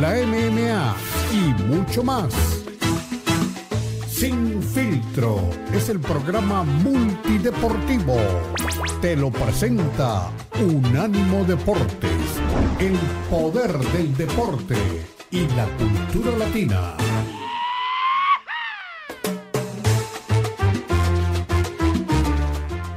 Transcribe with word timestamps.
la 0.00 0.14
MMA 0.14 0.96
y 1.32 1.62
mucho 1.64 2.02
más. 2.02 2.34
Sin 4.08 4.62
filtro 4.62 5.40
es 5.72 5.88
el 5.88 6.00
programa 6.00 6.62
multideportivo. 6.64 8.16
Te 9.00 9.16
lo 9.16 9.30
presenta 9.30 10.30
Unánimo 10.60 11.44
Deportes, 11.44 12.40
el 12.80 12.96
poder 13.30 13.72
del 13.78 14.16
deporte 14.16 14.76
y 15.30 15.46
la 15.48 15.66
cultura 15.76 16.38
latina. 16.38 16.96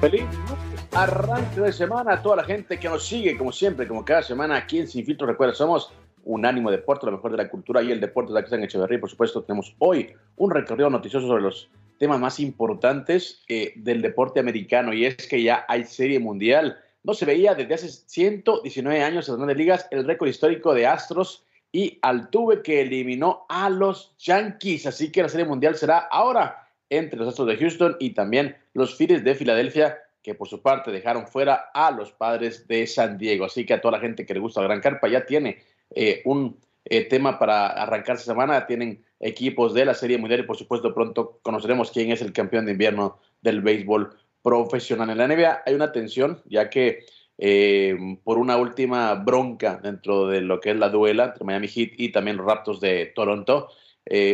Feliz 0.02 0.26
arranque 0.94 1.62
de 1.62 1.74
semana 1.74 2.14
a 2.14 2.22
toda 2.22 2.38
la 2.38 2.44
gente 2.44 2.80
que 2.80 2.90
nos 2.90 3.06
sigue, 3.06 3.38
como 3.38 3.52
siempre, 3.52 3.88
como 3.88 4.04
cada 4.04 4.24
semana 4.24 4.56
aquí 4.56 4.80
en 4.80 4.88
Sin 4.88 5.06
Filtro. 5.06 5.28
Recuerda, 5.28 5.54
somos 5.54 5.92
Unánimo 6.28 6.70
Deporte, 6.70 7.06
lo 7.06 7.14
mejor 7.14 7.32
de 7.32 7.38
la 7.38 7.50
cultura 7.50 7.82
y 7.82 7.92
el 7.92 8.00
deporte 8.00 8.34
de 8.34 8.42
la 8.42 8.46
que 8.46 8.54
en 8.54 8.64
Echeverría. 8.64 9.00
Por 9.00 9.10
supuesto, 9.10 9.44
tenemos 9.44 9.76
hoy 9.80 10.14
un 10.36 10.52
recorrido 10.52 10.90
noticioso 10.90 11.28
sobre 11.28 11.44
los 11.44 11.70
temas 11.98 12.20
más 12.20 12.40
importantes 12.40 13.44
eh, 13.48 13.74
del 13.78 14.02
deporte 14.02 14.40
americano 14.40 14.94
y 14.94 15.06
es 15.06 15.16
que 15.28 15.42
ya 15.42 15.66
hay 15.68 15.84
serie 15.86 16.20
mundial. 16.20 16.78
No 17.04 17.14
se 17.14 17.26
veía 17.26 17.56
desde 17.56 17.74
hace 17.74 17.90
119 17.90 19.02
años 19.02 19.30
en 19.30 19.46
las 19.46 19.58
ligas 19.58 19.88
el 19.92 20.06
récord 20.06 20.28
histórico 20.28 20.74
de 20.74 20.86
Astros 20.86 21.46
y 21.72 21.98
Altuve 22.02 22.62
que 22.62 22.82
eliminó 22.82 23.46
a 23.50 23.70
los 23.70 24.16
Yankees. 24.20 24.86
Así 24.86 25.12
que 25.12 25.24
la 25.24 25.30
serie 25.30 25.46
mundial 25.46 25.76
será 25.76 26.00
ahora 26.00 26.68
entre 26.90 27.20
los 27.20 27.30
Astros 27.30 27.48
de 27.48 27.58
Houston 27.58 27.96
y 28.00 28.12
también 28.12 28.56
los 28.74 28.96
Phillies 28.96 29.24
de 29.24 29.36
Filadelfia 29.36 29.98
que 30.22 30.36
por 30.36 30.50
su 30.50 30.62
parte 30.62 30.92
dejaron 30.92 31.26
fuera 31.26 31.70
a 31.74 31.90
los 31.90 32.12
padres 32.12 32.68
de 32.68 32.86
San 32.86 33.18
Diego. 33.18 33.46
Así 33.46 33.66
que 33.66 33.74
a 33.74 33.80
toda 33.80 33.94
la 33.94 34.02
gente 34.02 34.26
que 34.26 34.34
le 34.34 34.42
gusta 34.42 34.60
la 34.60 34.68
Gran 34.68 34.82
Carpa 34.82 35.08
ya 35.08 35.26
tiene 35.26 35.60
eh, 35.96 36.22
un 36.26 36.60
eh, 36.86 37.06
tema 37.06 37.40
para 37.40 37.68
arrancar 37.68 38.18
semana. 38.18 38.66
Tienen 38.66 39.04
equipos 39.20 39.74
de 39.74 39.86
la 39.86 39.94
Serie 39.94 40.18
Mundial 40.18 40.42
y 40.42 40.44
por 40.44 40.58
supuesto 40.58 40.94
pronto 40.94 41.40
conoceremos 41.42 41.92
quién 41.92 42.12
es 42.12 42.22
el 42.22 42.34
campeón 42.34 42.66
de 42.66 42.74
invierno 42.74 43.20
del 43.42 43.62
béisbol 43.62 44.16
profesional. 44.42 45.10
En 45.10 45.18
la 45.18 45.28
NBA 45.28 45.64
hay 45.66 45.74
una 45.74 45.92
tensión 45.92 46.42
ya 46.46 46.70
que 46.70 47.06
eh, 47.38 47.96
por 48.24 48.38
una 48.38 48.58
última 48.58 49.14
bronca 49.16 49.80
dentro 49.82 50.28
de 50.28 50.42
lo 50.42 50.60
que 50.60 50.72
es 50.72 50.78
la 50.78 50.90
duela 50.90 51.26
entre 51.26 51.44
Miami 51.44 51.68
Heat 51.68 51.92
y 51.98 52.12
también 52.12 52.38
los 52.38 52.46
Raptors 52.46 52.80
de 52.80 53.08
Toronto, 53.16 53.70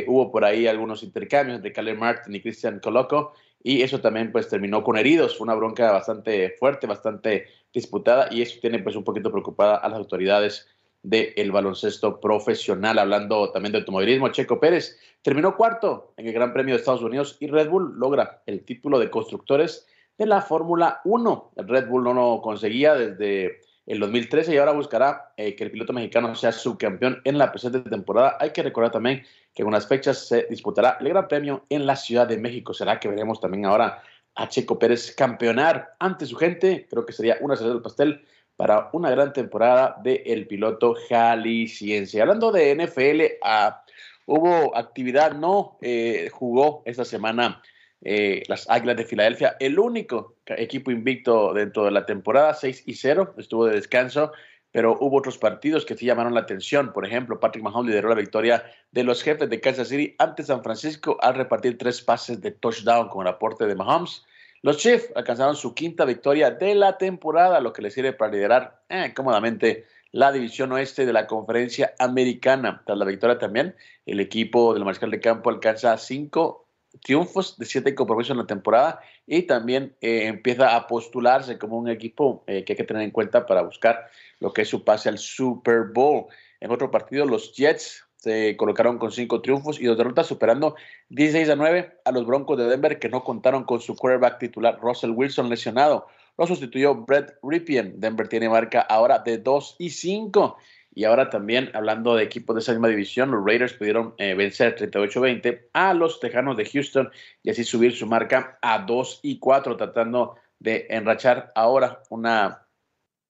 hubo 0.06 0.32
por 0.32 0.46
ahí 0.46 0.68
algunos 0.68 1.02
intercambios 1.02 1.56
entre 1.56 1.74
Caleb 1.74 1.98
Martin 1.98 2.36
y 2.36 2.42
Christian 2.42 2.80
Coloco 2.80 3.34
y 3.64 3.82
eso 3.82 4.02
también 4.02 4.32
pues 4.32 4.50
terminó 4.50 4.84
con 4.84 4.98
heridos, 4.98 5.40
una 5.40 5.56
bronca 5.56 5.92
bastante 5.92 6.52
fuerte, 6.60 6.86
bastante 6.86 7.48
disputada 7.74 8.28
y 8.30 8.42
eso 8.42 8.60
tiene 8.60 8.80
pues 8.80 8.96
un 8.96 9.06
poquito 9.06 9.32
preocupada 9.32 9.78
a 9.78 9.88
las 9.88 9.98
autoridades 9.98 10.68
del 11.04 11.52
baloncesto 11.52 12.20
profesional. 12.20 12.98
Hablando 12.98 13.52
también 13.52 13.74
de 13.74 13.80
automovilismo, 13.80 14.30
Checo 14.30 14.60
Pérez 14.60 14.98
terminó 15.22 15.56
cuarto 15.56 16.14
en 16.18 16.28
el 16.28 16.34
Gran 16.34 16.54
Premio 16.54 16.74
de 16.74 16.80
Estados 16.80 17.04
Unidos 17.04 17.38
y 17.40 17.48
Red 17.48 17.70
Bull 17.70 17.94
logra 17.98 18.42
el 18.46 18.64
título 18.64 19.00
de 19.00 19.12
constructores 19.12 19.86
de 20.18 20.26
la 20.26 20.42
Fórmula 20.42 21.02
1. 21.04 21.52
El 21.58 21.68
Red 21.68 21.88
Bull 21.88 22.04
no 22.06 22.14
lo 22.14 22.42
conseguía 22.42 22.96
desde 22.96 23.62
el 23.86 24.00
2013 24.00 24.54
y 24.54 24.58
ahora 24.58 24.72
buscará 24.72 25.34
eh, 25.36 25.56
que 25.56 25.66
el 25.66 25.72
piloto 25.72 25.92
mexicano 25.92 26.34
sea 26.36 26.52
subcampeón 26.52 27.22
en 27.26 27.38
la 27.38 27.52
presente 27.52 27.82
temporada. 27.82 28.38
Hay 28.40 28.52
que 28.52 28.64
recordar 28.64 28.92
también 28.92 29.24
que 29.54 29.62
en 29.62 29.68
unas 29.68 29.88
fechas 29.88 30.28
se 30.28 30.44
disputará 30.50 30.98
el 31.02 31.10
Gran 31.10 31.28
Premio 31.28 31.66
en 31.70 31.86
la 31.86 31.96
Ciudad 31.96 32.28
de 32.28 32.38
México. 32.38 32.74
¿Será 32.74 33.00
que 33.00 33.10
veremos 33.10 33.42
también 33.42 33.66
ahora 33.66 34.02
a 34.36 34.48
Checo 34.48 34.80
Pérez 34.80 35.14
campeonar 35.14 35.96
ante 36.00 36.26
su 36.26 36.38
gente? 36.38 36.88
Creo 36.90 37.06
que 37.06 37.14
sería 37.14 37.38
una 37.42 37.56
cereza 37.56 37.74
del 37.74 37.84
pastel 37.84 38.26
para 38.56 38.90
una 38.94 39.10
gran 39.10 39.34
temporada 39.34 39.98
del 40.04 40.22
el 40.26 40.48
piloto 40.48 40.96
jalisciense. 41.10 42.22
Hablando 42.22 42.52
de 42.52 42.76
NFL, 42.76 43.40
ah, 43.44 43.84
hubo 44.26 44.76
actividad, 44.78 45.34
no 45.34 45.78
eh, 45.82 46.30
jugó 46.32 46.84
esta 46.86 47.06
semana 47.06 47.62
eh, 48.06 48.44
las 48.48 48.70
Águilas 48.70 48.98
de 48.98 49.06
Filadelfia, 49.06 49.56
el 49.60 49.80
único 49.80 50.36
equipo 50.46 50.92
invicto 50.92 51.54
dentro 51.54 51.86
de 51.86 51.92
la 51.92 52.06
temporada, 52.06 52.54
6 52.54 52.84
y 52.86 52.96
0, 52.96 53.36
estuvo 53.38 53.66
de 53.66 53.76
descanso, 53.76 54.34
pero 54.72 54.98
hubo 55.00 55.18
otros 55.18 55.38
partidos 55.38 55.86
que 55.86 55.96
sí 55.96 56.06
llamaron 56.06 56.34
la 56.34 56.42
atención. 56.42 56.92
Por 56.92 57.06
ejemplo, 57.06 57.40
Patrick 57.40 57.64
Mahomes 57.64 57.92
lideró 57.92 58.10
la 58.10 58.16
victoria 58.16 58.66
de 58.92 59.04
los 59.04 59.24
jefes 59.24 59.50
de 59.50 59.62
Kansas 59.62 59.88
City 59.88 60.16
ante 60.18 60.44
San 60.44 60.64
Francisco 60.64 61.18
al 61.22 61.36
repartir 61.36 61.78
tres 61.78 62.02
pases 62.02 62.42
de 62.42 62.52
touchdown 62.52 63.08
con 63.08 63.22
el 63.26 63.34
aporte 63.34 63.68
de 63.68 63.76
Mahomes. 63.76 64.26
Los 64.64 64.78
Chiefs 64.78 65.12
alcanzaron 65.14 65.58
su 65.58 65.76
quinta 65.76 66.06
victoria 66.06 66.50
de 66.50 66.74
la 66.74 66.98
temporada, 66.98 67.60
lo 67.60 67.74
que 67.74 67.82
les 67.82 67.94
sirve 67.94 68.14
para 68.14 68.32
liderar 68.32 68.82
eh, 68.88 69.12
cómodamente 69.14 69.86
la 70.14 70.32
división 70.32 70.72
oeste 70.72 71.06
de 71.06 71.12
la 71.12 71.28
conferencia 71.28 71.94
americana. 72.00 72.82
Tras 72.86 72.98
la 72.98 73.04
victoria 73.04 73.38
también, 73.38 73.76
el 74.06 74.22
equipo 74.22 74.74
del 74.74 74.86
mariscal 74.86 75.12
de 75.12 75.20
campo 75.20 75.50
alcanza 75.50 75.98
cinco 75.98 76.70
triunfos 77.02 77.58
de 77.58 77.66
siete 77.66 77.94
compromisos 77.94 78.32
en 78.32 78.38
la 78.38 78.48
temporada 78.48 79.02
y 79.28 79.42
también 79.42 79.98
eh, 80.00 80.28
empieza 80.28 80.78
a 80.78 80.88
postularse 80.88 81.58
como 81.58 81.78
un 81.78 81.90
equipo 81.90 82.46
eh, 82.48 82.64
que 82.64 82.72
hay 82.72 82.78
que 82.78 82.86
tener 82.86 83.04
en 83.04 83.12
cuenta 83.12 83.46
para 83.46 83.64
buscar 83.64 84.10
lo 84.40 84.54
que 84.54 84.62
es 84.62 84.70
su 84.70 84.86
pase 84.86 85.10
al 85.10 85.18
Super 85.18 85.88
Bowl. 85.94 86.28
En 86.62 86.72
otro 86.72 86.90
partido, 86.90 87.26
los 87.26 87.54
Jets 87.54 88.06
se 88.24 88.56
colocaron 88.56 89.00
con 89.00 89.12
cinco 89.12 89.42
triunfos 89.42 89.82
y 89.82 89.86
dos 89.86 89.98
derrotas, 89.98 90.28
superando 90.28 90.78
16 91.10 91.50
a 91.50 91.58
9 91.58 92.00
a 92.06 92.12
los 92.14 92.26
Broncos 92.26 92.58
de 92.58 92.68
Denver, 92.68 92.98
que 92.98 93.10
no 93.10 93.22
contaron 93.22 93.66
con 93.66 93.82
su 93.82 93.98
quarterback 93.98 94.40
titular 94.40 94.80
Russell 94.82 95.10
Wilson 95.10 95.50
lesionado. 95.50 96.08
Lo 96.38 96.48
sustituyó 96.48 96.96
Brett 96.96 97.38
Ripien. 97.44 98.00
Denver 98.00 98.30
tiene 98.30 98.48
marca 98.48 98.80
ahora 98.80 99.20
de 99.20 99.40
2 99.40 99.76
y 99.78 99.90
5. 99.90 100.58
Y 100.96 101.04
ahora 101.04 101.30
también, 101.30 101.70
hablando 101.74 102.16
de 102.16 102.24
equipos 102.24 102.56
de 102.56 102.62
esa 102.62 102.72
misma 102.72 102.88
división, 102.88 103.30
los 103.30 103.46
Raiders 103.46 103.74
pudieron 103.74 104.14
eh, 104.18 104.36
vencer 104.36 104.78
38-20 104.78 105.68
a 105.74 105.94
los 105.94 106.22
Tejanos 106.22 106.56
de 106.56 106.66
Houston 106.66 107.12
y 107.44 107.50
así 107.50 107.66
subir 107.66 107.94
su 107.94 108.08
marca 108.08 108.58
a 108.62 108.80
2 108.80 109.20
y 109.24 109.38
4, 109.40 109.76
tratando 109.76 110.38
de 110.60 110.88
enrachar 110.90 111.52
ahora 111.56 112.04
una 112.10 112.68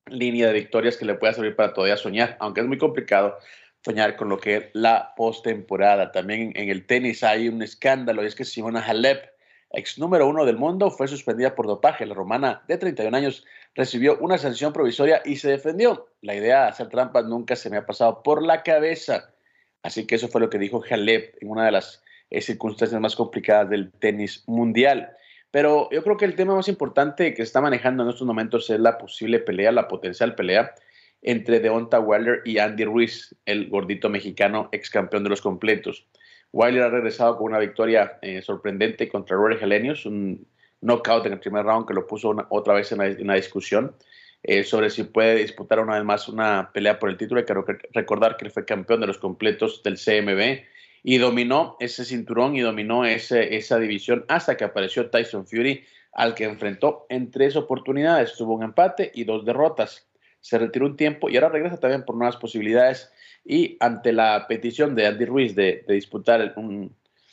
línea 0.06 0.46
de 0.48 0.54
victorias 0.54 0.98
que 0.98 1.06
le 1.06 1.16
pueda 1.16 1.34
servir 1.34 1.56
para 1.56 1.74
todavía 1.74 1.98
soñar, 1.98 2.38
aunque 2.40 2.62
es 2.62 2.68
muy 2.68 2.78
complicado 2.78 3.40
soñar 3.84 4.16
con 4.16 4.30
lo 4.30 4.40
que 4.40 4.56
es 4.56 4.66
la 4.74 5.14
postemporada. 5.16 6.12
También 6.12 6.54
en 6.56 6.70
el 6.70 6.86
tenis 6.86 7.24
hay 7.24 7.50
un 7.50 7.62
escándalo 7.62 8.24
y 8.24 8.28
es 8.28 8.36
que 8.36 8.46
Simona 8.46 8.80
Halep, 8.80 9.30
ex 9.72 10.00
número 10.00 10.28
uno 10.28 10.46
del 10.46 10.58
mundo, 10.58 10.90
fue 10.90 11.08
suspendida 11.08 11.56
por 11.56 11.68
dopaje. 11.68 12.06
La 12.06 12.14
romana 12.14 12.64
de 12.68 12.78
31 12.78 13.16
años 13.16 13.46
recibió 13.76 14.18
una 14.20 14.38
sanción 14.38 14.72
provisoria 14.72 15.22
y 15.26 15.36
se 15.36 15.50
defendió. 15.50 16.08
La 16.22 16.36
idea 16.36 16.64
de 16.64 16.70
hacer 16.70 16.88
trampas 16.88 17.26
nunca 17.26 17.56
se 17.56 17.70
me 17.70 17.78
ha 17.78 17.86
pasado 17.86 18.24
por 18.24 18.42
la 18.42 18.64
cabeza. 18.64 19.34
Así 19.82 20.08
que 20.08 20.16
eso 20.16 20.30
fue 20.30 20.40
lo 20.40 20.50
que 20.50 20.60
dijo 20.60 20.82
Halep 20.90 21.36
en 21.42 21.50
una 21.50 21.66
de 21.66 21.72
las 21.72 22.02
eh, 22.30 22.42
circunstancias 22.42 23.00
más 23.02 23.16
complicadas 23.16 23.70
del 23.70 23.92
tenis 23.92 24.44
mundial. 24.48 25.12
Pero 25.52 25.90
yo 25.92 26.04
creo 26.04 26.18
que 26.18 26.26
el 26.26 26.36
tema 26.36 26.56
más 26.56 26.70
importante 26.70 27.34
que 27.34 27.44
está 27.44 27.60
manejando 27.60 28.04
en 28.04 28.10
estos 28.10 28.26
momentos 28.26 28.70
es 28.70 28.80
la 28.80 28.98
posible 28.98 29.40
pelea, 29.40 29.72
la 29.72 29.88
potencial 29.88 30.36
pelea 30.36 30.74
entre 31.24 31.62
Deonta 31.62 32.00
Wilder 32.00 32.42
y 32.46 32.60
Andy 32.60 32.84
Ruiz, 32.84 33.36
el 33.46 33.70
gordito 33.70 34.10
mexicano 34.10 34.70
ex 34.72 34.90
campeón 34.90 35.24
de 35.24 35.30
los 35.30 35.42
completos. 35.42 36.06
Wilder 36.52 36.84
ha 36.84 36.90
regresado 36.90 37.38
con 37.38 37.48
una 37.48 37.60
victoria 37.60 38.20
eh, 38.22 38.42
sorprendente 38.42 39.10
contra 39.10 39.36
Rory 39.36 39.58
Helenius, 39.60 40.06
un 40.06 40.46
knockout 40.82 41.26
en 41.26 41.34
el 41.34 41.40
primer 41.40 41.66
round 41.66 41.88
que 41.88 41.94
lo 41.94 42.06
puso 42.06 42.36
otra 42.50 42.76
vez 42.76 42.92
en 42.92 43.00
una, 43.22 43.36
discusión 43.36 43.96
eh, 44.44 44.64
sobre 44.64 44.90
si 44.90 45.04
puede 45.06 45.36
disputar 45.36 45.80
una 45.80 45.96
vez 45.96 46.04
más 46.04 46.28
una 46.28 46.70
pelea 46.74 47.00
por 47.00 47.10
el 47.10 47.18
título. 47.18 47.40
Hay 47.40 47.46
que 47.46 47.56
recordar 47.94 48.38
que 48.38 48.46
él 48.46 48.52
fue 48.52 48.66
campeón 48.66 49.00
de 49.00 49.08
los 49.08 49.18
completos 49.18 49.82
del 49.82 49.96
CMB 49.96 50.64
y 51.04 51.18
dominó 51.18 51.78
ese 51.80 52.06
cinturón 52.06 52.56
y 52.56 52.62
dominó 52.62 53.06
ese, 53.06 53.56
esa 53.56 53.80
división 53.80 54.26
hasta 54.28 54.56
que 54.56 54.66
apareció 54.66 55.10
Tyson 55.10 55.48
Fury, 55.48 55.86
al 56.12 56.36
que 56.36 56.44
enfrentó 56.44 57.06
en 57.10 57.32
tres 57.32 57.56
oportunidades. 57.56 58.36
Tuvo 58.38 58.54
un 58.54 58.64
empate 58.64 59.12
y 59.16 59.24
dos 59.24 59.46
derrotas. 59.46 60.08
Se 60.44 60.58
retiró 60.58 60.86
un 60.86 60.98
tiempo 60.98 61.30
y 61.30 61.38
ahora 61.38 61.48
regresa 61.48 61.78
también 61.78 62.04
por 62.04 62.18
nuevas 62.18 62.36
posibilidades. 62.36 63.10
Y 63.46 63.78
ante 63.80 64.12
la 64.12 64.46
petición 64.48 64.94
de 64.94 65.08
Andy 65.08 65.26
Ruiz 65.26 65.56
de, 65.56 65.86
disputar 65.88 66.54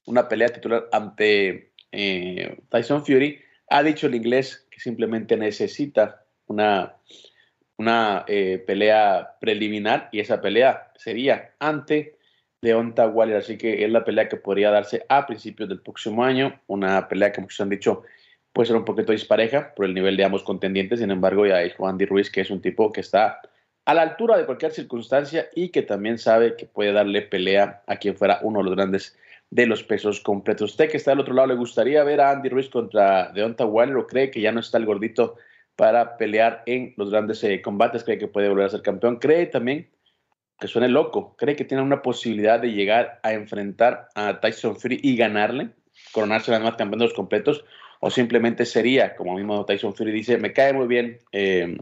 una 0.06 0.28
pelea 0.28 0.48
titular 0.48 0.88
ante 0.92 1.72
eh, 1.90 2.58
Tyson 2.68 3.04
Fury, 3.04 3.40
ha 3.68 3.82
dicho 3.82 4.06
el 4.06 4.14
inglés 4.14 4.66
que 4.70 4.78
simplemente 4.78 5.36
necesita 5.36 6.24
una, 6.46 6.94
una 7.76 8.24
eh, 8.28 8.62
pelea 8.64 9.36
preliminar 9.40 10.08
y 10.12 10.20
esa 10.20 10.40
pelea 10.40 10.92
sería 10.96 11.54
ante 11.58 12.16
de 12.62 12.74
Onta 12.74 13.08
Waller, 13.08 13.38
así 13.38 13.56
que 13.56 13.84
es 13.84 13.90
la 13.90 14.04
pelea 14.04 14.28
que 14.28 14.36
podría 14.36 14.70
darse 14.70 15.04
a 15.08 15.26
principios 15.26 15.68
del 15.68 15.80
próximo 15.80 16.22
año, 16.22 16.60
una 16.66 17.08
pelea 17.08 17.32
que 17.32 17.40
muchos 17.40 17.60
han 17.60 17.70
dicho 17.70 18.02
puede 18.52 18.66
ser 18.66 18.76
un 18.76 18.84
poquito 18.84 19.12
dispareja 19.12 19.74
por 19.74 19.86
el 19.86 19.94
nivel 19.94 20.16
de 20.16 20.24
ambos 20.24 20.42
contendientes, 20.42 21.00
sin 21.00 21.10
embargo 21.10 21.46
ya 21.46 21.58
dijo 21.58 21.86
Andy 21.86 22.06
Ruiz 22.06 22.30
que 22.30 22.40
es 22.40 22.50
un 22.50 22.60
tipo 22.60 22.92
que 22.92 23.00
está 23.00 23.40
a 23.84 23.94
la 23.94 24.02
altura 24.02 24.36
de 24.36 24.46
cualquier 24.46 24.72
circunstancia 24.72 25.48
y 25.54 25.70
que 25.70 25.82
también 25.82 26.18
sabe 26.18 26.56
que 26.56 26.66
puede 26.66 26.92
darle 26.92 27.22
pelea 27.22 27.82
a 27.86 27.96
quien 27.96 28.16
fuera 28.16 28.40
uno 28.42 28.58
de 28.60 28.64
los 28.64 28.76
grandes 28.76 29.18
de 29.50 29.66
los 29.66 29.82
pesos 29.82 30.20
completos. 30.20 30.70
¿Usted 30.70 30.88
que 30.88 30.96
está 30.96 31.12
al 31.12 31.20
otro 31.20 31.34
lado 31.34 31.48
le 31.48 31.54
gustaría 31.56 32.04
ver 32.04 32.20
a 32.20 32.30
Andy 32.30 32.48
Ruiz 32.48 32.68
contra 32.68 33.32
Deonta 33.32 33.66
Waller 33.66 33.96
o 33.96 34.06
cree 34.06 34.30
que 34.30 34.40
ya 34.40 34.52
no 34.52 34.60
está 34.60 34.78
el 34.78 34.86
gordito 34.86 35.36
para 35.74 36.16
pelear 36.16 36.62
en 36.66 36.94
los 36.96 37.10
grandes 37.10 37.42
eh, 37.42 37.60
combates? 37.60 38.04
¿Cree 38.04 38.18
que 38.18 38.28
puede 38.28 38.48
volver 38.48 38.66
a 38.66 38.70
ser 38.70 38.82
campeón? 38.82 39.16
¿Cree 39.16 39.46
también 39.46 39.88
que 40.60 40.68
suene 40.68 40.88
loco? 40.88 41.34
¿Cree 41.36 41.56
que 41.56 41.64
tiene 41.64 41.82
una 41.82 42.02
posibilidad 42.02 42.60
de 42.60 42.72
llegar 42.72 43.18
a 43.22 43.32
enfrentar 43.32 44.08
a 44.14 44.38
Tyson 44.38 44.76
Fury 44.76 45.00
y 45.02 45.16
ganarle? 45.16 45.70
Coronarse 46.12 46.56
más 46.60 46.76
campeón 46.76 47.00
de 47.00 47.06
los 47.06 47.14
completos 47.14 47.64
o 48.00 48.10
simplemente 48.10 48.66
sería, 48.66 49.14
como 49.14 49.34
mismo 49.34 49.64
Tyson 49.64 49.94
Fury 49.94 50.10
dice, 50.10 50.38
me 50.38 50.52
cae 50.52 50.72
muy 50.72 50.86
bien 50.86 51.18
eh, 51.32 51.76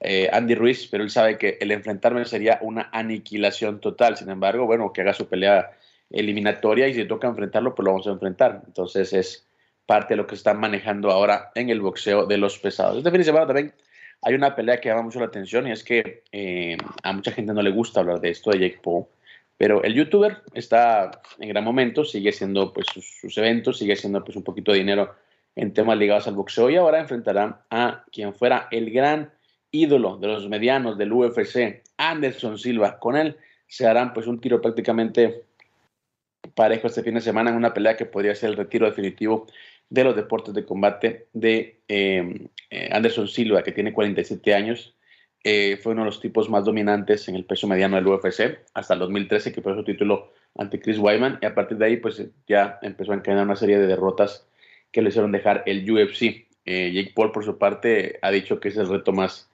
eh, 0.00 0.28
Andy 0.32 0.54
Ruiz, 0.54 0.86
pero 0.90 1.02
él 1.02 1.10
sabe 1.10 1.38
que 1.38 1.58
el 1.60 1.72
enfrentarme 1.72 2.24
sería 2.26 2.58
una 2.62 2.90
aniquilación 2.92 3.80
total. 3.80 4.16
Sin 4.16 4.30
embargo, 4.30 4.66
bueno, 4.66 4.92
que 4.92 5.00
haga 5.00 5.14
su 5.14 5.26
pelea 5.28 5.70
eliminatoria 6.10 6.88
y 6.88 6.94
si 6.94 7.04
toca 7.06 7.26
enfrentarlo, 7.26 7.74
pues 7.74 7.84
lo 7.84 7.92
vamos 7.92 8.06
a 8.06 8.10
enfrentar. 8.10 8.62
Entonces 8.66 9.12
es 9.12 9.46
parte 9.86 10.14
de 10.14 10.18
lo 10.18 10.26
que 10.26 10.34
están 10.34 10.60
manejando 10.60 11.10
ahora 11.10 11.50
en 11.54 11.70
el 11.70 11.80
boxeo 11.80 12.26
de 12.26 12.38
los 12.38 12.58
pesados. 12.58 12.98
Este 12.98 13.10
fin 13.10 13.18
de 13.18 13.24
semana 13.24 13.46
también 13.46 13.72
hay 14.22 14.34
una 14.34 14.54
pelea 14.54 14.80
que 14.80 14.88
llama 14.88 15.02
mucho 15.02 15.20
la 15.20 15.26
atención 15.26 15.66
y 15.68 15.72
es 15.72 15.84
que 15.84 16.24
eh, 16.32 16.76
a 17.02 17.12
mucha 17.12 17.30
gente 17.30 17.54
no 17.54 17.62
le 17.62 17.70
gusta 17.70 18.00
hablar 18.00 18.20
de 18.20 18.30
esto 18.30 18.50
de 18.50 18.58
Jake 18.58 18.80
Paul, 18.82 19.06
pero 19.56 19.82
el 19.82 19.94
youtuber 19.94 20.42
está 20.54 21.22
en 21.38 21.48
gran 21.48 21.64
momento, 21.64 22.04
sigue 22.04 22.30
haciendo 22.30 22.72
pues 22.72 22.86
sus, 22.92 23.38
eventos, 23.38 23.78
sigue 23.78 23.94
haciendo 23.94 24.22
pues 24.24 24.36
un 24.36 24.42
poquito 24.42 24.72
de 24.72 24.78
dinero 24.78 25.14
en 25.56 25.72
temas 25.72 25.98
ligados 25.98 26.28
al 26.28 26.34
boxeo 26.34 26.70
y 26.70 26.76
ahora 26.76 27.00
enfrentará 27.00 27.64
a 27.70 28.04
quien 28.12 28.34
fuera 28.34 28.68
el 28.70 28.90
gran 28.90 29.32
ídolo 29.70 30.18
de 30.18 30.28
los 30.28 30.48
medianos 30.48 30.96
del 30.98 31.12
UFC, 31.12 31.82
Anderson 31.96 32.58
Silva. 32.58 32.98
Con 32.98 33.16
él 33.16 33.36
se 33.66 33.86
harán 33.86 34.12
pues 34.12 34.26
un 34.26 34.40
tiro 34.40 34.60
prácticamente 34.60 35.44
parejo 36.54 36.86
este 36.86 37.02
fin 37.02 37.14
de 37.14 37.20
semana 37.20 37.50
en 37.50 37.56
una 37.56 37.74
pelea 37.74 37.96
que 37.96 38.06
podría 38.06 38.34
ser 38.34 38.50
el 38.50 38.56
retiro 38.56 38.86
definitivo 38.86 39.46
de 39.88 40.04
los 40.04 40.14
deportes 40.14 40.54
de 40.54 40.64
combate 40.64 41.26
de 41.32 41.80
eh, 41.88 42.48
eh, 42.70 42.88
Anderson 42.92 43.26
Silva, 43.26 43.62
que 43.62 43.72
tiene 43.72 43.92
47 43.92 44.54
años. 44.54 44.94
Eh, 45.42 45.78
fue 45.80 45.92
uno 45.92 46.02
de 46.02 46.06
los 46.06 46.20
tipos 46.20 46.50
más 46.50 46.64
dominantes 46.64 47.28
en 47.28 47.36
el 47.36 47.44
peso 47.44 47.68
mediano 47.68 47.96
del 47.96 48.06
UFC 48.06 48.58
hasta 48.74 48.94
el 48.94 49.00
2013, 49.00 49.52
que 49.52 49.62
fue 49.62 49.74
su 49.74 49.84
título 49.84 50.32
ante 50.56 50.80
Chris 50.80 50.98
Wyman. 50.98 51.38
Y 51.40 51.46
a 51.46 51.54
partir 51.54 51.78
de 51.78 51.86
ahí, 51.86 51.96
pues 51.98 52.22
ya 52.48 52.78
empezó 52.82 53.12
a 53.12 53.16
encadenar 53.16 53.44
una 53.44 53.56
serie 53.56 53.78
de 53.78 53.86
derrotas 53.86 54.46
que 54.96 55.02
le 55.02 55.10
hicieron 55.10 55.30
dejar 55.30 55.62
el 55.66 55.84
UFC. 55.90 56.46
Jake 56.64 57.12
Paul, 57.14 57.30
por 57.30 57.44
su 57.44 57.58
parte, 57.58 58.18
ha 58.22 58.30
dicho 58.30 58.58
que 58.58 58.68
es 58.68 58.78
el 58.78 58.88
reto 58.88 59.12
más 59.12 59.50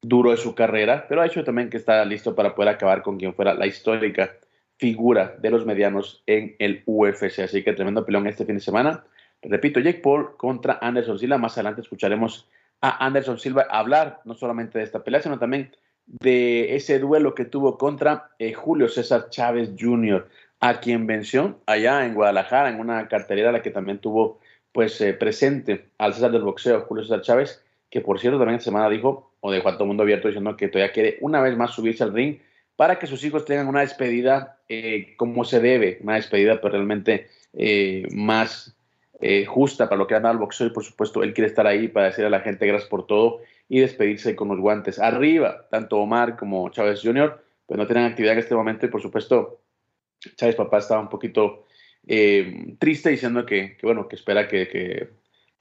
duro 0.00 0.30
de 0.30 0.36
su 0.36 0.54
carrera, 0.54 1.06
pero 1.08 1.20
ha 1.20 1.24
dicho 1.24 1.42
también 1.42 1.68
que 1.68 1.78
está 1.78 2.04
listo 2.04 2.36
para 2.36 2.54
poder 2.54 2.68
acabar 2.68 3.02
con 3.02 3.18
quien 3.18 3.34
fuera 3.34 3.54
la 3.54 3.66
histórica 3.66 4.36
figura 4.76 5.34
de 5.40 5.50
los 5.50 5.66
medianos 5.66 6.22
en 6.26 6.54
el 6.60 6.84
UFC. 6.86 7.40
Así 7.40 7.64
que 7.64 7.72
tremendo 7.72 8.06
pelón 8.06 8.28
este 8.28 8.46
fin 8.46 8.54
de 8.54 8.60
semana. 8.60 9.02
Repito, 9.42 9.80
Jake 9.80 9.98
Paul 9.98 10.36
contra 10.36 10.78
Anderson 10.80 11.18
Silva. 11.18 11.38
Más 11.38 11.54
adelante 11.54 11.80
escucharemos 11.80 12.48
a 12.80 13.04
Anderson 13.04 13.40
Silva 13.40 13.66
hablar 13.68 14.20
no 14.24 14.34
solamente 14.34 14.78
de 14.78 14.84
esta 14.84 15.02
pelea, 15.02 15.22
sino 15.22 15.40
también 15.40 15.74
de 16.06 16.76
ese 16.76 17.00
duelo 17.00 17.34
que 17.34 17.46
tuvo 17.46 17.78
contra 17.78 18.30
eh, 18.38 18.52
Julio 18.52 18.86
César 18.86 19.28
Chávez 19.28 19.72
Jr., 19.76 20.28
a 20.60 20.78
quien 20.78 21.08
venció 21.08 21.60
allá 21.66 22.06
en 22.06 22.14
Guadalajara, 22.14 22.68
en 22.68 22.78
una 22.78 23.08
cartelera 23.08 23.48
a 23.48 23.52
la 23.52 23.60
que 23.60 23.72
también 23.72 23.98
tuvo 23.98 24.38
pues 24.74 25.00
eh, 25.00 25.14
presente 25.14 25.86
al 25.96 26.12
César 26.12 26.32
del 26.32 26.42
boxeo, 26.42 26.82
Julio 26.82 27.04
César 27.04 27.22
Chávez, 27.22 27.64
que 27.88 28.02
por 28.02 28.20
cierto 28.20 28.38
también 28.38 28.58
esta 28.58 28.66
semana 28.70 28.90
dijo, 28.90 29.30
o 29.40 29.52
dejó 29.52 29.68
a 29.68 29.74
todo 29.76 29.86
mundo 29.86 30.02
abierto 30.02 30.28
diciendo 30.28 30.56
que 30.56 30.68
todavía 30.68 30.92
quiere 30.92 31.18
una 31.20 31.40
vez 31.40 31.56
más 31.56 31.70
subirse 31.70 32.02
al 32.02 32.12
ring 32.12 32.38
para 32.76 32.98
que 32.98 33.06
sus 33.06 33.22
hijos 33.24 33.44
tengan 33.44 33.68
una 33.68 33.82
despedida 33.82 34.58
eh, 34.68 35.14
como 35.16 35.44
se 35.44 35.60
debe, 35.60 35.98
una 36.02 36.14
despedida 36.14 36.52
pero 36.52 36.62
pues, 36.62 36.72
realmente 36.72 37.28
eh, 37.52 38.08
más 38.10 38.74
eh, 39.20 39.44
justa 39.44 39.88
para 39.88 39.98
lo 39.98 40.06
que 40.06 40.14
ha 40.14 40.20
dado 40.20 40.32
el 40.32 40.40
boxeo 40.40 40.66
y 40.66 40.70
por 40.70 40.82
supuesto 40.82 41.22
él 41.22 41.34
quiere 41.34 41.48
estar 41.48 41.66
ahí 41.66 41.88
para 41.88 42.06
decir 42.06 42.24
a 42.24 42.30
la 42.30 42.40
gente 42.40 42.66
gracias 42.66 42.88
por 42.88 43.06
todo 43.06 43.40
y 43.68 43.80
despedirse 43.80 44.34
con 44.34 44.48
los 44.48 44.58
guantes. 44.58 44.98
Arriba, 44.98 45.66
tanto 45.70 45.98
Omar 45.98 46.36
como 46.36 46.68
Chávez 46.70 47.00
Jr., 47.02 47.40
pues 47.66 47.78
no 47.78 47.86
tienen 47.86 48.06
actividad 48.06 48.34
en 48.34 48.40
este 48.40 48.54
momento 48.54 48.86
y 48.86 48.88
por 48.88 49.00
supuesto 49.00 49.60
Chávez 50.36 50.56
papá 50.56 50.78
estaba 50.78 51.00
un 51.00 51.08
poquito 51.08 51.64
triste 52.06 53.10
diciendo 53.10 53.46
que, 53.46 53.76
bueno, 53.82 54.08
que 54.08 54.16
espera 54.16 54.48
que, 54.48 55.10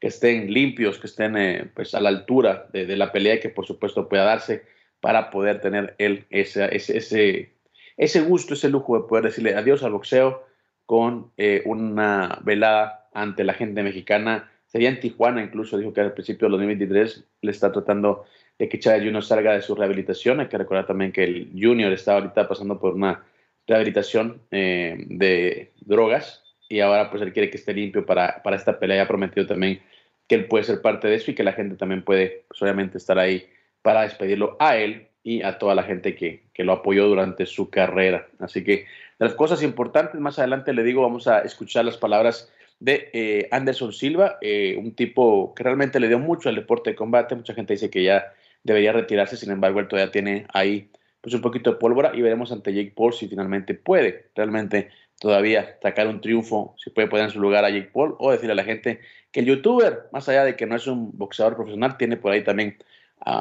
estén 0.02 0.54
limpios, 0.54 1.00
que 1.00 1.08
estén 1.08 1.72
pues 1.74 1.96
a 1.96 2.02
la 2.02 2.10
altura 2.10 2.68
de, 2.74 2.98
la 2.98 3.12
pelea 3.14 3.40
que 3.40 3.50
por 3.50 3.66
supuesto 3.66 4.10
pueda 4.10 4.26
darse 4.26 4.64
para 5.00 5.30
poder 5.30 5.62
tener 5.62 5.96
él 5.98 6.26
ese, 6.30 6.76
ese, 6.76 7.54
ese, 7.98 8.22
gusto, 8.22 8.54
ese 8.54 8.70
lujo 8.70 8.98
de 8.98 9.08
poder 9.08 9.26
decirle 9.26 9.56
adiós 9.56 9.82
al 9.84 9.94
boxeo 9.94 10.44
con 10.86 11.32
eh, 11.38 11.62
una 11.66 12.40
velada 12.44 13.10
ante 13.14 13.44
la 13.44 13.54
gente 13.54 13.84
mexicana. 13.84 14.50
Sería 14.66 14.90
en 14.90 15.00
Tijuana, 15.00 15.44
incluso 15.44 15.78
dijo 15.78 15.94
que 15.94 16.02
al 16.02 16.14
principio 16.14 16.48
del 16.48 16.54
2023 16.54 17.26
le 17.42 17.52
está 17.52 17.72
tratando 17.72 18.26
de 18.58 18.70
que 18.70 18.80
Chávez 18.80 19.04
Junior 19.04 19.24
salga 19.24 19.54
de 19.54 19.62
su 19.62 19.76
rehabilitación. 19.76 20.40
Hay 20.40 20.48
que 20.48 20.58
recordar 20.58 20.88
también 20.88 21.12
que 21.12 21.24
el 21.24 21.52
Junior 21.54 21.92
está 21.92 22.14
ahorita 22.14 22.48
pasando 22.48 22.80
por 22.80 22.94
una 22.94 23.24
rehabilitación 23.68 24.42
eh, 24.52 24.96
de 25.08 25.72
drogas 25.82 26.44
y 26.70 26.80
ahora 26.80 27.10
pues 27.10 27.22
él 27.22 27.34
quiere 27.34 27.50
que 27.50 27.58
esté 27.58 27.74
limpio 27.74 28.06
para, 28.06 28.42
para 28.44 28.56
esta 28.56 28.80
pelea. 28.80 29.04
Ha 29.04 29.08
prometido 29.08 29.46
también 29.46 29.82
que 30.28 30.36
él 30.36 30.48
puede 30.48 30.64
ser 30.64 30.82
parte 30.82 31.08
de 31.08 31.16
eso 31.16 31.32
y 31.32 31.36
que 31.36 31.44
la 31.44 31.54
gente 31.54 31.76
también 31.76 32.04
puede 32.04 32.46
pues, 32.48 32.62
obviamente 32.62 32.98
estar 32.98 33.20
ahí 33.20 33.46
para 33.82 34.04
despedirlo 34.04 34.56
a 34.60 34.78
él 34.78 35.08
y 35.24 35.42
a 35.42 35.58
toda 35.58 35.76
la 35.76 35.84
gente 35.84 36.16
que, 36.16 36.44
que, 36.54 36.64
lo 36.64 36.74
apoyó 36.74 37.08
durante 37.08 37.46
su 37.46 37.70
carrera. 37.70 38.28
Así 38.40 38.64
que 38.64 38.86
las 39.20 39.34
cosas 39.36 39.64
importantes, 39.64 40.20
más 40.20 40.40
adelante 40.40 40.74
le 40.74 40.84
digo, 40.84 41.02
vamos 41.02 41.28
a 41.28 41.40
escuchar 41.40 41.86
las 41.86 41.98
palabras 41.98 42.52
de 42.80 43.10
eh, 43.14 43.48
Anderson 43.52 43.94
Silva, 43.94 44.38
eh, 44.42 44.76
un 44.78 44.94
tipo 44.94 45.54
que 45.56 45.64
realmente 45.64 46.02
le 46.02 46.10
dio 46.10 46.20
mucho 46.20 46.50
al 46.50 46.56
deporte 46.56 46.90
de 46.90 46.96
combate. 46.98 47.36
Mucha 47.36 47.54
gente 47.54 47.74
dice 47.74 47.90
que 47.90 48.04
ya 48.04 48.34
debería 48.64 48.92
retirarse, 48.92 49.38
sin 49.38 49.52
embargo, 49.52 49.80
él 49.80 49.88
todavía 49.88 50.12
tiene 50.12 50.46
ahí 50.54 50.90
pues 51.24 51.34
un 51.34 51.42
poquito 51.42 51.72
de 51.72 51.78
pólvora 51.78 52.12
y 52.14 52.22
veremos 52.22 52.52
ante 52.52 52.74
Jake 52.74 52.94
Paul 52.94 53.14
si 53.14 53.30
finalmente 53.30 53.74
puede 53.74 54.30
realmente 54.36 54.90
todavía 55.20 55.78
sacar 55.82 56.10
un 56.10 56.20
triunfo, 56.20 56.76
si 56.78 56.90
puede 56.90 57.08
poner 57.08 57.26
en 57.26 57.32
su 57.32 57.40
lugar 57.40 57.64
a 57.64 57.70
Jake 57.70 57.92
Paul 57.94 58.18
o 58.20 58.30
decirle 58.30 58.52
a 58.52 58.56
la 58.56 58.66
gente 58.66 59.00
que 59.32 59.40
el 59.40 59.46
youtuber, 59.46 60.10
más 60.12 60.28
allá 60.28 60.44
de 60.44 60.58
que 60.58 60.66
no 60.66 60.76
es 60.76 60.86
un 60.86 61.18
boxeador 61.18 61.56
profesional, 61.56 61.98
tiene 61.98 62.18
por 62.18 62.34
ahí 62.34 62.44
también 62.44 62.78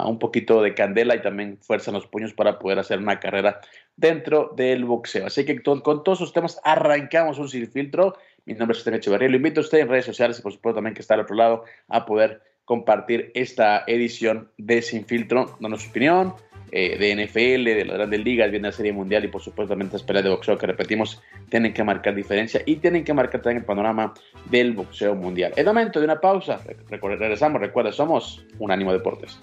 un 0.05 0.21
poquito 0.21 0.63
de 0.63 0.75
candela 0.75 1.17
y 1.17 1.23
también 1.23 1.59
fuerza 1.61 1.91
en 1.91 1.97
los 1.97 2.07
puños 2.07 2.33
para 2.33 2.61
poder 2.61 2.79
hacer 2.79 3.01
una 3.01 3.19
carrera 3.19 3.61
dentro 3.97 4.53
del 4.57 4.85
boxeo. 4.85 5.27
Así 5.27 5.45
que 5.45 5.61
con, 5.61 5.83
todos 5.83 6.21
esos 6.21 6.33
temas 6.33 6.61
arrancamos 6.63 7.41
un 7.41 7.49
sin 7.49 7.69
filtro. 7.69 8.17
Mi 8.45 8.55
nombre 8.55 8.75
es 8.75 8.79
Esteban 8.79 9.01
Echeverría. 9.01 9.29
Lo 9.29 9.37
invito 9.37 9.61
a 9.61 9.65
usted 9.65 9.79
en 9.79 9.89
redes 9.89 10.05
sociales 10.05 10.39
y 10.39 10.43
por 10.43 10.53
supuesto 10.53 10.77
también 10.77 10.95
que 10.95 11.01
está 11.01 11.15
al 11.15 11.21
otro 11.21 11.35
lado 11.35 11.65
a 11.89 12.07
poder 12.07 12.43
compartir 12.65 13.33
esta 13.35 13.83
edición 13.89 14.51
de 14.57 14.83
Sin 14.83 15.05
Filtro, 15.05 15.57
dando 15.59 15.77
su 15.77 15.91
opinión, 15.91 16.35
eh, 16.75 16.97
de 16.99 17.27
NFL, 17.27 17.65
de 17.65 17.85
las 17.85 17.97
grandes 17.99 18.25
ligas, 18.25 18.51
viene 18.51 18.69
la 18.69 18.73
Serie 18.73 18.95
Mundial 18.95 19.23
y 19.27 19.29
por 19.29 19.43
supuesto 19.43 19.73
también 19.73 19.91
las 19.93 20.03
peleas 20.03 20.25
de 20.25 20.31
boxeo 20.31 20.57
que 20.57 20.67
repetimos 20.67 21.23
tienen 21.51 21.75
que 21.75 21.85
marcar 21.85 22.15
diferencia 22.15 22.63
y 22.65 22.77
tienen 22.77 23.05
que 23.05 23.13
marcar 23.13 23.43
también 23.43 23.59
el 23.59 23.67
panorama 23.67 24.15
del 24.51 24.73
boxeo 24.73 25.15
mundial. 25.15 25.53
Es 25.55 25.67
momento 25.67 25.99
de 25.99 26.07
una 26.07 26.19
pausa, 26.19 26.61
regresamos, 26.89 27.61
recuerda, 27.61 27.93
somos 27.93 28.43
un 28.59 28.71
ánimo 28.71 28.91
Deportes. 28.91 29.39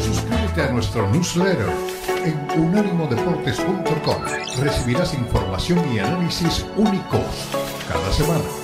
Suscríbete 0.00 0.62
a 0.62 0.72
nuestro 0.72 1.08
newsletter 1.12 1.91
en 2.24 2.60
unánimodeportes.com. 2.60 4.22
Recibirás 4.60 5.14
información 5.14 5.80
y 5.92 5.98
análisis 5.98 6.64
únicos 6.76 7.20
cada 7.88 8.12
semana. 8.12 8.61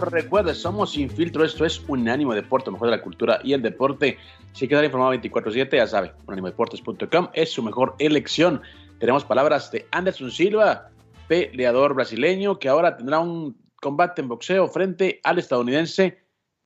Recuerda, 0.00 0.54
somos 0.54 0.92
Sin 0.92 1.08
Filtro, 1.08 1.44
esto 1.44 1.64
es 1.64 1.82
Unánimo 1.86 2.34
Deporte, 2.34 2.70
mejor 2.70 2.88
de 2.90 2.96
la 2.96 3.02
cultura 3.02 3.40
y 3.44 3.52
el 3.52 3.62
deporte. 3.62 4.18
Si 4.52 4.66
queda 4.66 4.84
informado 4.84 5.14
24-7, 5.14 5.76
ya 5.76 5.86
sabe, 5.86 6.12
unánimodeportes.com 6.26 7.28
es 7.32 7.52
su 7.52 7.62
mejor 7.62 7.94
elección. 7.98 8.60
Tenemos 8.98 9.24
palabras 9.24 9.70
de 9.70 9.86
Anderson 9.92 10.30
Silva, 10.30 10.90
peleador 11.28 11.94
brasileño 11.94 12.58
que 12.58 12.68
ahora 12.68 12.96
tendrá 12.96 13.20
un 13.20 13.56
combate 13.80 14.22
en 14.22 14.28
boxeo 14.28 14.68
frente 14.68 15.20
al 15.22 15.38
estadounidense 15.38 16.18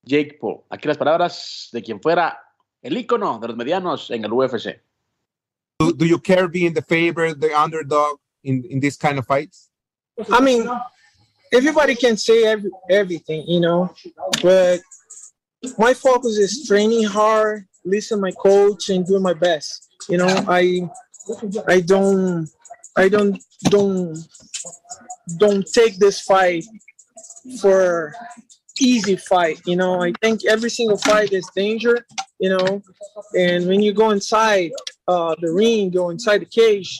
Jake 0.03 0.37
Paul. 0.39 0.61
Aquí 0.69 0.87
las 0.87 0.97
palabras 0.97 1.69
de 1.71 1.83
quien 1.83 2.01
fuera 2.01 2.39
el 2.81 2.97
ícono 2.97 3.39
de 3.39 3.47
los 3.49 3.57
medianos 3.57 4.09
en 4.11 4.25
el 4.25 4.33
UFC. 4.33 4.81
Do, 5.79 5.93
do 5.93 6.05
you 6.05 6.19
care 6.19 6.47
being 6.47 6.73
the 6.73 6.81
favorite, 6.81 7.39
the 7.39 7.53
underdog 7.53 8.19
in, 8.43 8.65
in 8.69 8.79
this 8.79 8.97
kind 8.97 9.19
of 9.19 9.25
fights? 9.25 9.69
I 10.31 10.41
mean, 10.41 10.67
everybody 11.53 11.95
can 11.95 12.17
say 12.17 12.45
every, 12.45 12.71
everything, 12.89 13.43
you 13.47 13.59
know, 13.59 13.93
but 14.41 14.79
my 15.77 15.93
focus 15.93 16.37
is 16.37 16.67
training 16.67 17.03
hard, 17.03 17.65
listen 17.85 18.19
my 18.19 18.31
coach, 18.31 18.89
and 18.89 19.05
doing 19.05 19.23
my 19.23 19.33
best. 19.33 19.87
You 20.07 20.17
know, 20.17 20.45
I 20.47 20.89
I 21.67 21.81
don't 21.81 22.49
I 22.97 23.09
don't 23.09 23.41
don't 23.63 24.17
don't 25.37 25.67
take 25.71 25.97
this 25.97 26.21
fight 26.21 26.65
for 27.61 28.13
easy 28.79 29.15
fight. 29.15 29.61
You 29.65 29.75
know, 29.75 30.01
I 30.01 30.13
think 30.21 30.45
every 30.45 30.69
single 30.69 30.97
fight 30.97 31.33
is 31.33 31.49
danger. 31.55 32.05
You 32.39 32.57
know, 32.57 32.81
and 33.37 33.67
when 33.67 33.81
you 33.81 33.93
go 33.93 34.11
inside 34.11 34.71
uh, 35.07 35.35
the 35.41 35.51
ring, 35.51 35.89
go 35.89 36.09
inside 36.09 36.39
the 36.39 36.45
cage, 36.45 36.99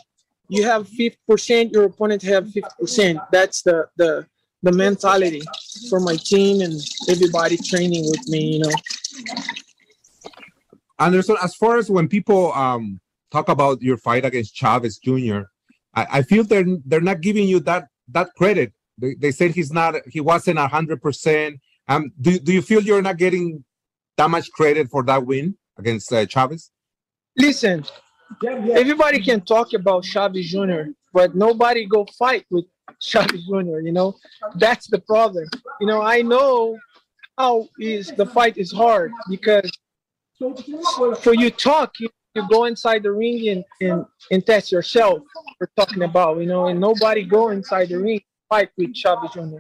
you 0.50 0.64
have 0.64 0.88
fifty 0.88 1.18
percent. 1.28 1.72
Your 1.72 1.86
opponent 1.86 2.22
have 2.24 2.52
fifty 2.52 2.70
percent. 2.78 3.20
That's 3.32 3.62
the 3.62 3.88
the 3.96 4.28
the 4.64 4.72
mentality 4.72 5.42
for 5.90 6.00
my 6.00 6.16
team 6.16 6.62
and 6.62 6.80
everybody 7.10 7.58
training 7.58 8.06
with 8.10 8.28
me. 8.28 8.56
You 8.56 8.60
know. 8.60 8.72
Anderson, 11.00 11.38
as 11.42 11.56
far 11.56 11.78
as 11.78 11.90
when 11.90 12.08
people 12.08 12.54
um, 12.54 13.00
talk 13.32 13.50
about 13.50 13.82
your 13.82 13.98
fight 13.98 14.26
against 14.26 14.56
Chavez 14.56 14.98
Jr., 14.98 15.42
I, 15.96 16.08
I 16.12 16.22
feel 16.22 16.44
they're 16.44 16.66
they're 16.86 17.02
not 17.02 17.22
giving 17.22 17.48
you 17.48 17.60
that 17.62 17.88
that 18.10 18.30
credit. 18.38 18.74
They, 18.98 19.16
they 19.16 19.32
said 19.32 19.52
he's 19.52 19.72
not 19.72 19.96
he 20.08 20.20
wasn't 20.20 20.60
hundred 20.60 21.02
percent. 21.02 21.60
Um, 21.88 22.12
do 22.20 22.38
do 22.40 22.54
you 22.54 22.62
feel 22.62 22.82
you're 22.82 23.02
not 23.02 23.18
getting 23.18 23.64
that 24.18 24.30
much 24.30 24.52
credit 24.52 24.90
for 24.90 25.04
that 25.04 25.26
win 25.26 25.58
against 25.78 26.12
uh, 26.12 26.26
Chavez? 26.26 26.72
Listen, 27.38 27.86
everybody 28.44 29.24
can 29.24 29.42
talk 29.42 29.74
about 29.74 30.04
Chavez 30.04 30.52
Jr., 30.52 30.92
but 31.14 31.36
nobody 31.36 31.86
go 31.86 32.06
fight 32.18 32.46
with 32.52 32.66
Chavez 33.02 33.46
Jr. 33.46 33.80
You 33.80 33.92
know, 33.92 34.16
that's 34.56 34.88
the 34.88 35.00
problem. 35.00 35.48
You 35.80 35.88
know, 35.88 36.02
I 36.02 36.22
know 36.22 36.78
how 37.38 37.68
is 37.80 38.12
the 38.12 38.26
fight 38.26 38.58
is 38.58 38.72
hard 38.72 39.12
because 39.30 39.72
for 41.22 41.34
you 41.34 41.50
talk, 41.50 41.94
you, 42.00 42.10
you 42.36 42.48
go 42.50 42.66
inside 42.66 43.04
the 43.04 43.12
ring 43.12 43.50
and, 43.50 43.66
and, 43.82 44.06
and 44.32 44.46
test 44.46 44.72
yourself. 44.72 45.20
We're 45.60 45.70
talking 45.76 46.04
about, 46.04 46.38
you 46.40 46.46
know, 46.46 46.68
and 46.68 46.80
nobody 46.80 47.24
go 47.24 47.50
inside 47.50 47.90
the 47.90 48.00
ring 48.00 48.22
fight 48.50 48.70
with 48.78 48.94
Chavez 48.94 49.32
Jr. 49.34 49.58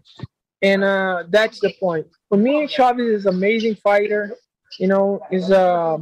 And 0.62 0.83
uh, 0.83 1.24
that's 1.29 1.59
the 1.59 1.74
point. 1.79 2.07
For 2.27 2.38
me, 2.38 2.67
Chavez 2.67 3.21
is 3.21 3.25
amazing 3.25 3.75
fighter. 3.75 4.36
You 4.77 4.88
know, 4.88 5.19
is 5.31 5.50
a 5.50 5.98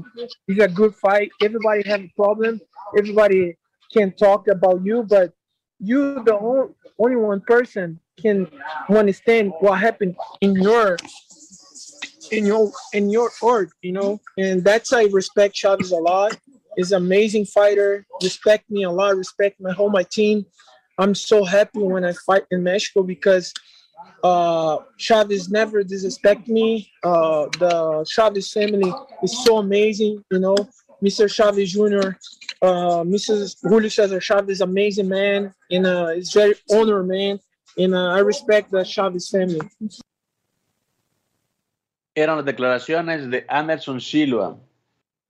he's 0.45 0.59
a 0.59 0.67
good 0.67 0.93
fight. 0.95 1.31
Everybody 1.41 1.87
have 1.87 2.01
a 2.01 2.11
problem. 2.15 2.59
Everybody 2.97 3.55
can 3.93 4.11
talk 4.11 4.47
about 4.49 4.83
you, 4.83 5.03
but 5.03 5.31
you 5.79 6.23
the 6.23 6.37
only, 6.99 7.15
one 7.15 7.41
person 7.41 7.99
can 8.19 8.47
understand 8.89 9.53
what 9.59 9.79
happened 9.79 10.15
in 10.41 10.55
your 10.55 10.97
in 12.31 12.45
your 12.45 12.71
in 12.93 13.09
your 13.09 13.31
org, 13.41 13.69
you 13.81 13.93
know, 13.93 14.19
and 14.37 14.63
that's 14.63 14.91
I 14.91 15.03
respect 15.05 15.55
Chavez 15.55 15.91
a 15.91 15.97
lot. 15.97 16.37
An 16.77 16.93
amazing 16.93 17.45
fighter. 17.45 18.05
Respect 18.21 18.69
me 18.69 18.83
a 18.83 18.91
lot. 18.91 19.15
Respect 19.15 19.59
my 19.59 19.71
whole 19.71 19.89
my 19.89 20.03
team. 20.03 20.45
I'm 20.99 21.15
so 21.15 21.43
happy 21.43 21.79
when 21.79 22.03
I 22.05 22.13
fight 22.25 22.43
in 22.51 22.63
Mexico 22.63 23.03
because 23.03 23.53
uh, 24.23 24.77
Chavez 24.97 25.49
never 25.49 25.83
disrespect 25.83 26.47
me. 26.47 26.91
Uh, 27.03 27.47
the 27.59 28.05
Chavez 28.07 28.51
family 28.51 28.93
is 29.23 29.43
so 29.43 29.57
amazing, 29.57 30.23
you 30.31 30.39
know. 30.39 30.55
Mr. 31.01 31.29
Chavez 31.29 31.73
Jr., 31.73 32.17
uh, 32.61 33.03
Mrs. 33.03 33.57
Julio 33.61 33.89
Cesar 33.89 34.19
Chavez, 34.19 34.61
amazing 34.61 35.07
man, 35.07 35.53
and 35.71 35.85
uh, 35.85 36.07
it's 36.15 36.33
very 36.33 36.55
honor 36.71 37.03
man, 37.03 37.39
and 37.77 37.93
uh, 37.93 38.09
I 38.09 38.19
respect 38.19 38.71
the 38.71 38.83
Chavez 38.83 39.29
family. 39.29 39.59
Eran 42.15 42.37
las 42.37 42.45
declaraciones 42.45 43.29
de 43.29 43.45
Anderson 43.47 44.01
Silva, 44.01 44.57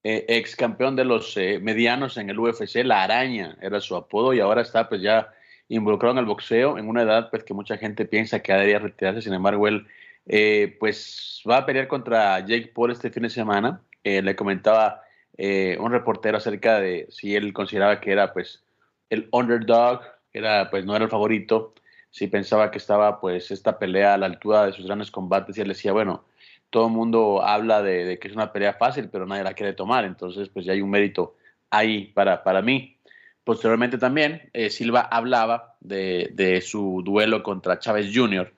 eh, 0.04 0.26
ex 0.30 0.56
campeón 0.56 0.96
de 0.96 1.04
los 1.04 1.36
eh, 1.36 1.60
medianos 1.62 2.18
en 2.18 2.30
el 2.30 2.40
UFC, 2.40 2.76
La 2.86 3.04
Araña 3.04 3.58
era 3.62 3.82
su 3.82 3.94
apodo 3.94 4.34
y 4.34 4.40
ahora 4.40 4.62
está 4.62 4.88
pues 4.88 5.02
ya 5.02 5.34
involucrado 5.68 6.14
en 6.14 6.20
el 6.20 6.26
boxeo 6.26 6.78
en 6.78 6.88
una 6.88 7.02
edad 7.02 7.30
pues 7.30 7.44
que 7.44 7.54
mucha 7.54 7.78
gente 7.78 8.06
piensa 8.06 8.40
que 8.40 8.54
debería 8.54 8.80
retirarse, 8.80 9.22
sin 9.22 9.34
embargo 9.34 9.68
él 9.68 9.86
eh, 10.28 10.76
pues 10.80 11.42
va 11.50 11.58
a 11.58 11.66
pelear 11.66 11.88
contra 11.88 12.40
Jake 12.40 12.72
Paul 12.74 12.92
este 12.92 13.10
fin 13.10 13.24
de 13.24 13.30
semana. 13.30 13.82
Eh, 14.04 14.22
le 14.22 14.36
comentaba 14.36 15.02
eh, 15.38 15.78
un 15.80 15.92
reportero 15.92 16.38
acerca 16.38 16.80
de 16.80 17.08
si 17.10 17.36
él 17.36 17.54
consideraba 17.54 18.00
que 18.00 18.12
era 18.12 18.34
pues 18.34 18.64
el 19.10 19.30
underdog, 19.32 20.02
era 20.34 20.70
pues 20.70 20.86
no 20.86 20.96
era 20.96 21.06
el 21.06 21.12
favorito, 21.12 21.74
si 22.10 22.28
pensaba 22.28 22.72
que 22.72 22.78
estaba 22.78 23.20
pues 23.20 23.52
esta 23.52 23.78
pelea 23.80 24.14
a 24.14 24.18
la 24.18 24.26
altura 24.26 24.66
de 24.66 24.74
sus 24.74 24.86
grandes 24.86 25.12
combates 25.12 25.58
y 25.58 25.62
él 25.62 25.68
decía, 25.68 25.94
bueno, 25.94 26.26
todo 26.70 26.88
el 26.88 26.94
mundo 26.94 27.44
habla 27.44 27.82
de, 27.82 28.20
que 28.20 28.28
es 28.28 28.34
una 28.34 28.52
pelea 28.52 28.74
fácil, 28.74 29.10
pero 29.10 29.26
nadie 29.26 29.44
la 29.44 29.54
quiere 29.54 29.74
tomar, 29.74 30.06
entonces 30.06 30.50
pues 30.50 30.66
ya 30.66 30.74
hay 30.74 30.82
un 30.82 30.90
mérito 30.90 31.36
ahí 31.70 32.12
para, 32.14 32.44
para 32.44 32.62
mí. 32.62 32.98
Posteriormente 33.44 33.98
también 33.98 34.50
eh, 34.54 34.70
Silva 34.70 35.02
hablaba 35.02 35.76
de, 35.80 36.32
de, 36.34 36.60
su 36.62 37.02
duelo 37.06 37.44
contra 37.44 37.80
Chávez 37.80 38.12
Jr., 38.14 38.54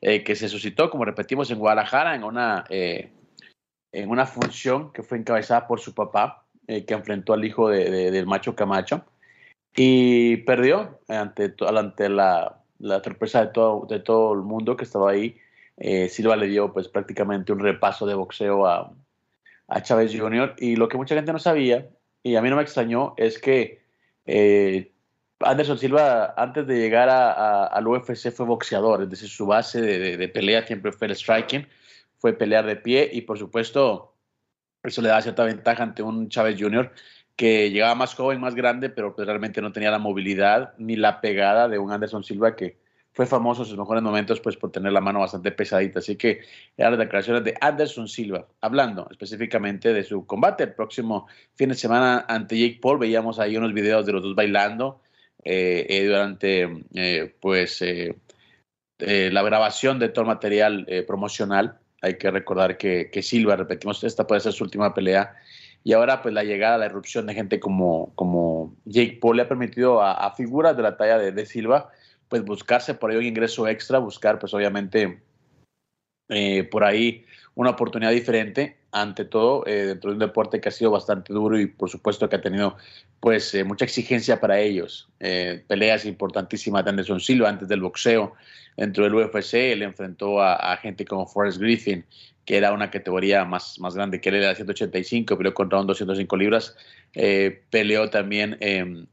eh, 0.00 0.24
que 0.24 0.34
se 0.34 0.48
suscitó, 0.48 0.90
como 0.90 1.04
repetimos, 1.04 1.50
en 1.52 1.60
Guadalajara, 1.60 2.16
en 2.16 2.24
una, 2.24 2.64
eh, 2.68 3.12
en 3.92 4.10
una 4.10 4.26
función 4.26 4.92
que 4.92 5.02
fue 5.02 5.18
encabezada 5.18 5.66
por 5.66 5.80
su 5.80 5.94
papá, 5.94 6.44
que 6.66 6.84
enfrentó 6.88 7.32
al 7.34 7.44
hijo 7.44 7.68
de, 7.68 7.90
de, 7.90 8.10
del 8.10 8.26
macho 8.26 8.56
Camacho, 8.56 9.04
y 9.76 10.38
perdió 10.38 11.00
ante, 11.08 11.54
ante 11.66 12.08
la, 12.08 12.62
la 12.78 13.02
sorpresa 13.02 13.46
de 13.46 13.52
todo, 13.52 13.86
de 13.88 14.00
todo 14.00 14.32
el 14.34 14.40
mundo 14.40 14.76
que 14.76 14.84
estaba 14.84 15.10
ahí. 15.10 15.36
Silva 16.08 16.36
le 16.36 16.46
dio 16.46 16.72
pues 16.72 16.88
prácticamente 16.88 17.52
un 17.52 17.58
repaso 17.60 18.06
de 18.06 18.14
boxeo 18.14 18.66
a, 18.66 18.92
a 19.68 19.82
Chávez 19.82 20.12
Jr. 20.16 20.54
Y 20.58 20.76
lo 20.76 20.88
que 20.88 20.96
mucha 20.96 21.14
gente 21.14 21.32
no 21.32 21.38
sabía, 21.38 21.88
y 22.22 22.36
a 22.36 22.42
mí 22.42 22.50
no 22.50 22.56
me 22.56 22.62
extrañó, 22.62 23.14
es 23.16 23.38
que 23.38 23.82
eh, 24.26 24.92
Anderson 25.40 25.78
Silva, 25.78 26.34
antes 26.36 26.66
de 26.66 26.78
llegar 26.78 27.08
a, 27.08 27.32
a, 27.32 27.66
al 27.66 27.86
UFC, 27.86 28.30
fue 28.30 28.46
boxeador, 28.46 29.02
es 29.02 29.10
decir, 29.10 29.28
su 29.28 29.46
base 29.46 29.80
de, 29.80 29.98
de, 29.98 30.16
de, 30.16 30.28
pelea 30.28 30.66
siempre 30.66 30.92
fue 30.92 31.08
el 31.08 31.16
striking, 31.16 31.66
fue 32.22 32.32
pelear 32.32 32.64
de 32.66 32.76
pie 32.76 33.10
y, 33.12 33.22
por 33.22 33.36
supuesto, 33.36 34.14
eso 34.80 35.02
le 35.02 35.08
da 35.08 35.20
cierta 35.20 35.42
ventaja 35.42 35.82
ante 35.82 36.04
un 36.04 36.28
Chávez 36.28 36.56
Jr. 36.56 36.92
que 37.34 37.68
llegaba 37.72 37.96
más 37.96 38.14
joven, 38.14 38.40
más 38.40 38.54
grande, 38.54 38.90
pero 38.90 39.16
pues 39.16 39.26
realmente 39.26 39.60
no 39.60 39.72
tenía 39.72 39.90
la 39.90 39.98
movilidad 39.98 40.72
ni 40.78 40.94
la 40.94 41.20
pegada 41.20 41.68
de 41.68 41.80
un 41.80 41.90
Anderson 41.90 42.22
Silva 42.22 42.54
que 42.54 42.78
fue 43.12 43.26
famoso 43.26 43.62
en 43.62 43.68
sus 43.68 43.76
mejores 43.76 44.04
momentos 44.04 44.40
pues 44.40 44.56
por 44.56 44.70
tener 44.70 44.92
la 44.92 45.00
mano 45.00 45.18
bastante 45.18 45.50
pesadita. 45.50 45.98
Así 45.98 46.14
que 46.14 46.42
eran 46.76 46.92
las 46.92 47.00
declaraciones 47.00 47.42
de 47.42 47.56
Anderson 47.60 48.06
Silva, 48.06 48.46
hablando 48.60 49.08
específicamente 49.10 49.92
de 49.92 50.04
su 50.04 50.24
combate 50.24 50.62
el 50.62 50.74
próximo 50.74 51.26
fin 51.56 51.70
de 51.70 51.74
semana 51.74 52.24
ante 52.28 52.56
Jake 52.56 52.78
Paul. 52.80 53.00
Veíamos 53.00 53.40
ahí 53.40 53.56
unos 53.56 53.74
videos 53.74 54.06
de 54.06 54.12
los 54.12 54.22
dos 54.22 54.36
bailando 54.36 55.02
eh, 55.42 55.86
eh, 55.88 56.06
durante 56.06 56.84
eh, 56.94 57.34
pues 57.40 57.84
la 58.98 59.42
grabación 59.42 59.98
de 59.98 60.08
todo 60.08 60.22
el 60.22 60.28
material 60.28 60.86
promocional. 61.08 61.81
Hay 62.02 62.18
que 62.18 62.30
recordar 62.30 62.76
que, 62.76 63.10
que, 63.10 63.22
Silva, 63.22 63.56
repetimos, 63.56 64.04
esta 64.04 64.26
puede 64.26 64.40
ser 64.40 64.52
su 64.52 64.64
última 64.64 64.92
pelea. 64.92 65.34
Y 65.84 65.94
ahora, 65.94 66.20
pues 66.20 66.34
la 66.34 66.44
llegada, 66.44 66.78
la 66.78 66.86
irrupción 66.86 67.26
de 67.26 67.34
gente 67.34 67.58
como, 67.58 68.12
como 68.14 68.76
Jake 68.84 69.18
Paul 69.20 69.36
le 69.36 69.42
ha 69.44 69.48
permitido 69.48 70.02
a, 70.02 70.32
figuras 70.34 70.76
de 70.76 70.82
la 70.82 70.96
talla 70.96 71.18
de, 71.18 71.32
de 71.32 71.46
Silva 71.46 71.90
pues 72.32 72.46
buscarse 72.46 72.94
por 72.94 73.10
ahí 73.10 73.18
un 73.18 73.26
ingreso 73.26 73.68
extra, 73.68 73.98
buscar 73.98 74.38
pues 74.38 74.54
obviamente 74.54 75.20
eh, 76.30 76.64
por 76.64 76.82
ahí 76.82 77.26
una 77.54 77.68
oportunidad 77.68 78.10
diferente, 78.10 78.78
ante 78.92 79.24
todo 79.24 79.66
eh, 79.66 79.86
dentro 79.86 80.10
de 80.10 80.14
un 80.14 80.20
deporte 80.20 80.60
que 80.60 80.68
ha 80.68 80.72
sido 80.72 80.90
bastante 80.90 81.32
duro 81.32 81.58
y 81.58 81.66
por 81.66 81.88
supuesto 81.88 82.28
que 82.28 82.36
ha 82.36 82.40
tenido 82.40 82.76
pues 83.20 83.54
eh, 83.54 83.64
mucha 83.64 83.84
exigencia 83.84 84.38
para 84.40 84.60
ellos. 84.60 85.08
Eh, 85.18 85.64
peleas 85.66 86.04
importantísimas 86.04 86.84
de 86.84 86.90
Anderson 86.90 87.20
Silva 87.20 87.48
antes 87.48 87.68
del 87.68 87.80
boxeo 87.80 88.34
dentro 88.76 89.04
del 89.04 89.14
UFC, 89.14 89.54
él 89.54 89.82
enfrentó 89.82 90.40
a, 90.40 90.76
gente 90.76 91.04
como 91.04 91.26
Forrest 91.26 91.58
Griffin, 91.58 92.04
que 92.44 92.56
era 92.56 92.72
una 92.72 92.90
categoría 92.90 93.44
más, 93.44 93.78
más 93.78 93.94
grande 93.94 94.20
que 94.20 94.30
él, 94.30 94.36
era 94.36 94.54
185, 94.54 95.36
peleó 95.36 95.52
contra 95.52 95.80
un 95.80 95.86
205 95.86 96.36
libras, 96.38 96.74
peleó 97.70 98.08
también 98.08 98.56
em, 98.60 99.06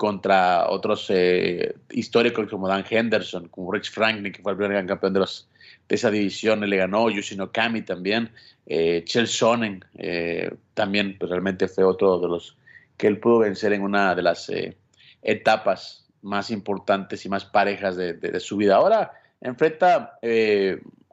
contra 0.00 0.70
otros 0.70 1.08
eh, 1.10 1.74
históricos 1.90 2.48
como 2.48 2.66
Dan 2.66 2.86
Henderson, 2.88 3.48
como 3.48 3.70
Rich 3.70 3.90
Franklin, 3.90 4.32
que 4.32 4.40
fue 4.40 4.52
el 4.52 4.56
primer 4.56 4.72
gran 4.72 4.86
campeón 4.86 5.12
de, 5.12 5.20
los, 5.20 5.49
de 5.90 5.96
esa 5.96 6.10
división, 6.10 6.60
le 6.60 6.76
ganó, 6.76 7.10
Yoshino 7.10 7.50
Kami 7.50 7.82
también, 7.82 8.30
eh, 8.64 9.02
Chel 9.04 9.26
Sonnen 9.26 9.84
eh, 9.98 10.54
también 10.72 11.18
pues, 11.18 11.30
realmente 11.30 11.66
fue 11.66 11.82
otro 11.82 12.20
de 12.20 12.28
los 12.28 12.56
que 12.96 13.08
él 13.08 13.18
pudo 13.18 13.40
vencer 13.40 13.72
en 13.72 13.82
una 13.82 14.14
de 14.14 14.22
las 14.22 14.48
eh, 14.50 14.76
etapas 15.20 16.06
más 16.22 16.52
importantes 16.52 17.26
y 17.26 17.28
más 17.28 17.44
parejas 17.44 17.96
de, 17.96 18.12
de, 18.12 18.38
su 18.38 18.56
vida. 18.56 18.76
Ahora 18.76 19.12
enfrenta 19.40 20.18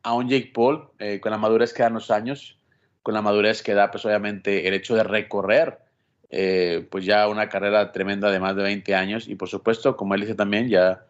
a 0.03 0.13
un 0.13 0.29
Jake 0.29 0.51
Paul 0.53 0.89
eh, 0.99 1.19
con 1.19 1.31
la 1.31 1.39
madurez 1.39 1.73
que 1.73 1.81
dan 1.81 1.95
los 1.95 2.11
años, 2.11 2.59
con 3.01 3.15
la 3.15 3.23
madurez 3.23 3.63
que 3.63 3.73
da 3.73 3.89
pues 3.89 4.05
obviamente 4.05 4.67
el 4.67 4.75
hecho 4.75 4.95
de 4.95 5.03
recorrer 5.03 5.79
eh, 6.29 6.85
pues 6.91 7.03
ya 7.03 7.27
una 7.27 7.49
carrera 7.49 7.91
tremenda 7.91 8.29
de 8.29 8.39
más 8.39 8.55
de 8.55 8.61
20 8.61 8.93
años 8.93 9.27
y 9.27 9.35
por 9.35 9.49
supuesto, 9.49 9.97
como 9.97 10.13
él 10.13 10.21
dice 10.21 10.35
también, 10.35 10.69
ya 10.69 11.05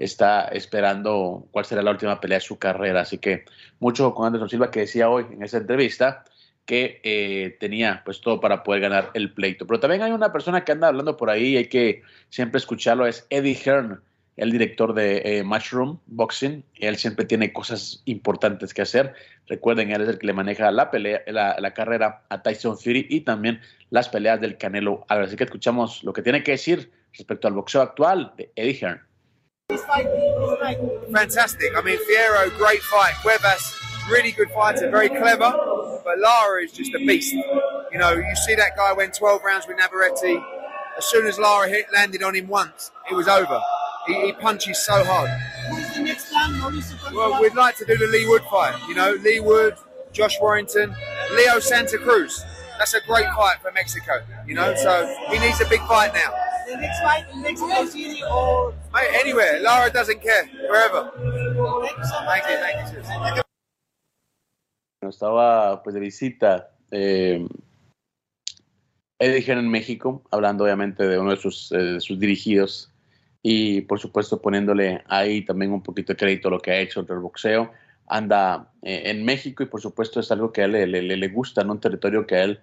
está 0.00 0.48
esperando 0.48 1.46
cuál 1.50 1.66
será 1.66 1.82
la 1.82 1.90
última 1.90 2.20
pelea 2.20 2.38
de 2.38 2.44
su 2.44 2.58
carrera. 2.58 3.02
Así 3.02 3.18
que 3.18 3.44
mucho 3.78 4.14
con 4.14 4.26
Anderson 4.26 4.48
Silva 4.48 4.70
que 4.70 4.80
decía 4.80 5.10
hoy 5.10 5.26
en 5.30 5.42
esa 5.42 5.58
entrevista 5.58 6.24
que 6.64 7.00
eh, 7.02 7.56
tenía 7.60 8.02
pues 8.04 8.20
todo 8.20 8.40
para 8.40 8.62
poder 8.62 8.80
ganar 8.80 9.10
el 9.14 9.32
pleito. 9.32 9.66
Pero 9.66 9.78
también 9.78 10.02
hay 10.02 10.12
una 10.12 10.32
persona 10.32 10.64
que 10.64 10.72
anda 10.72 10.88
hablando 10.88 11.16
por 11.16 11.28
ahí, 11.28 11.56
hay 11.56 11.66
que 11.66 12.02
siempre 12.30 12.58
escucharlo, 12.58 13.06
es 13.06 13.26
Eddie 13.28 13.54
Hearn, 13.54 14.00
el 14.36 14.52
director 14.52 14.94
de 14.94 15.20
eh, 15.24 15.42
Mushroom 15.42 15.98
Boxing. 16.06 16.64
Él 16.76 16.96
siempre 16.96 17.26
tiene 17.26 17.52
cosas 17.52 18.02
importantes 18.06 18.72
que 18.72 18.82
hacer. 18.82 19.14
Recuerden, 19.48 19.90
él 19.90 20.00
es 20.02 20.08
el 20.08 20.18
que 20.18 20.28
le 20.28 20.32
maneja 20.32 20.70
la, 20.70 20.90
pelea, 20.90 21.20
la, 21.26 21.74
carrera 21.74 22.22
a 22.30 22.42
Tyson 22.42 22.78
Fury 22.78 23.06
y 23.10 23.20
también 23.20 23.60
las 23.90 24.08
peleas 24.08 24.40
del 24.40 24.56
Canelo 24.56 25.04
Álvarez. 25.08 25.28
Así 25.28 25.36
que 25.36 25.44
escuchamos 25.44 26.02
lo 26.04 26.14
que 26.14 26.22
tiene 26.22 26.42
que 26.42 26.52
decir 26.52 26.90
respecto 27.12 27.48
al 27.48 27.54
boxeo 27.54 27.82
actual 27.82 28.32
de 28.38 28.50
Eddie 28.56 28.78
Hearn. 28.80 29.09
Fantastic. 31.12 31.76
I 31.76 31.82
mean, 31.82 31.98
Fierro, 32.06 32.56
great 32.58 32.82
fight. 32.82 33.14
Cuevas, 33.22 33.74
really 34.10 34.32
good 34.32 34.50
fighter, 34.50 34.90
very 34.90 35.08
clever. 35.08 35.52
But 36.04 36.18
Lara 36.18 36.62
is 36.62 36.72
just 36.72 36.94
a 36.94 36.98
beast. 36.98 37.32
You 37.34 37.98
know, 37.98 38.12
you 38.12 38.36
see 38.46 38.54
that 38.54 38.76
guy 38.76 38.92
went 38.92 39.14
12 39.14 39.42
rounds 39.42 39.66
with 39.66 39.76
Navarrete. 39.76 40.42
As 40.96 41.04
soon 41.06 41.26
as 41.26 41.38
Lara 41.38 41.68
hit, 41.68 41.86
landed 41.92 42.22
on 42.22 42.34
him 42.34 42.48
once, 42.48 42.90
it 43.10 43.14
was 43.14 43.28
over. 43.28 43.60
He, 44.06 44.14
he 44.26 44.32
punches 44.32 44.78
so 44.84 45.04
hard. 45.04 45.30
Well, 47.14 47.40
we'd 47.40 47.54
like 47.54 47.76
to 47.76 47.84
do 47.84 47.96
the 47.96 48.06
Lee 48.06 48.26
Wood 48.26 48.42
fight. 48.50 48.78
You 48.88 48.94
know, 48.94 49.12
Lee 49.22 49.40
Wood, 49.40 49.74
Josh 50.12 50.38
Warrington, 50.40 50.94
Leo 51.34 51.58
Santa 51.60 51.98
Cruz. 51.98 52.42
That's 52.78 52.94
a 52.94 53.00
great 53.06 53.26
fight 53.36 53.56
for 53.62 53.70
Mexico. 53.72 54.22
You 54.46 54.54
know, 54.54 54.74
so 54.74 55.06
he 55.30 55.38
needs 55.38 55.60
a 55.60 55.68
big 55.68 55.80
fight 55.80 56.14
now. 56.14 56.32
The 56.70 56.76
next 56.76 57.00
fight 57.02 57.26
in 57.34 57.42
Mexico 57.42 57.84
City 57.84 58.22
or 58.22 58.72
Mate, 58.94 59.10
anywhere. 59.20 59.58
Lara 59.60 59.90
doesn't 59.90 60.22
care. 60.22 60.46
Wherever. 60.70 61.10
thank 61.82 61.98
you 61.98 62.04
so 62.04 62.22
much. 62.22 62.42
Thank 62.42 62.50
you. 62.50 62.58
Thank 62.62 62.94
you. 62.94 63.02
Thank 63.02 63.36
you. 63.36 63.42
Estaba 65.08 65.82
pues 65.82 65.94
de 65.94 66.00
visita 66.00 66.70
eh, 66.92 67.44
Eddie 69.18 69.42
Hearn 69.42 69.58
en 69.58 69.70
México, 69.70 70.22
hablando 70.30 70.62
obviamente 70.62 71.08
de 71.08 71.18
uno 71.18 71.30
de 71.32 71.38
sus, 71.38 71.72
eh, 71.72 71.78
de 71.78 72.00
sus 72.00 72.20
dirigidos 72.20 72.92
y 73.42 73.80
por 73.80 73.98
supuesto 73.98 74.40
poniéndole 74.40 75.02
ahí 75.08 75.44
también 75.44 75.72
un 75.72 75.82
poquito 75.82 76.12
de 76.12 76.18
crédito 76.18 76.48
a 76.48 76.50
lo 76.52 76.60
que 76.60 76.70
ha 76.70 76.78
hecho 76.78 77.00
el 77.00 77.18
boxeo. 77.18 77.72
Anda 78.06 78.70
eh, 78.82 79.02
en 79.06 79.24
México 79.24 79.64
y 79.64 79.66
por 79.66 79.80
supuesto 79.80 80.20
es 80.20 80.30
algo 80.30 80.52
que 80.52 80.62
a 80.62 80.66
él 80.66 80.72
le, 80.72 80.86
le, 80.86 81.16
le 81.16 81.28
gusta, 81.28 81.62
en 81.62 81.70
un 81.70 81.80
territorio 81.80 82.26
que 82.26 82.36
a 82.36 82.44
él 82.44 82.60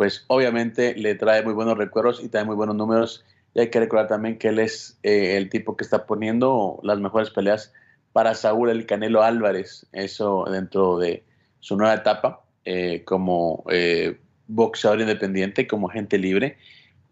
pues 0.00 0.24
obviamente 0.28 0.94
le 0.94 1.14
trae 1.14 1.42
muy 1.42 1.52
buenos 1.52 1.76
recuerdos 1.76 2.24
y 2.24 2.30
trae 2.30 2.46
muy 2.46 2.56
buenos 2.56 2.74
números. 2.74 3.22
Y 3.54 3.60
hay 3.60 3.70
que 3.70 3.80
recordar 3.80 4.08
también 4.08 4.38
que 4.38 4.48
él 4.48 4.58
es 4.58 4.98
eh, 5.02 5.36
el 5.36 5.50
tipo 5.50 5.76
que 5.76 5.84
está 5.84 6.06
poniendo 6.06 6.80
las 6.82 7.00
mejores 7.00 7.30
peleas 7.30 7.72
para 8.12 8.34
Saúl 8.34 8.70
el 8.70 8.86
Canelo 8.86 9.22
Álvarez, 9.22 9.86
eso 9.92 10.44
dentro 10.50 10.98
de 10.98 11.24
su 11.60 11.76
nueva 11.76 11.94
etapa 11.94 12.44
eh, 12.64 13.02
como 13.04 13.64
eh, 13.70 14.18
boxeador 14.46 15.00
independiente, 15.00 15.66
como 15.66 15.88
gente 15.88 16.18
libre. 16.18 16.58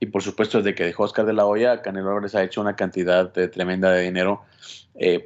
Y 0.00 0.06
por 0.06 0.22
supuesto, 0.22 0.58
desde 0.58 0.76
que 0.76 0.84
dejó 0.84 1.04
Oscar 1.04 1.26
de 1.26 1.32
la 1.32 1.44
Hoya, 1.44 1.82
Canelo 1.82 2.08
Álvarez 2.08 2.34
ha 2.36 2.44
hecho 2.44 2.60
una 2.60 2.76
cantidad 2.76 3.32
de, 3.32 3.48
tremenda 3.48 3.90
de 3.90 4.02
dinero 4.02 4.42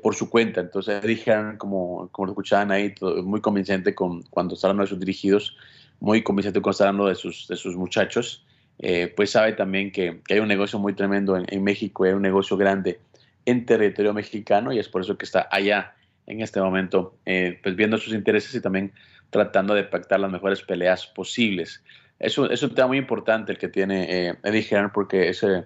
por 0.03 0.15
su 0.15 0.29
cuenta. 0.29 0.61
Entonces, 0.61 1.03
dijeron, 1.03 1.57
como, 1.57 2.09
como 2.11 2.27
lo 2.27 2.33
escuchaban 2.33 2.71
ahí, 2.71 2.95
muy 3.23 3.41
convincente 3.41 3.95
con, 3.95 4.23
cuando 4.25 4.55
está 4.55 4.67
hablando 4.69 4.83
de 4.83 4.89
sus 4.89 5.01
dirigidos, 5.01 5.57
muy 6.01 6.23
convincente 6.23 6.61
cuando 6.61 6.73
está 6.73 6.85
hablando 6.89 7.07
de 7.07 7.15
sus, 7.15 7.47
de 7.49 7.57
sus 7.57 7.77
muchachos. 7.77 8.45
Eh, 8.79 9.13
pues 9.15 9.31
sabe 9.31 9.53
también 9.53 9.93
que, 9.93 10.21
hay 10.29 10.39
un 10.41 10.49
negocio 10.49 10.79
muy 10.79 10.95
tremendo 10.95 11.37
en, 11.37 11.65
México, 11.65 12.05
hay 12.05 12.13
un 12.13 12.23
negocio 12.23 12.57
grande 12.57 13.01
en 13.47 13.65
territorio 13.67 14.13
mexicano 14.13 14.73
y 14.73 14.79
es 14.79 14.89
por 14.89 15.03
eso 15.03 15.17
que 15.17 15.25
está 15.25 15.49
allá 15.51 15.95
en 16.27 16.41
este 16.41 16.61
momento, 16.61 17.17
eh, 17.27 17.59
pues 17.63 17.77
viendo 17.77 17.99
sus 17.99 18.15
intereses 18.15 18.55
y 18.55 18.61
también 18.61 18.93
tratando 19.31 19.75
de 19.75 19.85
pactar 19.85 20.21
las 20.21 20.31
mejores 20.31 20.63
peleas 20.63 21.07
posibles. 21.07 21.83
Es 22.19 22.39
un, 22.39 22.53
es 22.53 22.63
un 22.63 22.75
tema 22.75 22.89
muy 22.89 22.99
importante 22.99 23.53
el 23.53 23.59
que 23.59 23.69
tiene 23.69 24.29
eh, 24.29 24.35
Eddie 24.45 24.63
Hearn 24.63 24.91
porque 24.93 25.29
es 25.29 25.43
eh, 25.43 25.65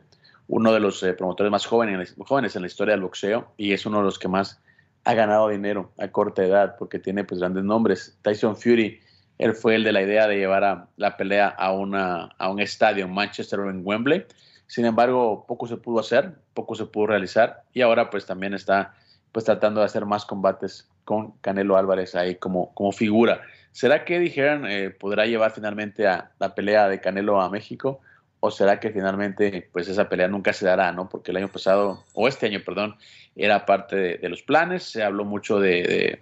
uno 0.49 0.73
de 0.73 0.81
los 0.81 1.05
promotores 1.19 1.51
más 1.51 1.66
jóvenes, 1.66 2.14
jóvenes 2.19 2.57
en 2.57 2.62
la 2.62 2.69
historia 2.69 2.92
del 2.92 3.03
boxeo 3.03 3.53
y 3.57 3.73
es 3.73 3.85
uno 3.85 3.99
de 3.99 4.05
los 4.05 4.19
que 4.19 4.29
más 4.29 4.61
ha 5.05 5.14
ganado 5.14 5.49
dinero 5.49 5.92
a 5.99 6.09
corta 6.09 6.45
edad 6.45 6.77
porque 6.79 6.99
tiene 6.99 7.25
pues 7.25 7.40
grandes 7.40 7.64
nombres. 7.64 8.19
Tyson 8.23 8.57
Fury, 8.57 9.01
él 9.38 9.55
fue 9.55 9.75
el 9.75 9.85
de 9.85 9.92
la 9.92 10.03
idea 10.03 10.27
de 10.27 10.37
llevar 10.37 10.64
a 10.64 10.88
la 10.96 11.16
pelea 11.16 11.49
a, 11.49 11.72
una, 11.72 12.31
a 12.38 12.51
un 12.51 12.61
estadio 12.61 13.05
en 13.05 13.12
Manchester 13.12 13.61
o 13.61 13.70
en 13.70 13.83
Wembley. 13.85 14.25
Sin 14.66 14.85
embargo, 14.85 15.44
poco 15.46 15.66
se 15.66 15.77
pudo 15.77 16.01
hacer, 16.01 16.33
poco 16.55 16.75
se 16.75 16.87
pudo 16.87 17.09
realizar 17.09 17.62
y 17.72 17.83
ahora 17.83 18.11
pues 18.11 18.27
también 18.27 18.55
está 18.55 18.94
pues 19.33 19.44
tratando 19.44 19.81
de 19.81 19.87
hacer 19.87 20.07
más 20.07 20.25
combates 20.25 20.88
con 21.05 21.33
Canelo 21.40 21.77
Álvarez 21.77 22.14
ahí 22.14 22.37
como, 22.37 22.72
como 22.75 22.92
figura. 22.92 23.42
¿Será 23.72 24.07
que 24.07 24.18
dijeron 24.18 24.66
eh, 24.66 24.90
podrá 24.90 25.27
llevar 25.27 25.53
finalmente 25.53 26.07
a 26.07 26.31
la 26.38 26.55
pelea 26.55 26.88
de 26.88 27.01
Canelo 27.01 27.40
a 27.40 27.51
México? 27.51 28.01
¿O 28.40 28.51
será 28.51 28.81
que 28.81 28.90
finalmente 28.90 29.68
pues 29.72 29.88
esa 29.88 30.09
pelea 30.09 30.29
nunca 30.29 30.55
se 30.55 30.64
dará, 30.64 30.92
no? 30.92 31.09
Porque 31.09 31.31
el 31.31 31.37
año 31.37 31.49
pasado, 31.49 32.03
o 32.14 32.27
este 32.27 32.46
año, 32.46 32.61
perdón, 32.64 32.96
era 33.35 33.66
parte 33.66 34.18
de, 34.18 34.29
los 34.29 34.42
planes, 34.42 34.83
se 34.85 35.03
habló 35.03 35.25
mucho 35.25 35.61
de, 35.61 36.18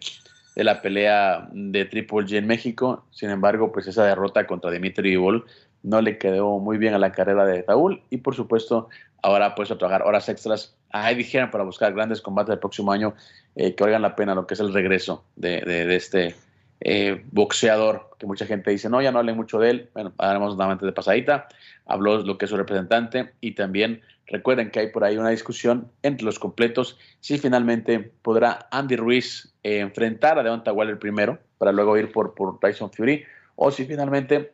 de 0.54 0.64
la 0.64 0.82
pelea 0.82 1.48
de 1.52 1.84
Triple 1.84 2.26
G 2.26 2.38
en 2.38 2.46
México, 2.46 3.04
sin 3.10 3.30
embargo, 3.30 3.72
pues 3.72 3.86
esa 3.86 4.04
derrota 4.04 4.46
contra 4.46 4.70
Dimitri 4.70 5.10
Vivol 5.10 5.44
no 5.82 6.00
le 6.00 6.18
quedó 6.18 6.58
muy 6.58 6.78
bien 6.78 6.94
a 6.94 6.98
la 6.98 7.12
carrera 7.12 7.44
de 7.44 7.64
Saúl 7.64 8.02
y 8.10 8.18
por 8.18 8.34
supuesto 8.34 8.88
ahora 9.22 9.46
ha 9.46 9.54
puesto 9.54 9.74
a 9.74 9.78
trabajar 9.78 10.02
horas 10.02 10.28
extras. 10.28 10.76
A 10.90 11.10
Eddie 11.10 11.24
Hearn 11.24 11.50
para 11.50 11.64
buscar 11.64 11.92
grandes 11.92 12.20
combates 12.20 12.52
el 12.52 12.60
próximo 12.60 12.92
año 12.92 13.14
eh, 13.56 13.74
que 13.74 13.82
valgan 13.82 14.02
la 14.02 14.14
pena 14.14 14.34
lo 14.34 14.46
que 14.46 14.54
es 14.54 14.60
el 14.60 14.72
regreso 14.72 15.24
de, 15.34 15.60
de, 15.62 15.86
de 15.86 15.96
este 15.96 16.36
eh, 16.80 17.24
boxeador 17.32 18.10
que 18.18 18.26
mucha 18.26 18.46
gente 18.46 18.70
dice, 18.70 18.90
no, 18.90 19.00
ya 19.00 19.10
no 19.10 19.18
hablen 19.18 19.36
mucho 19.36 19.58
de 19.58 19.70
él. 19.70 19.90
Bueno, 19.94 20.12
hablamos 20.18 20.56
nuevamente 20.56 20.84
de 20.84 20.92
pasadita, 20.92 21.48
habló 21.86 22.18
lo 22.18 22.38
que 22.38 22.44
es 22.44 22.50
su 22.50 22.56
representante. 22.56 23.32
Y 23.40 23.52
también 23.52 24.02
recuerden 24.26 24.70
que 24.70 24.80
hay 24.80 24.88
por 24.88 25.04
ahí 25.04 25.16
una 25.16 25.30
discusión 25.30 25.90
entre 26.02 26.24
los 26.24 26.38
completos 26.38 26.98
si 27.20 27.38
finalmente 27.38 28.12
podrá 28.22 28.68
Andy 28.70 28.96
Ruiz 28.96 29.53
eh, 29.64 29.78
enfrentar 29.80 30.38
a 30.38 30.42
Deonta 30.42 30.74
Waller 30.74 30.98
primero 30.98 31.38
para 31.56 31.72
luego 31.72 31.96
ir 31.96 32.12
por, 32.12 32.34
Tyson 32.60 32.92
Fury 32.92 33.24
o 33.56 33.70
si 33.70 33.86
finalmente 33.86 34.52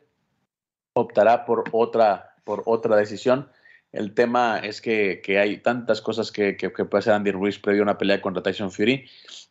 optará 0.93 1.43
por 1.45 1.65
otra, 1.73 2.35
por 2.45 2.63
otra 2.65 2.95
decisión. 2.95 3.49
El 3.91 4.13
tema 4.13 4.59
es 4.59 4.79
que, 4.79 5.21
que 5.21 5.37
hay 5.37 5.57
tantas 5.57 6.01
cosas 6.01 6.31
que, 6.31 6.55
que, 6.55 6.71
que, 6.71 6.85
puede 6.85 6.99
hacer 6.99 7.13
Andy 7.13 7.31
Ruiz 7.31 7.59
previo 7.59 7.81
a 7.81 7.83
una 7.83 7.97
pelea 7.97 8.21
contra 8.21 8.41
Tyson 8.41 8.71
Fury, 8.71 9.05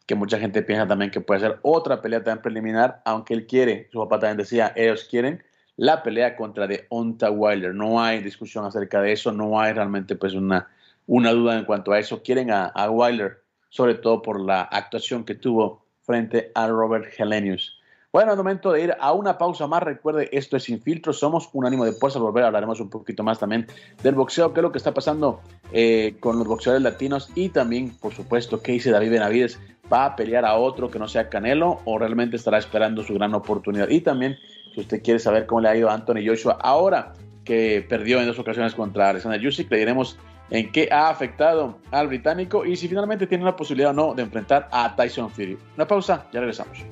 que 0.06 0.14
mucha 0.14 0.38
gente 0.38 0.62
piensa 0.62 0.88
también 0.88 1.10
que 1.10 1.20
puede 1.20 1.44
hacer 1.44 1.58
otra 1.60 2.00
pelea 2.00 2.24
también 2.24 2.40
preliminar, 2.40 3.02
aunque 3.04 3.34
él 3.34 3.46
quiere, 3.46 3.90
su 3.92 3.98
papá 3.98 4.18
también 4.18 4.38
decía, 4.38 4.72
ellos 4.76 5.04
quieren 5.04 5.44
la 5.76 6.02
pelea 6.02 6.36
contra 6.36 6.66
Deonta 6.66 7.30
Wilder. 7.30 7.74
No 7.74 8.02
hay 8.02 8.22
discusión 8.22 8.64
acerca 8.64 9.02
de 9.02 9.12
eso, 9.12 9.30
no 9.30 9.60
hay 9.60 9.74
realmente 9.74 10.16
pues 10.16 10.32
una, 10.32 10.68
una 11.06 11.32
duda 11.32 11.58
en 11.58 11.66
cuanto 11.66 11.92
a 11.92 11.98
eso. 11.98 12.22
Quieren 12.22 12.50
a 12.50 12.90
Wilder, 12.90 13.42
sobre 13.70 13.94
todo 13.94 14.20
por 14.20 14.40
la 14.40 14.62
actuación 14.62 15.24
que 15.24 15.34
tuvo 15.34 15.82
frente 16.02 16.52
a 16.54 16.66
Robert 16.68 17.06
Helenius. 17.18 17.80
Bueno, 18.12 18.32
es 18.32 18.36
momento 18.36 18.72
de 18.72 18.82
ir 18.82 18.96
a 18.98 19.12
una 19.12 19.38
pausa 19.38 19.68
más. 19.68 19.84
Recuerde, 19.84 20.28
esto 20.32 20.56
es 20.56 20.64
Sin 20.64 20.82
Filtro. 20.82 21.12
Somos 21.12 21.48
un 21.52 21.64
ánimo 21.64 21.84
de 21.84 21.92
fuerza. 21.92 22.18
Volver 22.18 22.42
hablaremos 22.42 22.80
un 22.80 22.90
poquito 22.90 23.22
más 23.22 23.38
también 23.38 23.68
del 24.02 24.16
boxeo, 24.16 24.52
qué 24.52 24.58
es 24.58 24.62
lo 24.62 24.72
que 24.72 24.78
está 24.78 24.92
pasando 24.92 25.40
eh, 25.72 26.16
con 26.18 26.36
los 26.36 26.48
boxeadores 26.48 26.82
latinos 26.82 27.30
y 27.36 27.50
también, 27.50 27.96
por 28.00 28.12
supuesto, 28.12 28.60
qué 28.60 28.72
dice 28.72 28.90
David 28.90 29.12
Benavides. 29.12 29.60
¿Va 29.92 30.06
a 30.06 30.16
pelear 30.16 30.44
a 30.44 30.56
otro 30.56 30.90
que 30.90 30.98
no 30.98 31.06
sea 31.06 31.28
Canelo 31.28 31.80
o 31.84 31.98
realmente 31.98 32.36
estará 32.36 32.58
esperando 32.58 33.04
su 33.04 33.14
gran 33.14 33.32
oportunidad? 33.34 33.88
Y 33.88 34.00
también, 34.00 34.36
si 34.74 34.80
usted 34.80 35.02
quiere 35.02 35.20
saber 35.20 35.46
cómo 35.46 35.60
le 35.60 35.68
ha 35.68 35.76
ido 35.76 35.88
a 35.88 35.94
Anthony 35.94 36.26
Joshua 36.26 36.58
ahora 36.60 37.12
que 37.44 37.84
perdió 37.88 38.20
en 38.20 38.26
dos 38.26 38.38
ocasiones 38.40 38.74
contra 38.74 39.10
Alexander 39.10 39.44
Usyk, 39.44 39.70
le 39.70 39.78
diremos 39.78 40.18
en 40.50 40.70
qué 40.72 40.88
ha 40.90 41.08
afectado 41.08 41.78
al 41.90 42.08
británico 42.08 42.64
y 42.64 42.76
si 42.76 42.88
finalmente 42.88 43.26
tiene 43.26 43.44
la 43.44 43.56
posibilidad 43.56 43.90
o 43.90 43.94
no 43.94 44.14
de 44.14 44.22
enfrentar 44.22 44.68
a 44.72 44.94
Tyson 44.94 45.30
Fury. 45.30 45.58
Una 45.76 45.86
pausa, 45.86 46.26
ya 46.32 46.40
regresamos. 46.40 46.84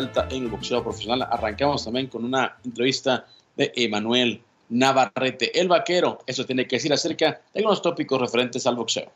Alta 0.00 0.28
en 0.30 0.50
boxeo 0.50 0.82
profesional. 0.82 1.28
Arrancamos 1.30 1.84
también 1.84 2.06
con 2.08 2.24
una 2.24 2.58
entrevista 2.64 3.26
de 3.54 3.70
Emanuel 3.76 4.42
Navarrete, 4.70 5.58
el 5.60 5.68
vaquero. 5.68 6.20
Eso 6.26 6.46
tiene 6.46 6.66
que 6.66 6.76
decir 6.76 6.92
acerca 6.92 7.42
de 7.52 7.60
algunos 7.60 7.82
tópicos 7.82 8.20
referentes 8.20 8.66
al 8.66 8.76
boxeo. 8.76 9.12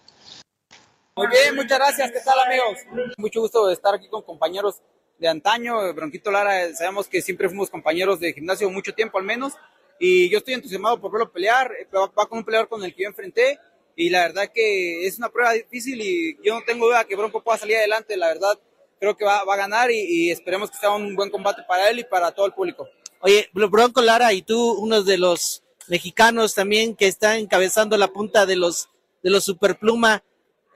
Muy 1.16 1.28
bien, 1.28 1.54
muchas 1.54 1.78
gracias. 1.78 2.12
¿Qué 2.12 2.20
tal, 2.24 2.38
amigos? 2.40 2.78
Mucho 3.16 3.40
gusto 3.40 3.66
de 3.66 3.74
estar 3.74 3.94
aquí 3.94 4.08
con 4.08 4.22
compañeros 4.22 4.82
de 5.18 5.28
antaño. 5.28 5.94
Bronquito 5.94 6.30
Lara, 6.30 6.74
sabemos 6.74 7.08
que 7.08 7.22
siempre 7.22 7.48
fuimos 7.48 7.70
compañeros 7.70 8.20
de 8.20 8.32
gimnasio 8.32 8.68
mucho 8.68 8.92
tiempo 8.92 9.18
al 9.18 9.24
menos. 9.24 9.54
Y 9.98 10.28
yo 10.28 10.38
estoy 10.38 10.54
entusiasmado 10.54 11.00
por 11.00 11.12
verlo 11.12 11.32
pelear. 11.32 11.70
Va 11.94 12.26
con 12.26 12.38
un 12.38 12.44
peleador 12.44 12.68
con 12.68 12.84
el 12.84 12.94
que 12.94 13.04
yo 13.04 13.08
enfrenté. 13.08 13.58
Y 13.96 14.10
la 14.10 14.22
verdad 14.22 14.50
que 14.52 15.06
es 15.06 15.16
una 15.18 15.30
prueba 15.30 15.52
difícil 15.52 16.00
y 16.00 16.36
yo 16.42 16.54
no 16.54 16.64
tengo 16.66 16.86
duda 16.86 17.04
que 17.04 17.14
Bronco 17.14 17.42
pueda 17.42 17.58
salir 17.58 17.76
adelante. 17.76 18.16
La 18.16 18.26
verdad, 18.26 18.58
creo 18.98 19.16
que 19.16 19.24
va, 19.24 19.44
va 19.44 19.54
a 19.54 19.58
ganar 19.58 19.90
y, 19.90 20.00
y, 20.00 20.30
esperemos 20.30 20.70
que 20.70 20.78
sea 20.78 20.90
un 20.90 21.14
buen 21.14 21.30
combate 21.30 21.62
para 21.66 21.90
él 21.90 21.98
y 21.98 22.04
para 22.04 22.32
todo 22.32 22.46
el 22.46 22.52
público. 22.52 22.88
Oye, 23.20 23.48
Bronco 23.52 24.02
Lara, 24.02 24.32
y 24.32 24.42
tú, 24.42 24.72
uno 24.74 25.02
de 25.02 25.18
los 25.18 25.62
mexicanos 25.88 26.54
también 26.54 26.94
que 26.94 27.06
está 27.06 27.38
encabezando 27.38 27.96
la 27.96 28.08
punta 28.08 28.46
de 28.46 28.56
los, 28.56 28.88
de 29.22 29.30
los 29.30 29.44
Superpluma. 29.44 30.22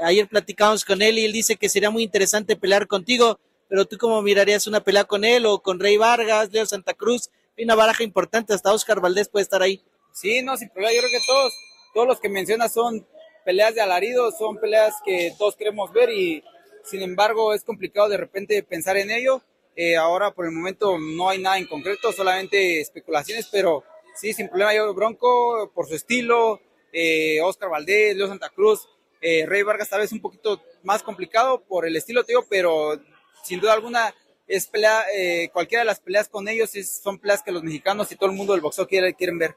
Ayer 0.01 0.29
platicamos 0.29 0.85
con 0.85 1.03
él 1.03 1.19
y 1.19 1.25
él 1.25 1.33
dice 1.33 1.57
que 1.57 1.69
sería 1.69 1.91
muy 1.91 2.03
interesante 2.03 2.57
pelear 2.57 2.87
contigo, 2.87 3.39
pero 3.69 3.85
tú 3.85 3.99
cómo 3.99 4.23
mirarías 4.23 4.67
una 4.67 4.81
pelea 4.81 5.05
con 5.05 5.25
él 5.25 5.45
o 5.47 5.61
con 5.61 5.81
Rey 5.81 5.97
Vargas, 5.97 6.51
Leo 6.53 6.67
Santa 6.67 6.95
Cruz, 6.95 7.31
hay 7.57 7.65
una 7.65 7.75
baraja 7.75 8.05
importante, 8.05 8.55
hasta 8.55 8.73
Oscar 8.73 9.01
Valdés 9.01 9.29
puede 9.29 9.43
estar 9.43 9.63
ahí. 9.63 9.83
Sí, 10.13 10.43
no, 10.43 10.57
sin 10.57 10.69
problema, 10.71 10.95
yo 10.95 11.01
creo 11.01 11.11
que 11.11 11.27
todos, 11.27 11.53
todos 11.93 12.07
los 12.07 12.21
que 12.21 12.29
mencionas 12.29 12.73
son 12.73 13.07
peleas 13.45 13.75
de 13.75 13.81
alarido, 13.81 14.31
son 14.31 14.59
peleas 14.59 14.95
que 15.05 15.35
todos 15.37 15.57
queremos 15.57 15.93
ver 15.93 16.11
y 16.11 16.43
sin 16.85 17.03
embargo 17.03 17.55
es 17.55 17.65
complicado 17.65 18.09
de 18.09 18.17
repente 18.17 18.63
pensar 18.63 18.97
en 18.97 19.11
ello. 19.11 19.43
Eh, 19.77 19.97
ahora 19.97 20.33
por 20.33 20.47
el 20.47 20.53
momento 20.53 20.99
no 20.99 21.29
hay 21.29 21.41
nada 21.41 21.59
en 21.59 21.67
concreto, 21.67 22.13
solamente 22.13 22.81
especulaciones, 22.81 23.49
pero 23.51 23.85
sí, 24.15 24.33
sin 24.33 24.49
problema 24.49 24.75
yo 24.75 24.93
Bronco 24.93 25.71
por 25.75 25.87
su 25.87 25.95
estilo, 25.95 26.61
eh, 26.93 27.41
Oscar 27.43 27.71
Valdés, 27.71 28.17
Leo 28.17 28.27
Santa 28.27 28.49
Cruz, 28.49 28.89
eh, 29.21 29.47
Rey 29.47 29.63
Vargas 29.63 29.89
tal 29.89 30.01
vez 30.01 30.13
un 30.13 30.21
poquito 30.21 30.63
más 30.83 31.03
complicado 31.03 31.61
por 31.61 31.87
el 31.87 31.97
estilo, 31.97 32.25
te 32.25 32.33
digo, 32.33 32.45
pero 32.49 33.01
sin 33.45 33.61
duda 33.61 33.73
alguna 33.73 34.15
es 34.47 34.67
pelea, 34.67 35.05
eh, 35.15 35.51
cualquiera 35.53 35.83
de 35.83 35.87
las 35.87 36.01
peleas 36.01 36.29
con 36.29 36.49
ellos 36.49 36.75
es, 36.75 37.01
son 37.03 37.19
peleas 37.19 37.43
que 37.43 37.53
los 37.53 37.63
mexicanos 37.63 38.11
y 38.11 38.17
todo 38.17 38.31
el 38.31 38.37
mundo 38.37 38.55
del 38.55 38.63
boxeo 38.63 38.89
quiere, 38.89 39.15
quieren 39.15 39.39
ver. 39.39 39.57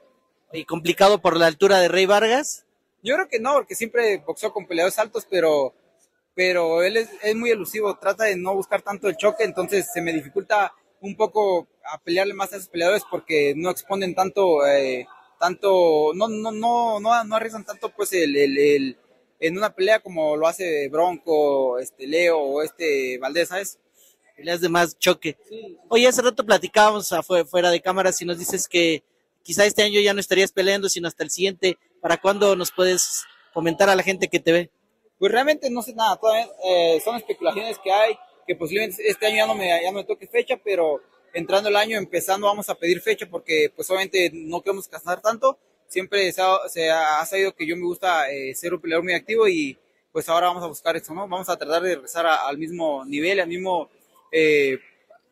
¿Y 0.52 0.64
complicado 0.64 1.20
por 1.20 1.36
la 1.36 1.46
altura 1.46 1.78
de 1.80 1.88
Rey 1.88 2.04
Vargas? 2.04 2.66
Yo 3.02 3.14
creo 3.14 3.28
que 3.28 3.40
no, 3.40 3.54
porque 3.54 3.74
siempre 3.74 4.18
boxeo 4.18 4.52
con 4.52 4.66
peleadores 4.66 4.98
altos, 4.98 5.26
pero, 5.28 5.74
pero 6.34 6.82
él 6.82 6.96
es, 6.96 7.08
es 7.22 7.34
muy 7.34 7.50
elusivo, 7.50 7.96
trata 7.98 8.24
de 8.24 8.36
no 8.36 8.54
buscar 8.54 8.82
tanto 8.82 9.08
el 9.08 9.16
choque, 9.16 9.44
entonces 9.44 9.88
se 9.92 10.00
me 10.00 10.12
dificulta 10.12 10.74
un 11.00 11.16
poco 11.16 11.68
a 11.92 11.98
pelearle 11.98 12.34
más 12.34 12.52
a 12.52 12.56
esos 12.56 12.68
peleadores 12.68 13.02
porque 13.10 13.54
no 13.56 13.70
exponen 13.70 14.14
tanto, 14.14 14.64
eh, 14.66 15.06
tanto, 15.38 16.12
no, 16.14 16.28
no, 16.28 16.52
no, 16.52 17.00
no, 17.00 17.24
no 17.24 17.36
arriesgan 17.36 17.64
tanto 17.64 17.90
pues 17.90 18.12
el, 18.12 18.36
el, 18.36 18.58
el, 18.58 18.98
en 19.40 19.58
una 19.58 19.74
pelea 19.74 20.00
como 20.00 20.36
lo 20.36 20.46
hace 20.46 20.88
Bronco, 20.88 21.78
este 21.78 22.06
Leo 22.06 22.38
o 22.38 22.62
este 22.62 23.18
Valdés, 23.18 23.48
¿sabes? 23.48 23.78
Peleas 24.36 24.60
de 24.60 24.68
más 24.68 24.96
choque. 24.98 25.36
Sí. 25.48 25.76
Oye, 25.88 26.06
hace 26.06 26.22
rato 26.22 26.46
platicábamos 26.46 27.12
fuera 27.50 27.70
de 27.70 27.82
cámara 27.82 28.12
si 28.12 28.24
nos 28.24 28.38
dices 28.38 28.68
que 28.68 29.02
quizá 29.42 29.66
este 29.66 29.82
año 29.82 30.00
ya 30.00 30.14
no 30.14 30.20
estarías 30.20 30.52
peleando, 30.52 30.88
sino 30.88 31.08
hasta 31.08 31.24
el 31.24 31.30
siguiente. 31.30 31.76
¿Para 32.00 32.16
cuándo 32.16 32.56
nos 32.56 32.70
puedes 32.70 33.24
comentar 33.52 33.90
a 33.90 33.96
la 33.96 34.02
gente 34.02 34.28
que 34.28 34.40
te 34.40 34.52
ve? 34.52 34.70
Pues 35.22 35.30
realmente 35.30 35.70
no 35.70 35.82
sé 35.82 35.94
nada, 35.94 36.16
todavía, 36.16 36.48
eh, 36.64 37.00
son 37.04 37.14
especulaciones 37.14 37.78
que 37.78 37.92
hay, 37.92 38.18
que 38.44 38.56
posiblemente 38.56 39.08
este 39.08 39.26
año 39.26 39.36
ya 39.36 39.46
no 39.46 39.54
me, 39.54 39.68
ya 39.68 39.92
no 39.92 39.98
me 39.98 40.04
toque 40.04 40.26
fecha, 40.26 40.56
pero 40.56 41.00
entrando 41.32 41.68
el 41.68 41.76
año, 41.76 41.96
empezando, 41.96 42.48
vamos 42.48 42.68
a 42.68 42.74
pedir 42.74 43.00
fecha 43.00 43.28
porque 43.30 43.72
pues 43.72 43.88
obviamente 43.88 44.32
no 44.34 44.60
queremos 44.62 44.90
gastar 44.90 45.20
tanto. 45.20 45.60
Siempre 45.86 46.32
se 46.32 46.90
ha, 46.90 47.24
sabido 47.24 47.54
que 47.54 47.64
yo 47.64 47.76
me 47.76 47.84
gusta 47.84 48.32
eh, 48.32 48.52
ser 48.56 48.74
un 48.74 48.80
peleador 48.80 49.04
muy 49.04 49.14
activo 49.14 49.46
y 49.46 49.78
pues 50.10 50.28
ahora 50.28 50.48
vamos 50.48 50.64
a 50.64 50.66
buscar 50.66 50.96
eso, 50.96 51.14
¿no? 51.14 51.28
Vamos 51.28 51.48
a 51.48 51.56
tratar 51.56 51.82
de 51.82 51.94
regresar 51.94 52.26
al 52.26 52.58
mismo 52.58 53.04
nivel, 53.04 53.38
al 53.38 53.46
mismo, 53.46 53.90
eh, 54.32 54.80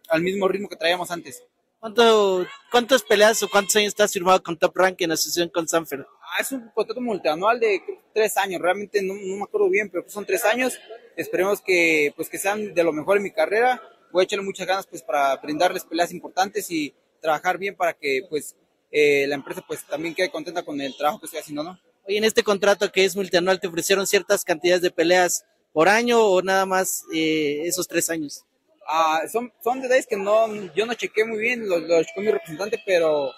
al 0.08 0.22
mismo 0.22 0.46
ritmo 0.46 0.68
que 0.68 0.76
traíamos 0.76 1.10
antes. 1.10 1.42
¿Cuánto, 1.80 2.46
¿Cuántas 2.70 3.02
peleas 3.02 3.42
o 3.42 3.48
cuántos 3.48 3.74
años 3.74 3.88
estás 3.88 4.12
firmado 4.12 4.40
con 4.40 4.56
Top 4.56 4.76
Rank 4.76 5.00
en 5.00 5.10
asociación 5.10 5.48
con 5.48 5.66
Sanfer? 5.66 6.06
Es 6.38 6.52
un 6.52 6.68
contrato 6.70 7.00
multianual 7.00 7.58
de 7.58 7.82
tres 8.14 8.36
años, 8.36 8.60
realmente 8.60 9.02
no, 9.02 9.14
no 9.14 9.36
me 9.36 9.42
acuerdo 9.42 9.68
bien, 9.68 9.90
pero 9.90 10.08
son 10.08 10.24
tres 10.24 10.44
años. 10.44 10.78
Esperemos 11.16 11.60
que, 11.60 12.12
pues, 12.16 12.28
que 12.28 12.38
sean 12.38 12.72
de 12.72 12.84
lo 12.84 12.92
mejor 12.92 13.16
en 13.16 13.24
mi 13.24 13.30
carrera. 13.30 13.82
Voy 14.12 14.22
a 14.22 14.24
echarle 14.24 14.44
muchas 14.44 14.66
ganas 14.66 14.86
pues, 14.86 15.02
para 15.02 15.36
brindarles 15.36 15.84
peleas 15.84 16.12
importantes 16.12 16.70
y 16.70 16.94
trabajar 17.20 17.58
bien 17.58 17.76
para 17.76 17.92
que 17.92 18.22
pues, 18.28 18.56
eh, 18.90 19.26
la 19.26 19.34
empresa 19.34 19.62
pues, 19.66 19.86
también 19.86 20.14
quede 20.14 20.30
contenta 20.30 20.62
con 20.62 20.80
el 20.80 20.96
trabajo 20.96 21.20
que 21.20 21.26
estoy 21.26 21.40
haciendo. 21.40 21.62
¿no? 21.62 21.78
Oye, 22.06 22.18
en 22.18 22.24
este 22.24 22.42
contrato 22.42 22.90
que 22.90 23.04
es 23.04 23.16
multianual, 23.16 23.60
¿te 23.60 23.68
ofrecieron 23.68 24.06
ciertas 24.06 24.44
cantidades 24.44 24.82
de 24.82 24.90
peleas 24.90 25.44
por 25.72 25.88
año 25.88 26.20
o 26.20 26.42
nada 26.42 26.66
más 26.66 27.04
eh, 27.14 27.62
esos 27.64 27.86
tres 27.86 28.10
años? 28.10 28.44
Ah, 28.88 29.22
son, 29.30 29.52
son 29.62 29.80
detalles 29.80 30.06
que 30.06 30.16
no, 30.16 30.48
yo 30.74 30.86
no 30.86 30.94
chequé 30.94 31.24
muy 31.24 31.38
bien, 31.38 31.68
lo, 31.68 31.78
lo 31.78 32.02
chequé 32.02 32.20
mi 32.20 32.30
representante, 32.30 32.82
pero 32.84 33.30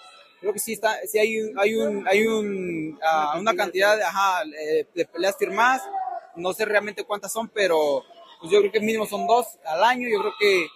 creo 0.43 0.53
que 0.53 0.59
sí 0.59 0.73
está, 0.73 0.99
sí 1.07 1.17
hay 1.17 1.37
hay 1.57 1.75
un, 1.75 2.07
hay 2.07 2.27
un, 2.27 2.93
uh, 2.93 3.39
una 3.39 3.55
cantidad 3.55 3.97
de, 3.97 4.03
ajá, 4.03 4.43
de 4.93 5.05
peleas 5.05 5.35
firmadas, 5.37 5.81
no 6.35 6.53
sé 6.53 6.65
realmente 6.65 7.03
cuántas 7.03 7.31
son, 7.31 7.49
pero 7.49 8.03
pues 8.39 8.51
yo 8.51 8.59
creo 8.59 8.71
que 8.71 8.79
mínimo 8.79 9.05
son 9.05 9.25
dos 9.25 9.47
al 9.65 9.83
año, 9.83 10.07
yo 10.09 10.19
creo 10.19 10.33
que 10.39 10.67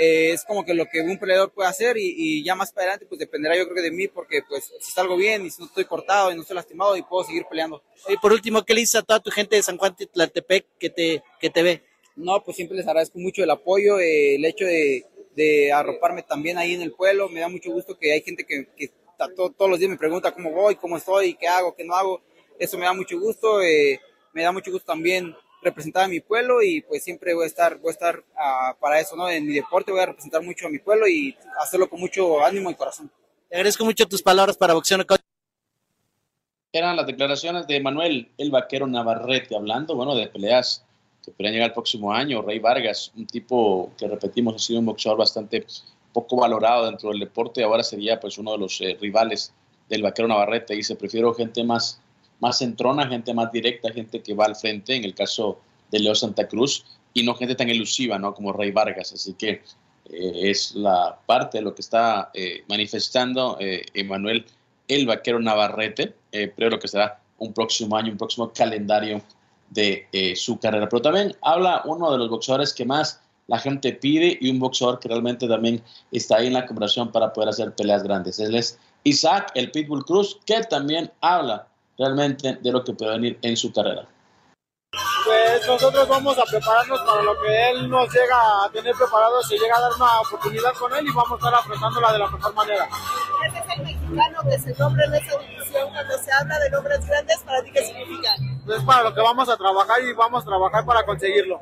eh, 0.00 0.30
es 0.32 0.44
como 0.44 0.64
que 0.64 0.72
lo 0.72 0.86
que 0.86 1.00
un 1.00 1.18
peleador 1.18 1.50
puede 1.50 1.68
hacer 1.68 1.98
y, 1.98 2.14
y, 2.16 2.44
ya 2.44 2.54
más 2.54 2.70
para 2.70 2.84
adelante 2.84 3.06
pues 3.06 3.18
dependerá 3.18 3.56
yo 3.56 3.64
creo 3.64 3.74
que 3.74 3.82
de 3.82 3.90
mí 3.90 4.06
porque 4.06 4.42
pues 4.48 4.72
si 4.78 4.92
salgo 4.92 5.16
bien 5.16 5.44
y 5.44 5.50
si 5.50 5.60
no 5.60 5.66
estoy 5.66 5.86
cortado 5.86 6.30
y 6.30 6.36
no 6.36 6.42
estoy 6.42 6.54
lastimado 6.54 6.96
y 6.96 7.02
puedo 7.02 7.24
seguir 7.24 7.44
peleando. 7.50 7.82
Y 8.08 8.16
por 8.18 8.32
último, 8.32 8.64
¿qué 8.64 8.74
le 8.74 8.80
dices 8.80 8.94
a 8.94 9.02
toda 9.02 9.18
tu 9.18 9.32
gente 9.32 9.56
de 9.56 9.62
San 9.64 9.76
Juan 9.76 9.96
Tlaltepec 9.96 10.66
que 10.78 10.90
te, 10.90 11.24
que 11.40 11.50
te 11.50 11.62
ve? 11.64 11.82
No, 12.14 12.44
pues 12.44 12.56
siempre 12.56 12.76
les 12.76 12.86
agradezco 12.86 13.18
mucho 13.18 13.42
el 13.42 13.50
apoyo, 13.50 13.98
eh, 13.98 14.36
el 14.36 14.44
hecho 14.44 14.66
de, 14.66 15.04
de, 15.34 15.72
arroparme 15.72 16.22
también 16.22 16.58
ahí 16.58 16.74
en 16.74 16.82
el 16.82 16.92
pueblo, 16.92 17.28
me 17.28 17.40
da 17.40 17.48
mucho 17.48 17.72
gusto 17.72 17.98
que 17.98 18.12
hay 18.12 18.22
gente 18.22 18.44
que, 18.44 18.68
que 18.76 18.92
todo, 19.26 19.50
todos 19.50 19.70
los 19.70 19.80
días 19.80 19.90
me 19.90 19.96
pregunta 19.96 20.32
cómo 20.32 20.52
voy, 20.52 20.76
cómo 20.76 20.96
estoy, 20.96 21.34
qué 21.34 21.48
hago, 21.48 21.74
qué 21.74 21.84
no 21.84 21.94
hago, 21.94 22.20
eso 22.58 22.78
me 22.78 22.84
da 22.84 22.92
mucho 22.92 23.18
gusto, 23.18 23.60
eh, 23.62 24.00
me 24.32 24.42
da 24.42 24.52
mucho 24.52 24.70
gusto 24.70 24.86
también 24.86 25.34
representar 25.62 26.04
a 26.04 26.08
mi 26.08 26.20
pueblo 26.20 26.62
y 26.62 26.82
pues 26.82 27.02
siempre 27.02 27.34
voy 27.34 27.44
a 27.44 27.46
estar, 27.46 27.78
voy 27.78 27.88
a 27.88 27.92
estar 27.92 28.18
uh, 28.18 28.78
para 28.80 29.00
eso, 29.00 29.16
¿no? 29.16 29.28
En 29.28 29.46
mi 29.46 29.54
deporte 29.54 29.90
voy 29.90 30.00
a 30.00 30.06
representar 30.06 30.42
mucho 30.42 30.66
a 30.66 30.70
mi 30.70 30.78
pueblo 30.78 31.08
y 31.08 31.36
hacerlo 31.60 31.88
con 31.88 32.00
mucho 32.00 32.44
ánimo 32.44 32.70
y 32.70 32.74
corazón. 32.74 33.10
Te 33.48 33.56
agradezco 33.56 33.84
mucho 33.84 34.06
tus 34.06 34.22
palabras 34.22 34.56
para 34.56 34.74
Boxeo 34.74 34.98
Eran 36.72 36.96
las 36.96 37.06
declaraciones 37.06 37.66
de 37.66 37.80
Manuel 37.80 38.30
el 38.38 38.50
Vaquero 38.50 38.86
Navarrete 38.86 39.56
hablando, 39.56 39.96
bueno, 39.96 40.14
de 40.14 40.28
peleas 40.28 40.84
que 41.24 41.32
podrían 41.32 41.54
llegar 41.54 41.68
el 41.68 41.74
próximo 41.74 42.12
año. 42.12 42.42
Rey 42.42 42.58
Vargas, 42.58 43.12
un 43.16 43.26
tipo 43.26 43.92
que 43.98 44.06
repetimos 44.06 44.54
ha 44.54 44.58
sido 44.58 44.80
un 44.80 44.86
boxeador 44.86 45.18
bastante 45.18 45.66
poco 46.12 46.36
valorado 46.36 46.86
dentro 46.86 47.10
del 47.10 47.20
deporte, 47.20 47.62
ahora 47.62 47.82
sería 47.82 48.18
pues 48.20 48.38
uno 48.38 48.52
de 48.52 48.58
los 48.58 48.80
eh, 48.80 48.96
rivales 49.00 49.52
del 49.88 50.02
Vaquero 50.02 50.28
Navarrete. 50.28 50.74
Dice, 50.74 50.96
prefiero 50.96 51.34
gente 51.34 51.64
más 51.64 52.00
más 52.40 52.58
centrona, 52.58 53.08
gente 53.08 53.34
más 53.34 53.50
directa, 53.50 53.92
gente 53.92 54.22
que 54.22 54.32
va 54.32 54.44
al 54.44 54.54
frente, 54.54 54.94
en 54.94 55.02
el 55.04 55.12
caso 55.12 55.58
de 55.90 55.98
Leo 55.98 56.14
Santa 56.14 56.46
Cruz, 56.46 56.84
y 57.12 57.24
no 57.24 57.34
gente 57.34 57.56
tan 57.56 57.68
elusiva, 57.68 58.16
¿no? 58.16 58.32
Como 58.32 58.52
Rey 58.52 58.70
Vargas. 58.70 59.12
Así 59.12 59.34
que 59.34 59.62
eh, 60.08 60.50
es 60.50 60.76
la 60.76 61.18
parte 61.26 61.58
de 61.58 61.64
lo 61.64 61.74
que 61.74 61.82
está 61.82 62.30
eh, 62.34 62.62
manifestando 62.68 63.56
Emanuel 63.58 64.46
el 64.86 65.06
Vaquero 65.06 65.40
Navarrete, 65.40 66.14
pero 66.30 66.70
lo 66.70 66.78
que 66.78 66.86
será 66.86 67.20
un 67.38 67.52
próximo 67.52 67.96
año, 67.96 68.12
un 68.12 68.18
próximo 68.18 68.52
calendario 68.52 69.20
de 69.70 70.34
su 70.36 70.60
carrera. 70.60 70.88
Pero 70.88 71.02
también 71.02 71.36
habla 71.42 71.82
uno 71.84 72.12
de 72.12 72.18
los 72.18 72.30
boxeadores 72.30 72.72
que 72.72 72.84
más 72.84 73.20
la 73.48 73.58
gente 73.58 73.92
pide 73.94 74.38
y 74.40 74.50
un 74.50 74.60
boxeador 74.60 75.00
que 75.00 75.08
realmente 75.08 75.48
también 75.48 75.82
está 76.12 76.36
ahí 76.36 76.46
en 76.46 76.52
la 76.52 76.66
conversación 76.66 77.10
para 77.10 77.32
poder 77.32 77.48
hacer 77.48 77.74
peleas 77.74 78.02
grandes. 78.02 78.38
Él 78.38 78.54
es 78.54 78.78
Isaac, 79.04 79.50
el 79.54 79.70
Pitbull 79.70 80.04
Cruz, 80.04 80.38
que 80.44 80.60
también 80.62 81.10
habla 81.20 81.66
realmente 81.98 82.58
de 82.60 82.72
lo 82.72 82.84
que 82.84 82.92
puede 82.92 83.12
venir 83.12 83.38
en 83.42 83.56
su 83.56 83.72
carrera. 83.72 84.06
Pues 85.24 85.66
nosotros 85.66 86.08
vamos 86.08 86.38
a 86.38 86.44
prepararnos 86.44 87.00
para 87.00 87.22
lo 87.22 87.38
que 87.40 87.70
él 87.70 87.88
nos 87.90 88.12
llega 88.12 88.64
a 88.64 88.70
tener 88.70 88.94
preparado, 88.94 89.42
si 89.42 89.58
llega 89.58 89.76
a 89.76 89.80
dar 89.80 89.92
una 89.96 90.20
oportunidad 90.20 90.72
con 90.74 90.94
él 90.94 91.06
y 91.06 91.10
vamos 91.10 91.32
a 91.32 91.34
estar 91.34 91.54
afrontándola 91.54 92.12
de 92.12 92.18
la 92.18 92.30
mejor 92.30 92.54
manera. 92.54 92.88
Ese 93.46 93.58
es 93.58 93.78
el 93.78 93.84
mexicano 93.84 94.40
que 94.48 94.58
se 94.58 94.74
nombra 94.78 95.04
en 95.06 95.14
esa 95.14 95.38
división 95.38 95.90
cuando 95.90 96.18
se 96.18 96.32
habla 96.32 96.58
de 96.58 96.70
nombres 96.70 97.06
grandes, 97.06 97.38
¿para 97.44 97.62
ti 97.62 97.70
qué 97.72 97.84
significa? 97.84 98.34
Es 98.76 98.82
para 98.84 99.02
lo 99.04 99.14
que 99.14 99.20
vamos 99.20 99.48
a 99.48 99.56
trabajar 99.56 100.02
y 100.02 100.12
vamos 100.12 100.42
a 100.42 100.46
trabajar 100.46 100.84
para 100.84 101.04
conseguirlo. 101.04 101.60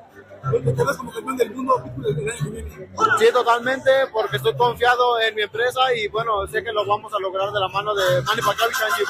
¿Te 0.51 0.75
quedas 0.75 0.97
como 0.97 1.13
campeón 1.13 1.37
del 1.37 1.51
mundo 1.51 1.83
del 1.97 2.31
año 2.31 2.45
que 2.45 2.51
viene? 2.51 2.71
Sí, 3.19 3.27
totalmente, 3.33 3.91
porque 4.13 4.37
estoy 4.37 4.57
confiado 4.57 5.21
en 5.21 5.35
mi 5.35 5.43
empresa 5.43 5.81
y 5.95 6.09
bueno, 6.09 6.47
sé 6.47 6.63
que 6.63 6.73
lo 6.73 6.87
vamos 6.87 7.13
a 7.13 7.19
lograr 7.19 7.51
de 7.51 7.61
la 7.61 7.69
mano 7.69 7.95
de 7.95 8.23
Manny 8.23 8.43
Pacquiao 8.43 8.71
y 8.71 8.75
Sanji 8.75 9.05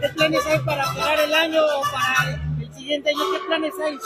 ¿Qué 0.00 0.08
planes 0.10 0.46
hay 0.46 0.58
para 0.60 0.94
cerrar 0.94 1.20
el 1.20 1.34
año 1.34 1.60
o 1.62 1.82
para 1.82 2.40
el 2.60 2.74
siguiente 2.74 3.10
año? 3.10 3.20
¿Qué 3.32 3.46
planes 3.46 3.74
hay? 3.82 3.98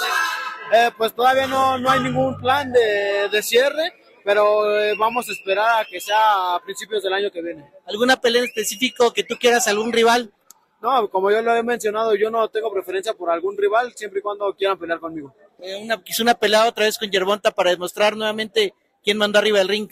Eh, 0.72 0.90
pues 0.96 1.14
todavía 1.14 1.46
no, 1.46 1.78
no 1.78 1.90
hay 1.90 2.00
ningún 2.00 2.36
plan 2.40 2.72
de, 2.72 3.28
de 3.30 3.42
cierre, 3.42 3.92
pero 4.24 4.76
eh, 4.76 4.94
vamos 4.98 5.28
a 5.28 5.32
esperar 5.32 5.82
a 5.82 5.84
que 5.84 6.00
sea 6.00 6.54
a 6.54 6.60
principios 6.64 7.02
del 7.02 7.12
año 7.12 7.30
que 7.30 7.42
viene. 7.42 7.64
¿Alguna 7.86 8.16
pelea 8.16 8.42
en 8.42 8.48
específico 8.48 9.12
que 9.12 9.22
tú 9.22 9.36
quieras, 9.38 9.68
algún 9.68 9.92
rival? 9.92 10.32
No, 10.84 11.08
como 11.08 11.30
yo 11.30 11.40
lo 11.40 11.56
he 11.56 11.62
mencionado, 11.62 12.14
yo 12.14 12.30
no 12.30 12.46
tengo 12.50 12.70
preferencia 12.70 13.14
por 13.14 13.30
algún 13.30 13.56
rival, 13.56 13.94
siempre 13.96 14.18
y 14.18 14.22
cuando 14.22 14.54
quieran 14.54 14.78
pelear 14.78 15.00
conmigo. 15.00 15.34
Eh, 15.58 15.80
una, 15.82 16.02
quizá 16.02 16.22
una 16.22 16.34
pelea 16.34 16.68
otra 16.68 16.84
vez 16.84 16.98
con 16.98 17.10
Yerbonta 17.10 17.50
para 17.50 17.70
demostrar 17.70 18.14
nuevamente 18.14 18.74
quién 19.02 19.16
mandó 19.16 19.38
arriba 19.38 19.62
el 19.62 19.68
ring. 19.68 19.90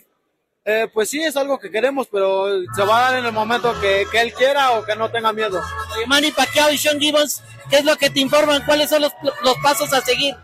Eh, 0.67 0.89
pues 0.93 1.09
sí, 1.09 1.23
es 1.23 1.35
algo 1.39 1.59
que 1.59 1.71
queremos, 1.71 2.09
pero 2.13 2.45
se 2.77 2.85
va 2.85 2.99
a 2.99 3.11
dar 3.11 3.21
en 3.21 3.25
el 3.25 3.33
momento 3.33 3.73
que, 3.81 4.05
que 4.13 4.21
él 4.21 4.35
quiera 4.35 4.73
o 4.73 4.85
que 4.85 4.95
no 4.95 5.11
tenga 5.11 5.33
miedo. 5.33 5.63
Oye, 5.97 6.07
Manny 6.07 6.31
Pacquiao 6.31 6.71
y 6.71 6.77
Sean 6.77 7.01
Gibbons, 7.01 7.43
¿qué 7.71 7.77
es 7.77 7.87
lo 7.87 7.97
que 7.97 8.11
te 8.11 8.21
informan? 8.21 8.63
¿Cuáles 8.67 8.91
son 8.91 9.01
los, 9.01 9.13
los 9.23 9.57
pasos 9.63 9.91
a 9.95 10.03
seguir? 10.03 10.35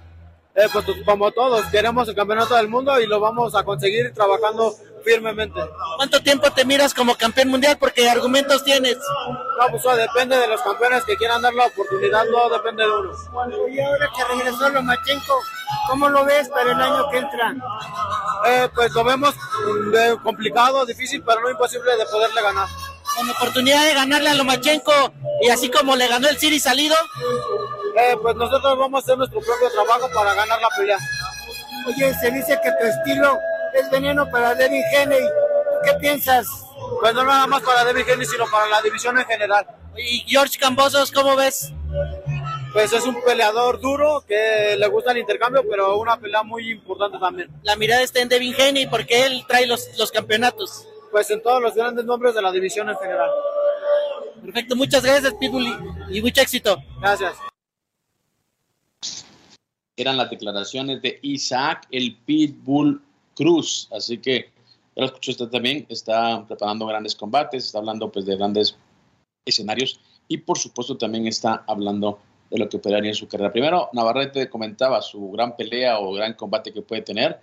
Eh, 0.54 0.66
pues 0.72 0.87
como 1.04 1.30
todos, 1.30 1.66
queremos 1.66 2.08
el 2.08 2.14
campeonato 2.14 2.54
del 2.54 2.68
mundo 2.68 2.98
y 2.98 3.06
lo 3.06 3.20
vamos 3.20 3.54
a 3.54 3.64
conseguir 3.64 4.14
trabajando 4.14 4.74
firmemente. 5.04 5.61
¿Cuánto 5.96 6.20
tiempo 6.22 6.50
te 6.52 6.64
miras 6.64 6.94
como 6.94 7.14
campeón 7.14 7.48
mundial? 7.48 7.76
Porque 7.78 8.08
argumentos 8.08 8.64
tienes. 8.64 8.96
No, 8.96 9.68
pues 9.70 9.82
depende 9.96 10.37
de 10.37 10.46
los 10.46 10.61
campeones 10.62 11.04
que 11.04 11.16
quieran 11.16 11.42
dar 11.42 11.54
la 11.54 11.66
oportunidad, 11.66 12.24
no 12.26 12.48
depende 12.50 12.84
de 12.84 12.90
uno. 12.90 13.12
Y 13.68 13.80
ahora 13.80 14.11
que 14.16 14.24
regresó 14.24 14.68
Lomachenko, 14.70 15.34
¿cómo 15.88 16.08
lo 16.08 16.24
ves 16.24 16.48
para 16.48 16.72
el 16.72 16.80
año 16.80 17.08
que 17.11 17.18
entra? 17.18 17.54
Eh, 18.46 18.68
pues 18.74 18.92
lo 18.92 19.04
vemos 19.04 19.34
eh, 19.94 20.16
complicado, 20.22 20.87
difícil, 20.87 21.22
pero 21.22 21.40
no 21.40 21.50
imposible 21.50 21.96
de 21.96 22.06
poderle 22.06 22.42
ganar. 22.42 22.68
Con 23.16 23.30
oportunidad 23.30 23.84
de 23.84 23.94
ganarle 23.94 24.30
a 24.30 24.34
Lomachenko 24.34 25.12
y 25.40 25.48
así 25.48 25.70
como 25.70 25.96
le 25.96 26.06
ganó 26.08 26.28
el 26.28 26.38
Siri 26.38 26.61
salido. 26.61 26.96
Eh, 27.96 28.16
pues 28.22 28.37
nosotros 28.37 28.78
vamos 28.78 29.00
a 29.00 29.04
hacer 29.04 29.18
nuestro 29.18 29.40
propio 29.40 29.70
trabajo 29.70 30.08
para 30.14 30.34
ganar 30.34 30.61
la 30.61 30.68
pelea. 30.76 30.98
Oye, 31.87 32.14
se 32.20 32.30
dice 32.30 32.58
que 32.62 32.70
tu 32.72 32.87
estilo 32.87 33.38
es 33.80 33.90
veneno 33.90 34.28
para 34.30 34.54
Devin 34.54 34.82
Haney. 34.96 35.26
¿Qué 35.84 35.94
piensas? 36.00 36.46
Pues 37.00 37.14
no 37.14 37.24
nada 37.24 37.46
más 37.46 37.62
para 37.62 37.84
Devin 37.84 38.04
Haney, 38.10 38.26
sino 38.26 38.46
para 38.50 38.66
la 38.68 38.82
división 38.82 39.18
en 39.18 39.24
general. 39.24 39.66
¿Y 39.96 40.20
George 40.26 40.58
Cambosos, 40.58 41.10
cómo 41.10 41.36
ves? 41.36 41.72
Pues 42.72 42.92
es 42.92 43.04
un 43.04 43.20
peleador 43.22 43.80
duro 43.80 44.22
que 44.26 44.76
le 44.78 44.86
gusta 44.88 45.12
el 45.12 45.18
intercambio, 45.18 45.64
pero 45.68 45.98
una 45.98 46.18
pelea 46.18 46.42
muy 46.42 46.70
importante 46.70 47.18
también. 47.18 47.48
La 47.62 47.76
mirada 47.76 48.02
está 48.02 48.20
en 48.20 48.28
Devin 48.28 48.54
Haney 48.54 48.86
porque 48.86 49.24
él 49.24 49.44
trae 49.48 49.66
los, 49.66 49.98
los 49.98 50.10
campeonatos. 50.10 50.86
Pues 51.10 51.30
en 51.30 51.42
todos 51.42 51.62
los 51.62 51.74
grandes 51.74 52.04
nombres 52.04 52.34
de 52.34 52.42
la 52.42 52.52
división 52.52 52.88
en 52.90 52.96
general. 52.96 53.30
Perfecto, 54.42 54.76
muchas 54.76 55.02
gracias 55.02 55.34
Pitbull 55.34 55.66
y, 56.10 56.18
y 56.18 56.22
mucho 56.22 56.40
éxito. 56.40 56.78
Gracias. 57.00 57.36
Eran 59.96 60.16
las 60.16 60.30
declaraciones 60.30 61.02
de 61.02 61.18
Isaac, 61.22 61.88
el 61.90 62.16
Pitbull 62.24 63.02
Cruz. 63.38 63.88
Así 63.92 64.18
que 64.18 64.51
ya 64.96 65.03
lo 65.03 65.07
escuchó 65.07 65.31
usted 65.31 65.46
también, 65.46 65.87
está 65.88 66.44
preparando 66.46 66.87
grandes 66.87 67.14
combates, 67.14 67.66
está 67.66 67.79
hablando 67.79 68.11
pues 68.11 68.27
de 68.27 68.37
grandes 68.37 68.77
escenarios 69.46 70.01
y 70.27 70.38
por 70.38 70.59
supuesto 70.59 70.98
también 70.98 71.29
está 71.29 71.62
hablando 71.68 72.18
de 72.51 72.59
lo 72.59 72.68
que 72.68 72.79
operaría 72.79 73.11
en 73.11 73.14
su 73.14 73.29
carrera. 73.29 73.53
Primero, 73.53 73.90
Navarrete 73.92 74.51
comentaba 74.51 75.01
su 75.01 75.31
gran 75.31 75.57
pelea 75.57 76.01
o 76.01 76.12
gran 76.12 76.35
combate 76.35 76.72
que 76.72 76.83
puede 76.83 77.03
tener. 77.03 77.40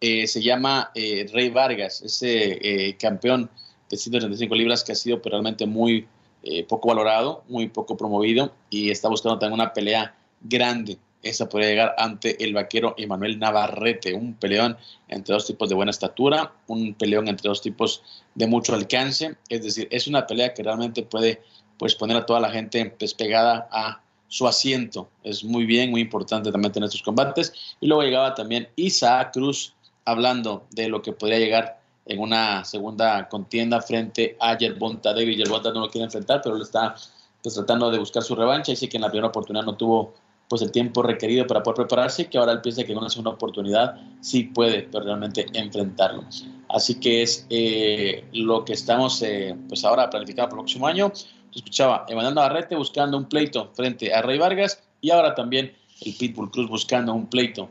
Eh, 0.00 0.26
se 0.26 0.42
llama 0.42 0.90
eh, 0.94 1.26
Rey 1.30 1.50
Vargas, 1.50 2.00
ese 2.00 2.58
eh, 2.62 2.96
campeón 2.96 3.50
de 3.90 3.96
135 3.96 4.54
libras 4.54 4.82
que 4.82 4.92
ha 4.92 4.94
sido 4.94 5.20
pues, 5.20 5.30
realmente 5.30 5.66
muy 5.66 6.06
eh, 6.42 6.64
poco 6.64 6.88
valorado, 6.88 7.44
muy 7.48 7.68
poco 7.68 7.96
promovido 7.96 8.52
y 8.70 8.90
está 8.90 9.08
buscando 9.08 9.38
también 9.38 9.60
una 9.60 9.72
pelea 9.72 10.14
grande. 10.40 10.98
Esa 11.24 11.48
podría 11.48 11.70
llegar 11.70 11.94
ante 11.98 12.42
el 12.44 12.52
vaquero 12.52 12.94
Emanuel 12.98 13.38
Navarrete, 13.38 14.14
un 14.14 14.34
peleón 14.34 14.76
entre 15.08 15.32
dos 15.32 15.46
tipos 15.46 15.68
de 15.68 15.74
buena 15.74 15.90
estatura, 15.90 16.52
un 16.66 16.94
peleón 16.94 17.28
entre 17.28 17.48
dos 17.48 17.62
tipos 17.62 18.02
de 18.34 18.46
mucho 18.46 18.74
alcance. 18.74 19.36
Es 19.48 19.62
decir, 19.62 19.88
es 19.90 20.06
una 20.06 20.26
pelea 20.26 20.52
que 20.54 20.62
realmente 20.62 21.02
puede 21.02 21.42
pues, 21.78 21.94
poner 21.94 22.16
a 22.16 22.26
toda 22.26 22.40
la 22.40 22.50
gente 22.50 22.94
despegada 22.98 23.68
a 23.72 24.00
su 24.28 24.46
asiento. 24.46 25.08
Es 25.22 25.44
muy 25.44 25.64
bien, 25.64 25.90
muy 25.90 26.00
importante 26.00 26.50
también 26.50 26.72
tener 26.72 26.88
estos 26.88 27.02
combates. 27.02 27.52
Y 27.80 27.86
luego 27.86 28.02
llegaba 28.02 28.34
también 28.34 28.68
Isaac 28.76 29.32
Cruz 29.32 29.74
hablando 30.04 30.66
de 30.70 30.88
lo 30.88 31.02
que 31.02 31.12
podría 31.12 31.38
llegar 31.38 31.80
en 32.06 32.20
una 32.20 32.64
segunda 32.64 33.28
contienda 33.28 33.80
frente 33.80 34.36
a 34.40 34.58
Yerbonta 34.58 35.14
David. 35.14 35.38
Yerbonta 35.38 35.72
no 35.72 35.80
lo 35.80 35.90
quiere 35.90 36.04
enfrentar, 36.04 36.40
pero 36.42 36.56
lo 36.56 36.64
está 36.64 36.94
pues, 37.42 37.54
tratando 37.54 37.90
de 37.90 37.98
buscar 37.98 38.22
su 38.22 38.34
revancha. 38.34 38.72
Y 38.72 38.76
sí 38.76 38.88
que 38.88 38.96
en 38.96 39.02
la 39.02 39.08
primera 39.08 39.28
oportunidad 39.28 39.64
no 39.64 39.76
tuvo 39.76 40.14
pues 40.54 40.62
el 40.62 40.70
tiempo 40.70 41.02
requerido 41.02 41.48
para 41.48 41.64
poder 41.64 41.78
prepararse, 41.78 42.26
que 42.28 42.38
ahora 42.38 42.52
él 42.52 42.60
piensa 42.60 42.84
que 42.84 42.92
en 42.92 42.98
una 42.98 43.10
segunda 43.10 43.32
oportunidad 43.32 43.96
sí 44.20 44.44
puede 44.44 44.82
pero 44.82 45.04
realmente 45.04 45.46
enfrentarlo. 45.52 46.22
Así 46.68 47.00
que 47.00 47.22
es 47.22 47.44
eh, 47.50 48.22
lo 48.32 48.64
que 48.64 48.74
estamos 48.74 49.20
eh, 49.22 49.56
pues 49.66 49.84
ahora 49.84 50.08
planificando 50.08 50.50
para 50.50 50.60
el 50.60 50.64
próximo 50.64 50.86
año. 50.86 51.10
Escuchaba 51.52 52.06
Emanuel 52.08 52.36
Navarrete 52.36 52.76
buscando 52.76 53.16
un 53.16 53.28
pleito 53.28 53.72
frente 53.74 54.14
a 54.14 54.22
Rey 54.22 54.38
Vargas 54.38 54.80
y 55.00 55.10
ahora 55.10 55.34
también 55.34 55.72
el 56.02 56.14
Pitbull 56.14 56.52
Cruz 56.52 56.68
buscando 56.68 57.12
un 57.12 57.26
pleito 57.26 57.68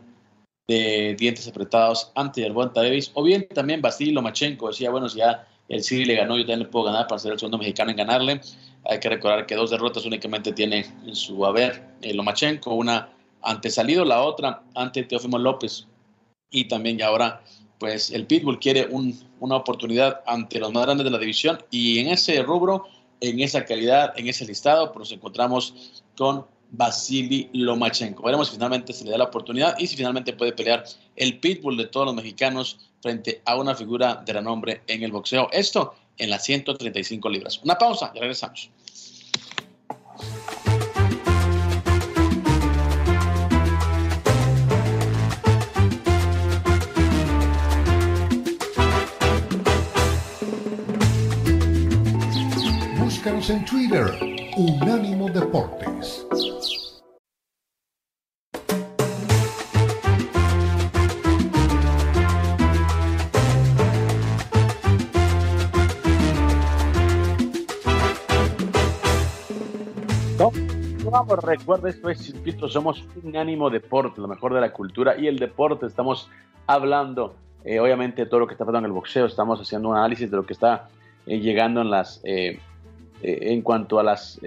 de 0.68 1.16
dientes 1.18 1.48
apretados 1.48 2.12
ante 2.16 2.42
Yerbonta 2.42 2.82
Davis, 2.82 3.12
o 3.14 3.24
bien 3.24 3.48
también 3.48 3.82
Basilio 3.82 4.16
Lomachenko 4.16 4.68
decía, 4.68 4.90
bueno, 4.90 5.08
si 5.08 5.20
ya 5.20 5.48
el 5.70 5.84
Siri 5.84 6.06
le 6.06 6.16
ganó, 6.16 6.36
yo 6.36 6.44
también 6.44 6.60
le 6.60 6.66
puedo 6.66 6.86
ganar 6.86 7.08
para 7.08 7.20
ser 7.20 7.34
el 7.34 7.40
segundo 7.40 7.58
mexicano 7.58 7.92
en 7.92 7.98
ganarle. 7.98 8.42
Hay 8.86 9.00
que 9.00 9.10
recordar 9.10 9.46
que 9.46 9.56
dos 9.56 9.72
derrotas 9.72 10.06
únicamente 10.06 10.52
tiene 10.52 10.86
en 11.06 11.16
su 11.16 11.46
haber 11.46 11.84
eh, 12.02 12.14
Lomachenko, 12.14 12.74
una 12.74 13.10
ante 13.42 13.70
Salido, 13.70 14.06
la 14.06 14.22
otra 14.22 14.64
ante 14.76 15.04
Teófimo 15.04 15.38
López. 15.38 15.88
Y 16.52 16.66
también 16.66 16.98
ya 16.98 17.08
ahora, 17.08 17.42
pues 17.80 18.12
el 18.12 18.26
Pitbull 18.26 18.60
quiere 18.60 18.88
un, 18.90 19.18
una 19.40 19.56
oportunidad 19.56 20.22
ante 20.26 20.60
los 20.60 20.72
más 20.74 20.86
grandes 20.86 21.06
de 21.06 21.12
la 21.12 21.18
división 21.18 21.60
y 21.72 22.00
en 22.00 22.08
ese 22.08 22.42
rubro, 22.44 22.86
en 23.22 23.40
esa 23.40 23.66
calidad, 23.66 24.14
en 24.18 24.28
ese 24.28 24.46
listado, 24.46 24.92
pues 24.92 25.00
nos 25.00 25.12
encontramos 25.14 26.04
con 26.16 26.46
Vasily 26.74 27.50
Lomachenko. 27.54 28.24
Veremos 28.24 28.48
si 28.48 28.56
finalmente 28.56 28.94
se 28.94 29.06
le 29.06 29.12
da 29.12 29.20
la 29.20 29.26
oportunidad 29.26 29.78
y 29.78 29.88
si 29.88 29.96
finalmente 29.96 30.34
puede 30.34 30.54
pelear 30.54 30.84
el 31.16 31.40
pitbull 31.40 31.78
de 31.78 31.86
todos 31.86 32.08
los 32.08 32.16
mexicanos 32.16 32.80
frente 33.02 33.42
a 33.46 33.56
una 33.56 33.76
figura 33.76 34.16
de 34.26 34.34
renombre 34.34 34.82
en 34.88 35.04
el 35.04 35.12
boxeo. 35.12 35.50
Esto 35.52 35.94
en 36.18 36.30
las 36.32 36.44
135 36.44 37.30
libras. 37.30 37.62
Una 37.64 37.78
pausa 37.78 38.12
y 38.16 38.20
regresamos. 38.20 38.70
Búscanos 52.98 53.50
en 53.52 53.64
Twitter, 53.66 54.06
Unánimo 54.58 55.30
Deportes. 55.30 55.83
Recuerda, 71.44 71.90
esto 71.90 72.10
es 72.10 72.20
Sin 72.20 72.42
Filtro, 72.42 72.70
somos 72.70 73.06
Unánimo 73.22 73.70
Deporte, 73.70 74.22
lo 74.22 74.28
mejor 74.28 74.54
de 74.54 74.62
la 74.62 74.72
cultura 74.72 75.18
y 75.18 75.28
el 75.28 75.38
deporte. 75.38 75.86
Estamos 75.86 76.30
hablando, 76.68 77.36
eh, 77.66 77.80
obviamente, 77.80 78.24
de 78.24 78.30
todo 78.30 78.42
lo 78.42 78.48
que 78.48 78.54
está 78.54 78.66
pasando 78.66 78.80
en 78.80 78.86
el 78.86 78.92
boxeo. 78.92 79.26
Estamos 79.26 79.60
haciendo 79.60 79.90
un 79.90 79.98
análisis 79.98 80.32
de 80.32 80.38
lo 80.38 80.46
que 80.46 80.54
está 80.54 80.88
eh, 81.26 81.40
llegando 81.40 81.82
en 81.82 81.90
las 81.90 82.22
eh, 82.24 82.60
en 83.26 83.62
cuanto 83.62 84.00
a 84.00 84.04
las 84.04 84.38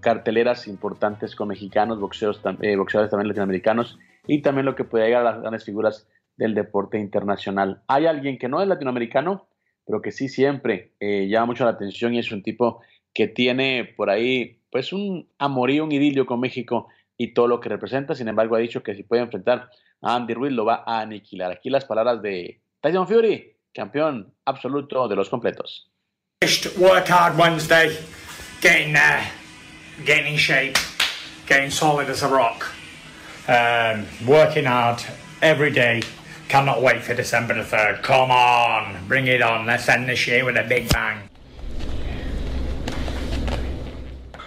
carteleras 0.00 0.66
importantes 0.66 1.36
con 1.36 1.46
mexicanos, 1.46 2.00
boxeos, 2.00 2.42
boxeadores 2.42 3.12
también 3.12 3.28
latinoamericanos 3.28 3.96
y 4.26 4.42
también 4.42 4.66
lo 4.66 4.74
que 4.74 4.82
puede 4.82 5.04
llegar 5.04 5.20
a 5.24 5.30
las 5.30 5.40
grandes 5.40 5.64
figuras 5.64 6.08
del 6.36 6.52
deporte 6.52 6.98
internacional. 6.98 7.82
Hay 7.86 8.06
alguien 8.06 8.36
que 8.36 8.48
no 8.48 8.60
es 8.60 8.66
latinoamericano, 8.66 9.46
pero 9.86 10.02
que 10.02 10.10
sí 10.10 10.28
siempre 10.28 10.94
llama 11.00 11.46
mucho 11.46 11.64
la 11.64 11.70
atención 11.70 12.12
y 12.12 12.18
es 12.18 12.32
un 12.32 12.42
tipo 12.42 12.80
que 13.14 13.28
tiene 13.28 13.94
por 13.96 14.10
ahí 14.10 14.57
pues 14.70 14.92
un 14.92 15.28
amorío, 15.38 15.84
un 15.84 15.92
idilio 15.92 16.26
con 16.26 16.40
México 16.40 16.88
y 17.16 17.34
todo 17.34 17.48
lo 17.48 17.60
que 17.60 17.68
representa. 17.68 18.14
Sin 18.14 18.28
embargo, 18.28 18.56
ha 18.56 18.60
dicho 18.60 18.82
que 18.82 18.94
si 18.94 19.02
puede 19.02 19.22
enfrentar 19.22 19.70
a 20.02 20.14
Andy 20.14 20.34
Ruiz 20.34 20.52
lo 20.52 20.64
va 20.64 20.84
a 20.86 21.00
aniquilar. 21.00 21.52
Aquí 21.52 21.70
las 21.70 21.84
palabras 21.84 22.22
de 22.22 22.60
Tyson 22.80 23.06
Fury, 23.06 23.56
campeón 23.72 24.32
absoluto 24.44 25.08
de 25.08 25.16
los 25.16 25.28
completos. 25.28 25.90
Work 26.78 27.10
hard 27.10 27.36
Wednesday, 27.36 27.96
getting 28.60 28.92
there, 28.92 29.24
getting 30.06 30.34
in 30.34 30.38
shape, 30.38 30.76
getting 31.48 31.70
solid 31.70 32.08
as 32.08 32.22
a 32.22 32.28
rock. 32.28 32.64
Um, 33.48 34.06
working 34.26 34.66
hard 34.66 35.02
every 35.42 35.72
day. 35.72 36.02
Cannot 36.48 36.80
wait 36.80 37.02
for 37.02 37.14
December 37.14 37.54
the 37.54 37.62
3rd. 37.62 38.02
Come 38.02 38.30
on, 38.30 39.06
bring 39.08 39.26
it 39.26 39.42
on. 39.42 39.66
Let's 39.66 39.88
end 39.88 40.08
this 40.08 40.26
year 40.26 40.44
with 40.44 40.56
a 40.56 40.62
big 40.62 40.88
bang. 40.90 41.27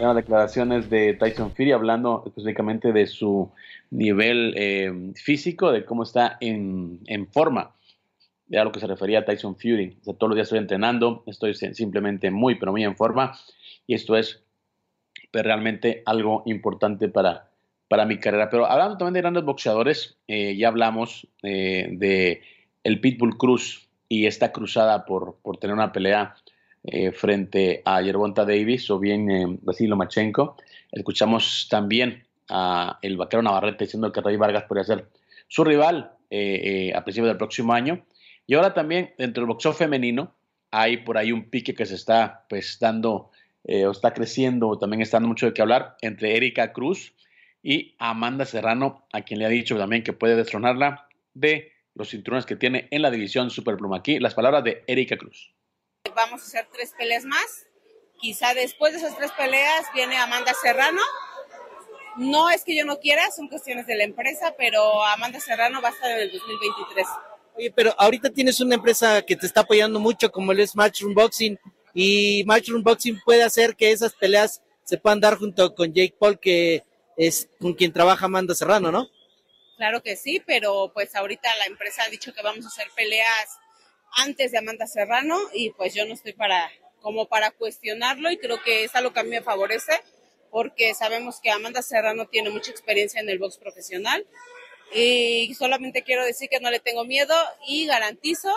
Declaraciones 0.02 0.90
de 0.90 1.14
Tyson 1.14 1.52
Fury 1.52 1.72
hablando 1.72 2.24
específicamente 2.26 2.92
de 2.92 3.06
su 3.06 3.52
nivel 3.92 4.54
eh, 4.58 4.92
físico, 5.16 5.72
de 5.72 5.86
cómo 5.86 6.04
está 6.04 6.38
en, 6.42 7.00
en 7.06 7.28
forma. 7.28 7.76
Era 8.50 8.64
lo 8.64 8.72
que 8.72 8.80
se 8.80 8.88
refería 8.88 9.20
a 9.20 9.26
Tyson 9.26 9.56
Fury. 9.56 10.00
O 10.02 10.04
sea, 10.04 10.14
todos 10.16 10.30
los 10.30 10.36
días 10.36 10.48
estoy 10.48 10.60
entrenando, 10.60 11.24
estoy 11.28 11.54
simplemente 11.54 12.32
muy, 12.32 12.56
pero 12.56 12.72
muy 12.72 12.84
en 12.84 12.98
forma. 12.98 13.34
Y 13.86 13.94
esto 13.94 14.18
es 14.18 14.44
pues, 15.32 15.44
realmente 15.44 16.02
algo 16.06 16.42
importante 16.48 17.08
para, 17.08 17.50
para 17.88 18.06
mi 18.06 18.20
carrera. 18.20 18.50
Pero 18.50 18.66
hablando 18.66 18.98
también 18.98 19.14
de 19.14 19.22
grandes 19.22 19.44
boxeadores, 19.44 20.18
eh, 20.28 20.58
ya 20.58 20.68
hablamos 20.68 21.28
eh, 21.44 21.90
de 21.92 22.42
el 22.84 23.00
Pitbull 23.00 23.38
Cruz 23.38 23.88
y 24.10 24.26
esta 24.26 24.52
cruzada 24.52 25.06
por, 25.06 25.38
por 25.44 25.58
tener 25.58 25.76
una 25.76 25.94
pelea 25.94 26.36
eh, 26.84 27.12
frente 27.12 27.84
a 27.86 28.02
Yerbonta 28.02 28.44
Davis 28.44 28.90
o 28.90 28.98
bien 28.98 29.30
eh, 29.30 29.46
Vasily 29.62 29.88
Lomachenko. 29.88 30.58
Escuchamos 30.92 31.68
también 31.70 32.24
a 32.50 32.98
el 33.04 33.18
vaquero 33.18 33.44
Navarrete 33.44 33.86
diciendo 33.86 34.12
que 34.12 34.22
Rey 34.22 34.36
Vargas 34.36 34.64
podría 34.64 34.84
ser 34.84 35.06
su 35.48 35.64
rival 35.64 36.12
eh, 36.32 36.92
a 36.96 37.04
principios 37.04 37.28
del 37.28 37.38
próximo 37.38 37.74
año. 37.74 38.04
Y 38.48 38.56
ahora 38.56 38.74
también 38.74 39.14
dentro 39.20 39.42
del 39.42 39.50
boxeo 39.50 39.74
femenino 39.74 40.34
hay 40.72 40.98
por 40.98 41.20
ahí 41.20 41.32
un 41.32 41.52
pique 41.52 41.76
que 41.76 41.86
se 41.86 41.96
está 41.96 42.46
pues 42.50 42.80
dando 42.80 43.30
o 43.64 43.92
está 43.92 44.12
creciendo 44.12 44.70
o 44.70 44.80
también 44.80 45.02
está 45.04 45.18
dando 45.18 45.28
mucho 45.30 45.46
de 45.46 45.54
qué 45.54 45.62
hablar 45.62 45.96
entre 46.02 46.36
Erika 46.36 46.74
Cruz 46.74 47.14
y 47.62 47.94
Amanda 48.00 48.46
Serrano, 48.46 49.06
a 49.14 49.22
quien 49.22 49.40
le 49.40 49.46
ha 49.46 49.50
dicho 49.50 49.78
también 49.78 50.04
que 50.04 50.14
puede 50.14 50.36
destronarla 50.36 51.08
de 51.36 51.74
los 51.94 52.10
cinturones 52.10 52.48
que 52.48 52.56
tiene 52.56 52.88
en 52.90 53.04
la 53.04 53.12
división 53.12 53.52
Superpluma. 53.52 53.98
Aquí 53.98 54.20
las 54.20 54.34
palabras 54.34 54.64
de 54.64 54.84
Erika 54.88 55.16
Cruz. 55.16 55.54
Vamos 56.16 56.42
a 56.42 56.46
hacer 56.46 56.68
tres 56.72 56.94
peleas 56.98 57.26
más. 57.26 57.66
Quizá 58.20 58.54
después 58.54 58.94
de 58.94 59.00
esas 59.00 59.16
tres 59.18 59.32
peleas 59.32 59.86
viene 59.94 60.18
Amanda 60.18 60.54
Serrano. 60.62 61.02
No 62.18 62.50
es 62.50 62.64
que 62.64 62.76
yo 62.76 62.86
no 62.86 63.00
quiera, 63.00 63.30
son 63.32 63.48
cuestiones 63.48 63.88
de 63.88 63.96
la 63.96 64.04
empresa, 64.04 64.54
pero 64.58 65.04
Amanda 65.04 65.40
Serrano 65.40 65.82
va 65.82 65.90
a 65.90 65.92
estar 65.92 66.12
en 66.12 66.20
el 66.20 66.32
2023. 66.32 67.08
Oye, 67.56 67.72
pero 67.72 67.94
ahorita 67.98 68.30
tienes 68.30 68.60
una 68.60 68.76
empresa 68.76 69.22
que 69.22 69.36
te 69.36 69.46
está 69.46 69.62
apoyando 69.62 70.00
mucho, 70.00 70.32
como 70.32 70.52
es 70.52 70.76
Matchroom 70.76 71.14
Boxing, 71.14 71.58
y 71.94 72.44
Matchroom 72.46 72.84
Boxing 72.84 73.22
puede 73.24 73.44
hacer 73.44 73.76
que 73.76 73.92
esas 73.92 74.14
peleas 74.14 74.62
se 74.84 74.98
puedan 74.98 75.20
dar 75.20 75.38
junto 75.38 75.74
con 75.74 75.94
Jake 75.94 76.16
Paul, 76.20 76.40
que 76.40 76.84
es 77.16 77.50
con 77.60 77.74
quien 77.74 77.94
trabaja 77.94 78.26
Amanda 78.26 78.56
Serrano, 78.56 78.92
¿no? 78.92 79.08
Claro 79.78 80.04
que 80.04 80.16
sí, 80.16 80.42
pero 80.46 80.92
pues 80.94 81.16
ahorita 81.16 81.56
la 81.58 81.66
empresa 81.66 82.04
ha 82.04 82.10
dicho 82.10 82.34
que 82.34 82.42
vamos 82.42 82.66
a 82.66 82.68
hacer 82.68 82.88
peleas 82.96 83.58
antes 84.18 84.52
de 84.52 84.58
Amanda 84.58 84.88
Serrano 84.88 85.38
y 85.54 85.72
pues 85.72 85.94
yo 85.94 86.06
no 86.06 86.14
estoy 86.14 86.34
para 86.34 86.70
como 87.02 87.28
para 87.28 87.52
cuestionarlo 87.52 88.32
y 88.32 88.38
creo 88.38 88.62
que 88.64 88.84
es 88.84 88.96
algo 88.96 89.12
que 89.12 89.20
a 89.20 89.24
mí 89.24 89.30
me 89.30 89.42
favorece 89.42 89.94
porque 90.52 90.94
sabemos 90.94 91.40
que 91.42 91.50
Amanda 91.50 91.82
Serrano 91.82 92.28
tiene 92.28 92.50
mucha 92.50 92.72
experiencia 92.72 93.20
en 93.22 93.30
el 93.30 93.40
box 93.40 93.58
profesional 93.58 94.26
y 94.94 95.54
solamente 95.56 96.04
quiero 96.04 96.26
decir 96.26 96.50
que 96.50 96.60
no 96.60 96.70
le 96.70 96.80
tengo 96.80 97.06
miedo 97.06 97.34
y 97.68 97.88
garantizo 97.88 98.50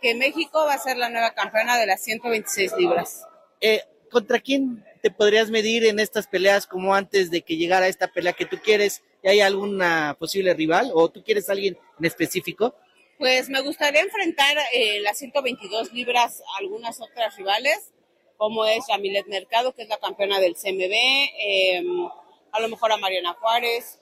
que 0.00 0.14
México 0.14 0.64
va 0.64 0.74
a 0.74 0.78
ser 0.78 0.96
la 0.96 1.10
nueva 1.10 1.34
campeona 1.34 1.78
de 1.78 1.86
las 1.86 2.02
126 2.02 2.72
libras. 2.78 3.24
Eh, 3.60 3.82
¿Contra 4.10 4.40
quién 4.40 4.84
te 5.02 5.10
podrías 5.10 5.50
medir 5.50 5.84
en 5.84 5.98
estas 5.98 6.26
peleas 6.26 6.66
como 6.66 6.94
antes 6.94 7.30
de 7.30 7.42
que 7.42 7.56
llegara 7.56 7.88
esta 7.88 8.08
pelea 8.08 8.32
que 8.32 8.46
tú 8.46 8.58
quieres? 8.62 9.02
¿Y 9.22 9.28
hay 9.28 9.40
alguna 9.40 10.16
posible 10.18 10.54
rival 10.54 10.90
o 10.94 11.10
tú 11.10 11.22
quieres 11.22 11.50
alguien 11.50 11.78
en 11.98 12.04
específico? 12.04 12.74
Pues 13.18 13.48
me 13.48 13.62
gustaría 13.62 14.02
enfrentar 14.02 14.58
en 14.74 15.02
las 15.02 15.16
122 15.18 15.92
libras 15.94 16.42
a 16.42 16.58
algunas 16.58 17.00
otras 17.00 17.34
rivales, 17.36 17.92
como 18.36 18.66
es 18.66 18.84
Yamilet 18.88 19.26
Mercado, 19.26 19.74
que 19.74 19.82
es 19.82 19.88
la 19.88 19.96
campeona 19.96 20.38
del 20.38 20.54
CMB, 20.54 20.92
em, 21.38 22.08
a 22.52 22.60
lo 22.60 22.68
mejor 22.68 22.92
a 22.92 22.98
Mariana 22.98 23.32
Juárez, 23.40 24.00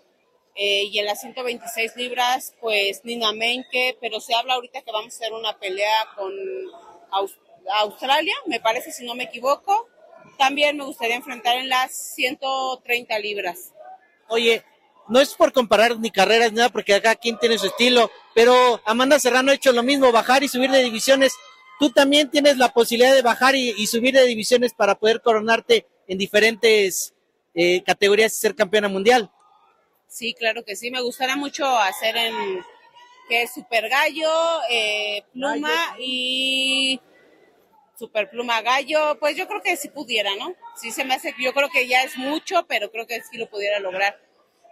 eh, 0.56 0.84
y 0.90 0.98
en 0.98 1.06
las 1.06 1.20
126 1.20 1.94
libras, 1.94 2.56
pues 2.60 3.04
Nina 3.04 3.32
Menke, 3.32 3.96
pero 4.00 4.18
se 4.20 4.34
habla 4.34 4.54
ahorita 4.54 4.82
que 4.82 4.90
vamos 4.90 5.14
a 5.14 5.16
hacer 5.16 5.32
una 5.32 5.58
pelea 5.60 6.08
con 6.16 6.32
Australia, 7.82 8.34
me 8.46 8.58
parece, 8.58 8.90
si 8.90 9.04
no 9.04 9.14
me 9.14 9.24
equivoco. 9.24 9.88
También 10.38 10.76
me 10.76 10.84
gustaría 10.84 11.14
enfrentar 11.14 11.56
en 11.56 11.68
las 11.68 11.94
130 12.14 13.16
libras. 13.20 13.72
Oye, 14.28 14.64
no 15.08 15.20
es 15.20 15.34
por 15.34 15.52
comparar 15.52 15.98
ni 15.98 16.10
carreras 16.10 16.52
ni 16.52 16.58
nada, 16.58 16.68
porque 16.68 16.94
acá 16.94 17.14
quien 17.14 17.38
tiene 17.38 17.58
su 17.58 17.66
estilo, 17.66 18.10
pero 18.34 18.80
Amanda 18.84 19.18
Serrano 19.18 19.50
ha 19.50 19.54
hecho 19.54 19.72
lo 19.72 19.82
mismo, 19.82 20.12
bajar 20.12 20.42
y 20.42 20.48
subir 20.48 20.70
de 20.70 20.82
divisiones. 20.82 21.34
Tú 21.78 21.90
también 21.90 22.30
tienes 22.30 22.56
la 22.56 22.72
posibilidad 22.72 23.14
de 23.14 23.22
bajar 23.22 23.54
y, 23.56 23.86
subir 23.86 24.14
de 24.14 24.24
divisiones 24.24 24.72
para 24.74 24.94
poder 24.94 25.20
coronarte 25.20 25.86
en 26.06 26.18
diferentes 26.18 27.14
eh, 27.54 27.82
categorías 27.84 28.32
y 28.32 28.36
ser 28.36 28.54
campeona 28.54 28.88
mundial. 28.88 29.30
Sí, 30.08 30.34
claro 30.34 30.64
que 30.64 30.76
sí. 30.76 30.90
Me 30.90 31.02
gustaría 31.02 31.36
mucho 31.36 31.66
hacer 31.66 32.16
en 32.16 32.64
que 33.28 33.42
es 33.42 33.52
Super 33.52 33.88
Gallo, 33.88 34.30
eh, 34.70 35.24
Pluma 35.32 35.96
y 35.98 37.00
Super 37.98 38.30
Pluma 38.30 38.62
Gallo. 38.62 39.18
Pues 39.18 39.36
yo 39.36 39.48
creo 39.48 39.60
que 39.60 39.76
si 39.76 39.88
pudiera, 39.88 40.30
¿no? 40.36 40.54
Sí 40.76 40.92
se 40.92 41.04
me 41.04 41.14
hace, 41.14 41.34
yo 41.38 41.52
creo 41.52 41.68
que 41.68 41.88
ya 41.88 42.02
es 42.02 42.16
mucho, 42.16 42.64
pero 42.68 42.90
creo 42.90 43.06
que 43.06 43.20
sí 43.22 43.36
lo 43.36 43.48
pudiera 43.48 43.80
lograr. 43.80 44.23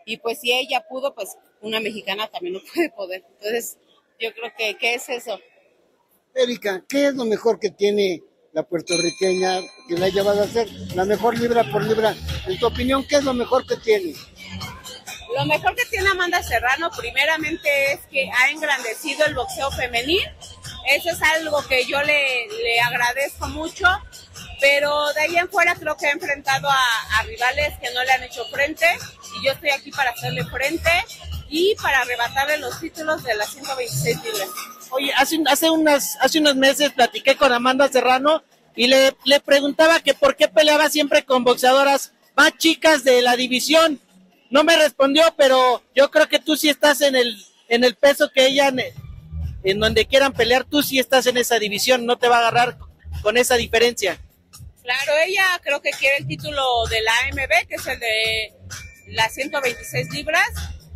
Y 0.04 0.16
pues 0.18 0.40
si 0.40 0.52
ella 0.52 0.84
pudo, 0.88 1.14
pues 1.14 1.36
una 1.60 1.80
mexicana 1.80 2.28
también 2.28 2.54
lo 2.54 2.62
puede 2.74 2.90
poder. 2.90 3.24
Entonces, 3.34 3.78
yo 4.20 4.32
creo 4.32 4.52
que, 4.56 4.76
¿qué 4.76 4.94
es 4.94 5.08
eso? 5.08 5.38
Erika, 6.34 6.84
¿qué 6.88 7.08
es 7.08 7.14
lo 7.14 7.24
mejor 7.24 7.58
que 7.58 7.70
tiene 7.70 8.22
la 8.52 8.62
puertorriqueña 8.62 9.60
que 9.88 9.96
la 9.96 10.06
ha 10.06 10.10
llevado 10.10 10.42
a 10.42 10.48
ser 10.48 10.68
la 10.94 11.04
mejor 11.04 11.38
libra 11.38 11.64
por 11.70 11.84
libra? 11.84 12.14
En 12.46 12.58
tu 12.58 12.66
opinión, 12.66 13.04
¿qué 13.06 13.16
es 13.16 13.24
lo 13.24 13.34
mejor 13.34 13.66
que 13.66 13.76
tiene? 13.76 14.14
Lo 15.36 15.46
mejor 15.46 15.74
que 15.74 15.84
tiene 15.86 16.08
Amanda 16.10 16.42
Serrano, 16.42 16.90
primeramente, 16.96 17.92
es 17.92 18.00
que 18.10 18.30
ha 18.30 18.50
engrandecido 18.50 19.24
el 19.26 19.34
boxeo 19.34 19.70
femenil. 19.70 20.22
Eso 20.90 21.10
es 21.10 21.22
algo 21.22 21.62
que 21.68 21.86
yo 21.86 22.02
le, 22.02 22.48
le 22.62 22.80
agradezco 22.80 23.48
mucho 23.48 23.86
pero 24.62 25.12
de 25.12 25.20
ahí 25.22 25.37
en 25.37 25.48
fuera 25.48 25.75
creo 25.75 25.96
que 25.96 26.07
he 26.07 26.11
enfrentado 26.11 26.68
a, 26.70 27.22
rivales 27.25 27.75
que 27.81 27.92
no 27.92 28.03
le 28.03 28.12
han 28.12 28.22
hecho 28.22 28.44
frente 28.46 28.87
y 29.37 29.44
yo 29.44 29.53
estoy 29.53 29.70
aquí 29.70 29.90
para 29.90 30.11
hacerle 30.11 30.44
frente 30.44 30.90
y 31.48 31.75
para 31.83 32.01
arrebatarle 32.01 32.59
los 32.59 32.81
títulos 32.81 33.22
de 33.25 33.35
las 33.35 33.51
126 33.53 34.16
libras. 34.25 34.48
Oye, 34.90 35.12
hace, 35.16 35.38
hace, 35.46 35.70
unas, 35.70 36.16
hace 36.20 36.38
unos 36.38 36.57
meses 36.57 36.92
platiqué 36.92 37.37
con 37.37 37.53
Amanda 37.53 37.88
Serrano 37.88 38.42
y 38.75 38.87
le, 38.87 39.16
le 39.25 39.40
preguntaba 39.40 40.01
que 40.01 40.14
por 40.14 40.37
qué 40.37 40.48
peleaba 40.48 40.88
siempre 40.88 41.25
con 41.25 41.44
boxeadoras 41.44 42.12
más 42.37 42.57
chicas 42.59 43.05
de 43.05 43.20
la 43.20 43.37
división. 43.37 44.01
No 44.51 44.64
me 44.64 44.77
respondió, 44.77 45.25
pero 45.37 45.83
yo 45.94 46.11
creo 46.11 46.29
que 46.29 46.38
tú 46.38 46.57
sí 46.57 46.68
estás 46.68 47.01
en 47.01 47.16
el, 47.16 47.37
en 47.68 47.85
el 47.85 47.96
peso 47.96 48.31
que 48.31 48.46
ella, 48.46 48.72
en 49.64 49.81
donde 49.81 50.07
quieran 50.07 50.33
pelear, 50.33 50.64
tú 50.64 50.83
sí 50.83 50.98
estás 50.98 51.27
en 51.27 51.37
esa 51.37 51.59
división, 51.59 52.07
no 52.07 52.18
te 52.18 52.29
va 52.29 52.37
a 52.37 52.40
agarrar 52.40 52.79
con 53.22 53.37
esa 53.37 53.57
diferencia. 53.57 54.18
Claro, 54.83 55.12
ella 55.25 55.61
creo 55.62 55.81
que 55.81 55.90
quiere 55.90 56.16
el 56.18 56.27
título 56.27 56.87
de 56.90 57.03
la 57.03 57.12
AMB, 57.27 57.68
que 57.68 57.77
es 57.77 57.87
el 57.87 58.01
de 58.01 58.55
las 59.09 59.33
126 59.35 60.12
libras. 60.12 60.49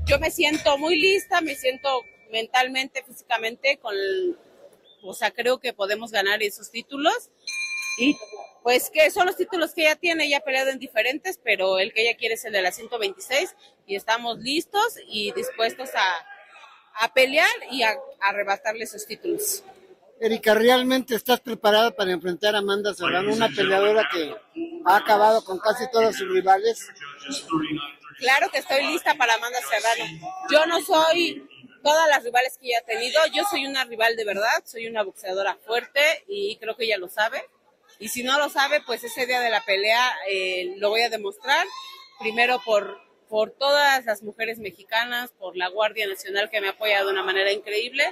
Yo 0.07 0.19
me 0.19 0.31
siento 0.31 0.77
muy 0.77 0.99
lista, 0.99 1.41
me 1.41 1.55
siento 1.55 2.03
mentalmente, 2.33 3.05
físicamente, 3.05 3.79
con, 3.79 3.95
o 5.03 5.15
sea, 5.15 5.31
creo 5.31 5.61
que 5.61 5.73
podemos 5.73 6.11
ganar 6.11 6.43
esos 6.43 6.71
títulos. 6.71 7.31
Y 7.99 8.17
pues 8.65 8.91
que 8.91 9.09
son 9.11 9.27
los 9.27 9.37
títulos 9.37 9.73
que 9.73 9.83
ella 9.83 9.95
tiene, 9.95 10.27
ella 10.27 10.39
ha 10.39 10.45
peleado 10.45 10.71
en 10.71 10.81
diferentes, 10.81 11.39
pero 11.43 11.79
el 11.79 11.93
que 11.93 12.03
ella 12.03 12.17
quiere 12.17 12.35
es 12.35 12.45
el 12.45 12.53
de 12.53 12.63
la 12.63 12.73
126 12.73 13.55
y 13.87 13.95
estamos 13.95 14.39
listos 14.41 14.97
y 15.07 15.33
dispuestos 15.33 15.91
a, 15.95 16.27
a 17.05 17.15
pelear 17.15 17.49
y 17.71 17.85
a, 17.85 17.91
a 17.91 18.29
arrebatarle 18.29 18.83
esos 18.85 19.07
títulos. 19.07 19.63
Erika, 20.19 20.55
¿realmente 20.55 21.15
estás 21.15 21.41
preparada 21.41 21.91
para 21.91 22.11
enfrentar 22.11 22.55
a 22.55 22.59
Amanda 22.59 22.95
Serrano, 22.95 23.35
una 23.35 23.49
peleadora 23.49 24.09
que 24.11 24.35
ha 24.87 24.97
acabado 24.97 25.45
con 25.45 25.59
casi 25.59 25.91
todos 25.91 26.17
sus 26.17 26.29
rivales? 26.29 26.89
Claro 28.19 28.49
que 28.51 28.59
estoy 28.59 28.87
lista 28.87 29.15
para 29.15 29.35
Amanda 29.35 29.59
Serrano. 29.61 30.11
Yo 30.51 30.65
no 30.67 30.81
soy 30.81 31.47
todas 31.83 32.09
las 32.09 32.25
rivales 32.25 32.57
que 32.59 32.69
ella 32.69 32.79
ha 32.79 32.87
tenido, 32.87 33.21
yo 33.35 33.43
soy 33.51 33.67
una 33.67 33.85
rival 33.85 34.17
de 34.17 34.25
verdad, 34.25 34.65
soy 34.65 34.87
una 34.87 35.03
boxeadora 35.03 35.59
fuerte 35.67 36.01
y 36.27 36.57
creo 36.57 36.77
que 36.77 36.85
ella 36.85 36.97
lo 36.97 37.09
sabe. 37.09 37.45
Y 37.99 38.09
si 38.09 38.23
no 38.23 38.39
lo 38.39 38.49
sabe, 38.49 38.81
pues 38.87 39.05
ese 39.05 39.27
día 39.27 39.41
de 39.41 39.51
la 39.51 39.65
pelea 39.65 40.17
eh, 40.31 40.75
lo 40.79 40.89
voy 40.89 41.03
a 41.03 41.11
demostrar. 41.11 41.67
Primero 42.19 42.61
por, 42.65 42.99
por 43.29 43.51
todas 43.51 44.07
las 44.07 44.23
mujeres 44.23 44.59
mexicanas, 44.61 45.33
por 45.33 45.59
la 45.59 45.69
Guardia 45.69 46.09
Nacional 46.09 46.49
que 46.49 46.63
me 46.63 46.69
ha 46.69 46.71
apoyado 46.71 47.07
de 47.07 47.13
una 47.13 47.23
manera 47.23 47.53
increíble 47.53 48.05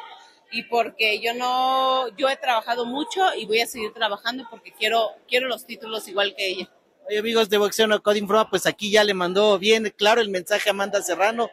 y 0.55 0.63
porque 0.63 1.21
yo 1.21 1.35
no, 1.35 2.09
yo 2.17 2.29
he 2.29 2.37
trabajado 2.37 2.87
mucho 2.87 3.35
y 3.35 3.45
voy 3.45 3.61
a 3.61 3.67
seguir 3.67 3.93
trabajando 3.93 4.47
porque 4.49 4.73
quiero, 4.73 5.11
quiero 5.27 5.49
los 5.49 5.67
títulos 5.67 6.07
igual 6.07 6.33
que 6.37 6.47
ella. 6.47 6.71
Oye, 7.09 7.19
amigos 7.19 7.51
de 7.51 7.59
Boxeo 7.59 7.89
No 7.89 8.01
Coding 8.01 8.29
Pro, 8.29 8.49
pues 8.49 8.65
aquí 8.67 8.91
ya 8.93 9.03
le 9.03 9.15
mandó 9.15 9.59
bien 9.59 9.93
claro 9.97 10.21
el 10.21 10.29
mensaje 10.29 10.71
a 10.71 10.73
Amanda 10.73 11.03
Serrano. 11.03 11.51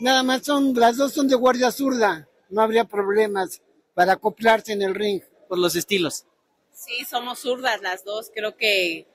Nada 0.00 0.22
más 0.22 0.44
son, 0.44 0.72
las 0.74 0.96
dos 0.96 1.12
son 1.12 1.28
de 1.28 1.34
guardia 1.34 1.70
zurda, 1.70 2.26
no 2.48 2.62
habría 2.62 2.84
problemas 2.84 3.60
para 3.94 4.14
acoplarse 4.14 4.72
en 4.72 4.80
el 4.80 4.94
ring. 4.94 5.22
Por 5.46 5.58
los 5.58 5.76
estilos. 5.76 6.24
Sí, 6.72 7.04
somos 7.04 7.40
zurdas 7.40 7.80
las 7.80 8.04
dos, 8.04 8.30
creo 8.34 8.56
que 8.56 9.06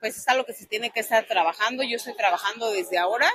pues 0.00 0.16
es 0.16 0.28
algo 0.28 0.44
que 0.44 0.52
se 0.52 0.66
tiene 0.66 0.90
que 0.90 1.00
estar 1.00 1.26
trabajando. 1.26 1.82
Yo 1.82 1.96
estoy 1.96 2.14
trabajando 2.14 2.70
desde 2.70 2.98
ahora 2.98 3.30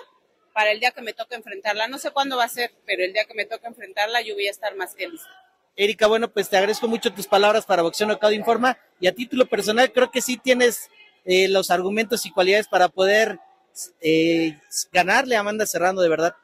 para 0.54 0.72
el 0.72 0.80
día 0.80 0.92
que 0.92 1.02
me 1.02 1.14
toque 1.14 1.36
enfrentarla. 1.36 1.88
No 1.88 1.98
sé 1.98 2.12
cuándo 2.12 2.38
va 2.38 2.46
a 2.46 2.50
ser, 2.50 2.72
pero 2.86 3.04
el 3.04 3.14
día 3.14 3.26
que 3.26 3.34
me 3.34 3.46
toque 3.46 3.68
enfrentarla 3.68 4.22
yo 4.22 4.36
voy 4.36 4.48
a 4.48 4.52
estar 4.52 4.76
más 4.76 4.96
que 4.96 5.08
lista. 5.08 5.30
Erika, 5.76 6.08
bueno, 6.08 6.30
pues 6.30 6.50
te 6.50 6.58
agradezco 6.58 6.88
mucho 6.88 7.14
tus 7.14 7.28
palabras 7.28 7.66
para 7.66 7.84
Boxeo 7.84 8.06
Knockout 8.08 8.34
Informa 8.34 8.78
y 9.00 9.08
a 9.08 9.16
título 9.16 9.46
personal 9.46 9.92
creo 9.94 10.12
que 10.12 10.22
sí 10.22 10.38
tienes 10.38 10.90
eh, 11.26 11.48
los 11.48 11.72
argumentos 11.72 12.26
y 12.26 12.32
cualidades 12.32 12.68
para 12.68 12.90
poder 12.90 13.40
eh, 14.02 14.58
ganarle 14.92 15.36
a 15.36 15.40
Amanda 15.40 15.66
Serrano, 15.66 16.02
de 16.02 16.10
verdad. 16.10 16.36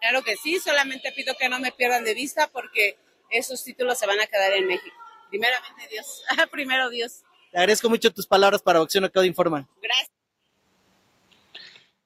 Claro 0.00 0.22
que 0.22 0.36
sí, 0.36 0.58
solamente 0.58 1.12
pido 1.12 1.34
que 1.38 1.48
no 1.48 1.58
me 1.58 1.72
pierdan 1.72 2.04
de 2.04 2.12
vista 2.12 2.48
porque 2.48 2.98
esos 3.30 3.64
títulos 3.64 3.98
se 3.98 4.06
van 4.06 4.20
a 4.20 4.26
quedar 4.26 4.52
en 4.52 4.66
México. 4.66 4.96
Primeramente 5.30 5.88
Dios, 5.90 6.22
primero 6.50 6.90
Dios. 6.90 7.22
Te 7.50 7.58
agradezco 7.58 7.88
mucho 7.88 8.12
tus 8.12 8.26
palabras 8.26 8.62
para 8.62 8.80
Boxeo 8.80 9.00
Knockout 9.00 9.26
Informa. 9.26 9.68
Gracias. 9.80 10.21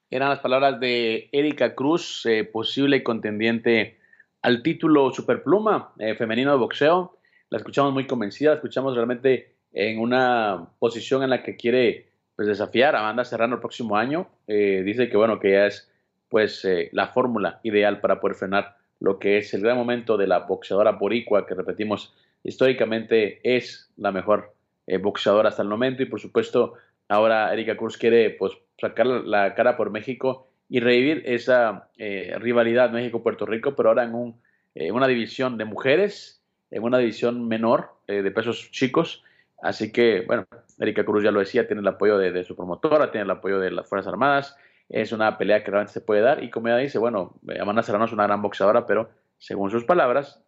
Eran 0.09 0.29
las 0.29 0.39
palabras 0.39 0.79
de 0.79 1.29
Erika 1.33 1.75
Cruz, 1.75 2.25
eh, 2.27 2.45
posible 2.45 3.03
contendiente 3.03 3.99
al 4.41 4.63
título 4.63 5.11
Superpluma 5.11 5.95
eh, 5.99 6.15
femenino 6.15 6.53
de 6.53 6.59
boxeo. 6.59 7.19
La 7.51 7.59
escuchamos 7.59 7.93
muy 7.93 8.07
convencida, 8.07 8.51
la 8.51 8.57
escuchamos 8.57 8.95
realmente 8.95 9.57
en 9.73 9.99
una 9.99 10.69
posición 10.79 11.25
en 11.25 11.31
la 11.31 11.43
que 11.43 11.57
quiere 11.57 12.07
pues, 12.37 12.47
desafiar 12.47 12.95
a 12.95 13.01
Amanda 13.01 13.25
Serrano 13.25 13.57
el 13.57 13.61
próximo 13.61 13.97
año. 13.97 14.29
Eh, 14.47 14.83
dice 14.85 15.09
que 15.09 15.17
bueno, 15.17 15.41
que 15.41 15.51
ya 15.51 15.67
es 15.67 15.91
pues 16.29 16.67
la 16.93 17.09
fórmula 17.09 17.61
ideal 17.63 18.01
para 18.01 18.21
poder 18.21 18.37
frenar 18.37 18.77
lo 19.01 19.19
que 19.19 19.39
es 19.39 19.55
el 19.55 19.63
gran 19.63 19.77
momento 19.77 20.17
de 20.17 20.27
la 20.27 20.41
boxeadora 20.41 20.93
boricua, 20.93 21.47
que 21.47 21.55
repetimos, 21.55 22.15
históricamente 22.43 23.41
es 23.43 23.93
la 23.97 24.11
mejor 24.11 24.53
boxeadora 25.01 25.51
hasta 25.51 25.63
el 25.63 25.69
momento 25.69 26.03
y 26.03 26.07
por 26.07 26.21
supuesto 26.21 26.75
ahora 27.09 27.53
Erika 27.53 27.77
Cruz 27.77 27.97
quiere 27.97 28.31
pues 28.31 28.53
sacar 28.79 29.07
la 29.07 29.55
cara 29.55 29.77
por 29.77 29.91
México 29.91 30.49
y 30.69 30.81
revivir 30.81 31.23
esa 31.27 31.89
eh, 31.97 32.37
rivalidad 32.41 32.91
México-Puerto 32.91 33.47
Rico, 33.47 33.75
pero 33.77 33.91
ahora 33.91 34.05
en 34.05 34.15
un, 34.15 34.41
eh, 34.75 34.91
una 34.91 35.07
división 35.07 35.59
de 35.59 35.65
mujeres, 35.65 36.43
en 36.71 36.83
una 36.83 36.99
división 36.99 37.47
menor 37.47 37.95
eh, 38.07 38.23
de 38.23 38.31
pesos 38.31 38.71
chicos. 38.71 39.23
Así 39.63 39.93
que, 39.93 40.23
bueno, 40.27 40.47
Erika 40.79 41.05
Cruz 41.05 41.23
ya 41.23 41.31
lo 41.31 41.41
decía, 41.41 41.67
tiene 41.67 41.81
el 41.81 41.89
apoyo 41.89 42.19
de, 42.19 42.45
su 42.45 42.57
promotora, 42.57 43.11
tiene 43.11 43.25
el 43.25 43.31
apoyo 43.31 43.59
de 43.59 43.71
las 43.71 43.89
Fuerzas 43.89 44.13
Armadas, 44.13 44.57
es 44.89 45.13
una 45.13 45.39
pelea 45.39 45.65
que 45.65 45.71
realmente 45.71 45.95
se 45.95 46.01
puede 46.01 46.21
dar 46.21 46.45
y 46.45 46.51
como 46.51 46.69
ella 46.69 46.77
dice, 46.77 46.99
bueno, 46.99 47.35
Amanda 47.61 47.83
Serrano 47.83 48.05
es 48.05 48.13
una 48.13 48.25
gran 48.25 48.43
boxeadora, 48.43 48.87
pero 48.87 49.11
según 49.39 49.71
sus 49.71 49.85
palabras, 49.85 50.43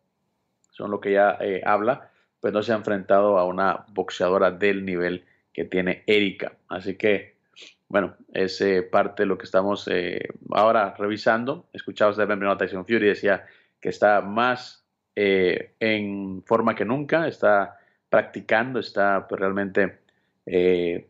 son 0.70 0.90
lo 0.90 1.00
que 1.00 1.10
ella 1.10 1.38
habla, 1.64 2.10
pues 2.40 2.52
no 2.52 2.62
se 2.62 2.72
ha 2.72 2.76
enfrentado 2.76 3.38
a 3.38 3.44
una 3.44 3.84
boxeadora 3.88 4.52
del 4.52 4.84
nivel 4.84 5.24
que 5.52 5.64
tiene 5.64 6.04
Erika. 6.06 6.52
Así 6.68 6.96
que 6.96 7.37
bueno, 7.88 8.16
es 8.34 8.60
eh, 8.60 8.82
parte 8.82 9.22
de 9.22 9.26
lo 9.26 9.38
que 9.38 9.44
estamos 9.44 9.88
eh, 9.90 10.28
ahora 10.50 10.94
revisando. 10.98 11.68
Escuchaba 11.72 12.10
usted 12.10 12.26
primero 12.26 12.52
a 12.52 12.58
Tyson 12.58 12.84
Fury, 12.84 13.08
decía 13.08 13.46
que 13.80 13.88
está 13.88 14.20
más 14.20 14.84
eh, 15.16 15.74
en 15.80 16.42
forma 16.44 16.74
que 16.74 16.84
nunca, 16.84 17.26
está 17.26 17.78
practicando, 18.10 18.78
está 18.78 19.26
pues, 19.26 19.40
realmente 19.40 20.00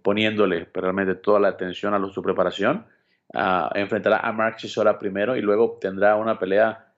poniéndole 0.03 0.67
pues, 0.67 0.83
realmente 0.83 1.15
toda 1.15 1.39
la 1.39 1.49
atención 1.49 1.95
a 1.95 2.09
su 2.09 2.23
preparación. 2.23 2.87
Ah, 3.35 3.71
enfrentará 3.75 4.19
a 4.19 4.33
Mark 4.33 4.57
Chisora 4.57 4.99
primero 4.99 5.37
y 5.37 5.43
luego 5.43 5.79
tendrá 5.81 6.17
una 6.17 6.39
pelea 6.39 6.93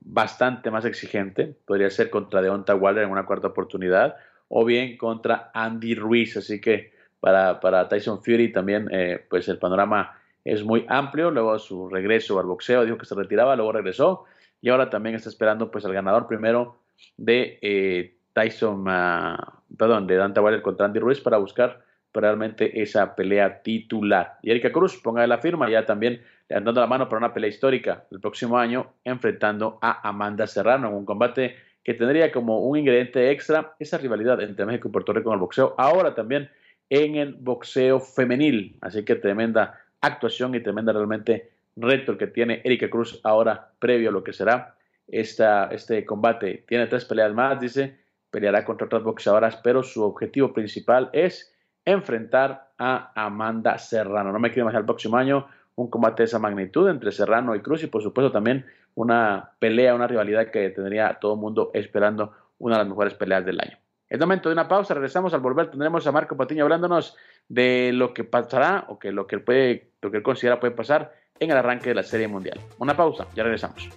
bastante 0.00 0.70
más 0.70 0.84
exigente. 0.84 1.54
Podría 1.64 1.88
ser 1.88 2.10
contra 2.10 2.42
Deonta 2.42 2.74
Waller 2.74 3.04
en 3.04 3.10
una 3.10 3.24
cuarta 3.24 3.48
oportunidad 3.48 4.16
o 4.48 4.64
bien 4.66 4.98
contra 4.98 5.50
Andy 5.54 5.94
Ruiz. 5.94 6.36
Así 6.36 6.60
que 6.60 6.92
para, 7.22 7.60
para 7.60 7.88
Tyson 7.88 8.20
Fury 8.20 8.50
también, 8.50 8.88
eh, 8.90 9.24
pues 9.30 9.48
el 9.48 9.56
panorama 9.56 10.18
es 10.44 10.64
muy 10.64 10.84
amplio. 10.88 11.30
Luego 11.30 11.56
su 11.60 11.88
regreso 11.88 12.40
al 12.40 12.46
boxeo, 12.46 12.84
dijo 12.84 12.98
que 12.98 13.06
se 13.06 13.14
retiraba, 13.14 13.54
luego 13.54 13.70
regresó 13.70 14.24
y 14.60 14.70
ahora 14.70 14.90
también 14.90 15.14
está 15.14 15.28
esperando 15.28 15.70
pues 15.70 15.84
al 15.84 15.92
ganador 15.92 16.26
primero 16.26 16.78
de 17.16 17.60
eh, 17.62 18.16
Tyson, 18.32 18.88
uh, 18.88 19.36
perdón, 19.78 20.08
de 20.08 20.16
Dante 20.16 20.40
Wilder 20.40 20.62
contra 20.62 20.86
Andy 20.86 20.98
Ruiz 20.98 21.20
para 21.20 21.36
buscar 21.36 21.84
realmente 22.12 22.82
esa 22.82 23.14
pelea 23.14 23.62
titular. 23.62 24.38
Y 24.42 24.50
Erika 24.50 24.72
Cruz, 24.72 25.00
ponga 25.00 25.24
la 25.28 25.38
firma, 25.38 25.70
ya 25.70 25.86
también 25.86 26.22
dando 26.48 26.72
la 26.72 26.88
mano 26.88 27.08
para 27.08 27.18
una 27.18 27.32
pelea 27.32 27.50
histórica 27.50 28.04
el 28.10 28.18
próximo 28.18 28.58
año, 28.58 28.94
enfrentando 29.04 29.78
a 29.80 30.08
Amanda 30.08 30.48
Serrano 30.48 30.88
en 30.88 30.94
un 30.94 31.04
combate 31.04 31.54
que 31.84 31.94
tendría 31.94 32.32
como 32.32 32.58
un 32.66 32.78
ingrediente 32.78 33.30
extra 33.30 33.74
esa 33.78 33.96
rivalidad 33.98 34.40
entre 34.40 34.66
México 34.66 34.88
y 34.88 34.90
Puerto 34.90 35.12
Rico 35.12 35.30
en 35.30 35.34
el 35.34 35.40
boxeo. 35.40 35.76
Ahora 35.78 36.16
también 36.16 36.50
en 36.90 37.16
el 37.16 37.34
boxeo 37.34 38.00
femenil. 38.00 38.76
Así 38.80 39.04
que 39.04 39.16
tremenda 39.16 39.80
actuación 40.00 40.54
y 40.54 40.60
tremenda 40.60 40.92
realmente 40.92 41.52
reto 41.76 42.18
que 42.18 42.26
tiene 42.26 42.60
Erika 42.64 42.90
Cruz 42.90 43.20
ahora 43.24 43.70
previo 43.78 44.10
a 44.10 44.12
lo 44.12 44.24
que 44.24 44.32
será 44.32 44.74
esta, 45.08 45.68
este 45.68 46.04
combate. 46.04 46.64
Tiene 46.66 46.86
tres 46.86 47.04
peleas 47.04 47.32
más, 47.32 47.60
dice, 47.60 47.98
peleará 48.30 48.64
contra 48.64 48.86
otras 48.86 49.02
boxeadoras, 49.02 49.56
pero 49.56 49.82
su 49.82 50.02
objetivo 50.02 50.52
principal 50.52 51.10
es 51.12 51.54
enfrentar 51.84 52.70
a 52.78 53.12
Amanda 53.14 53.78
Serrano. 53.78 54.32
No 54.32 54.38
me 54.38 54.50
quiero 54.50 54.62
imaginar 54.62 54.82
el 54.82 54.86
próximo 54.86 55.16
año 55.16 55.46
un 55.74 55.88
combate 55.88 56.22
de 56.22 56.26
esa 56.26 56.38
magnitud 56.38 56.88
entre 56.88 57.12
Serrano 57.12 57.54
y 57.54 57.60
Cruz 57.60 57.82
y 57.82 57.86
por 57.86 58.02
supuesto 58.02 58.30
también 58.30 58.66
una 58.94 59.52
pelea, 59.58 59.94
una 59.94 60.06
rivalidad 60.06 60.50
que 60.50 60.70
tendría 60.70 61.18
todo 61.20 61.34
el 61.34 61.40
mundo 61.40 61.70
esperando 61.74 62.32
una 62.58 62.76
de 62.76 62.80
las 62.80 62.88
mejores 62.88 63.14
peleas 63.14 63.44
del 63.44 63.60
año. 63.60 63.81
Es 64.12 64.20
momento 64.20 64.50
de 64.50 64.52
una 64.52 64.68
pausa, 64.68 64.92
regresamos 64.92 65.32
al 65.32 65.40
volver, 65.40 65.70
tendremos 65.70 66.06
a 66.06 66.12
Marco 66.12 66.36
Patiño 66.36 66.64
hablándonos 66.64 67.16
de 67.48 67.92
lo 67.94 68.12
que 68.12 68.24
pasará 68.24 68.84
o 68.88 68.98
que 68.98 69.10
lo 69.10 69.26
que 69.26 69.36
él 69.36 69.42
puede, 69.42 69.92
lo 70.02 70.10
que 70.10 70.18
él 70.18 70.22
considera 70.22 70.60
puede 70.60 70.74
pasar 70.74 71.14
en 71.40 71.50
el 71.50 71.56
arranque 71.56 71.88
de 71.88 71.94
la 71.94 72.02
Serie 72.02 72.28
Mundial. 72.28 72.60
Una 72.76 72.94
pausa, 72.94 73.26
ya 73.34 73.42
regresamos. 73.42 73.88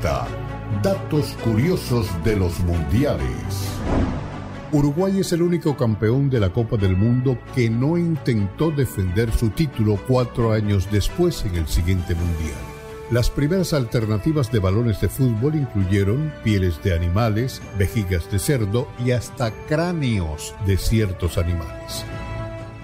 Datos 0.00 1.36
Curiosos 1.42 2.06
de 2.22 2.36
los 2.36 2.60
Mundiales. 2.60 3.68
Uruguay 4.70 5.18
es 5.18 5.32
el 5.32 5.42
único 5.42 5.76
campeón 5.76 6.30
de 6.30 6.38
la 6.38 6.50
Copa 6.50 6.76
del 6.76 6.96
Mundo 6.96 7.36
que 7.54 7.68
no 7.68 7.98
intentó 7.98 8.70
defender 8.70 9.32
su 9.32 9.50
título 9.50 9.98
cuatro 10.06 10.52
años 10.52 10.88
después 10.92 11.44
en 11.46 11.56
el 11.56 11.66
siguiente 11.66 12.14
Mundial. 12.14 12.58
Las 13.10 13.28
primeras 13.28 13.72
alternativas 13.72 14.52
de 14.52 14.60
balones 14.60 15.00
de 15.00 15.08
fútbol 15.08 15.56
incluyeron 15.56 16.32
pieles 16.44 16.80
de 16.84 16.94
animales, 16.94 17.60
vejigas 17.76 18.30
de 18.30 18.38
cerdo 18.38 18.86
y 19.04 19.10
hasta 19.10 19.50
cráneos 19.66 20.54
de 20.64 20.76
ciertos 20.76 21.38
animales. 21.38 22.04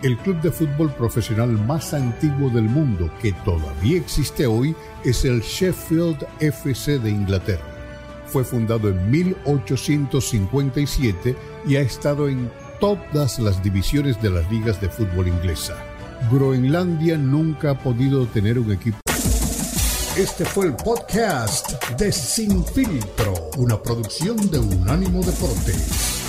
El 0.05 0.17
club 0.19 0.41
de 0.43 0.53
fútbol 0.53 0.93
profesional 0.93 1.49
más 1.49 1.95
antiguo 1.95 2.51
del 2.51 2.65
mundo 2.65 3.11
que 3.23 3.33
todavía 3.43 3.97
existe 3.97 4.47
hoy 4.47 4.77
es 5.03 5.25
el 5.25 5.41
Sheffield 5.41 6.27
FC 6.41 6.99
de 6.99 7.09
Inglaterra. 7.09 7.65
Fue 8.27 8.45
fundado 8.45 8.91
en 8.91 9.11
1857 9.11 11.35
y 11.67 11.77
ha 11.77 11.81
estado 11.81 12.29
en 12.29 12.51
todas 12.81 13.39
las 13.39 13.63
divisiones 13.63 14.21
de 14.21 14.29
las 14.29 14.53
ligas 14.53 14.79
de 14.79 14.91
fútbol 14.91 15.29
inglesa. 15.29 15.75
Groenlandia 16.31 17.17
nunca 17.17 17.71
ha 17.71 17.79
podido 17.79 18.27
tener 18.27 18.59
un 18.59 18.73
equipo. 18.73 18.99
Este 20.19 20.45
fue 20.45 20.67
el 20.67 20.77
podcast 20.77 21.83
de 21.97 22.13
Sin 22.13 22.63
Filtro, 22.63 23.33
una 23.57 23.81
producción 23.81 24.37
de 24.51 24.59
Unánimo 24.59 25.23
Deportes. 25.23 26.24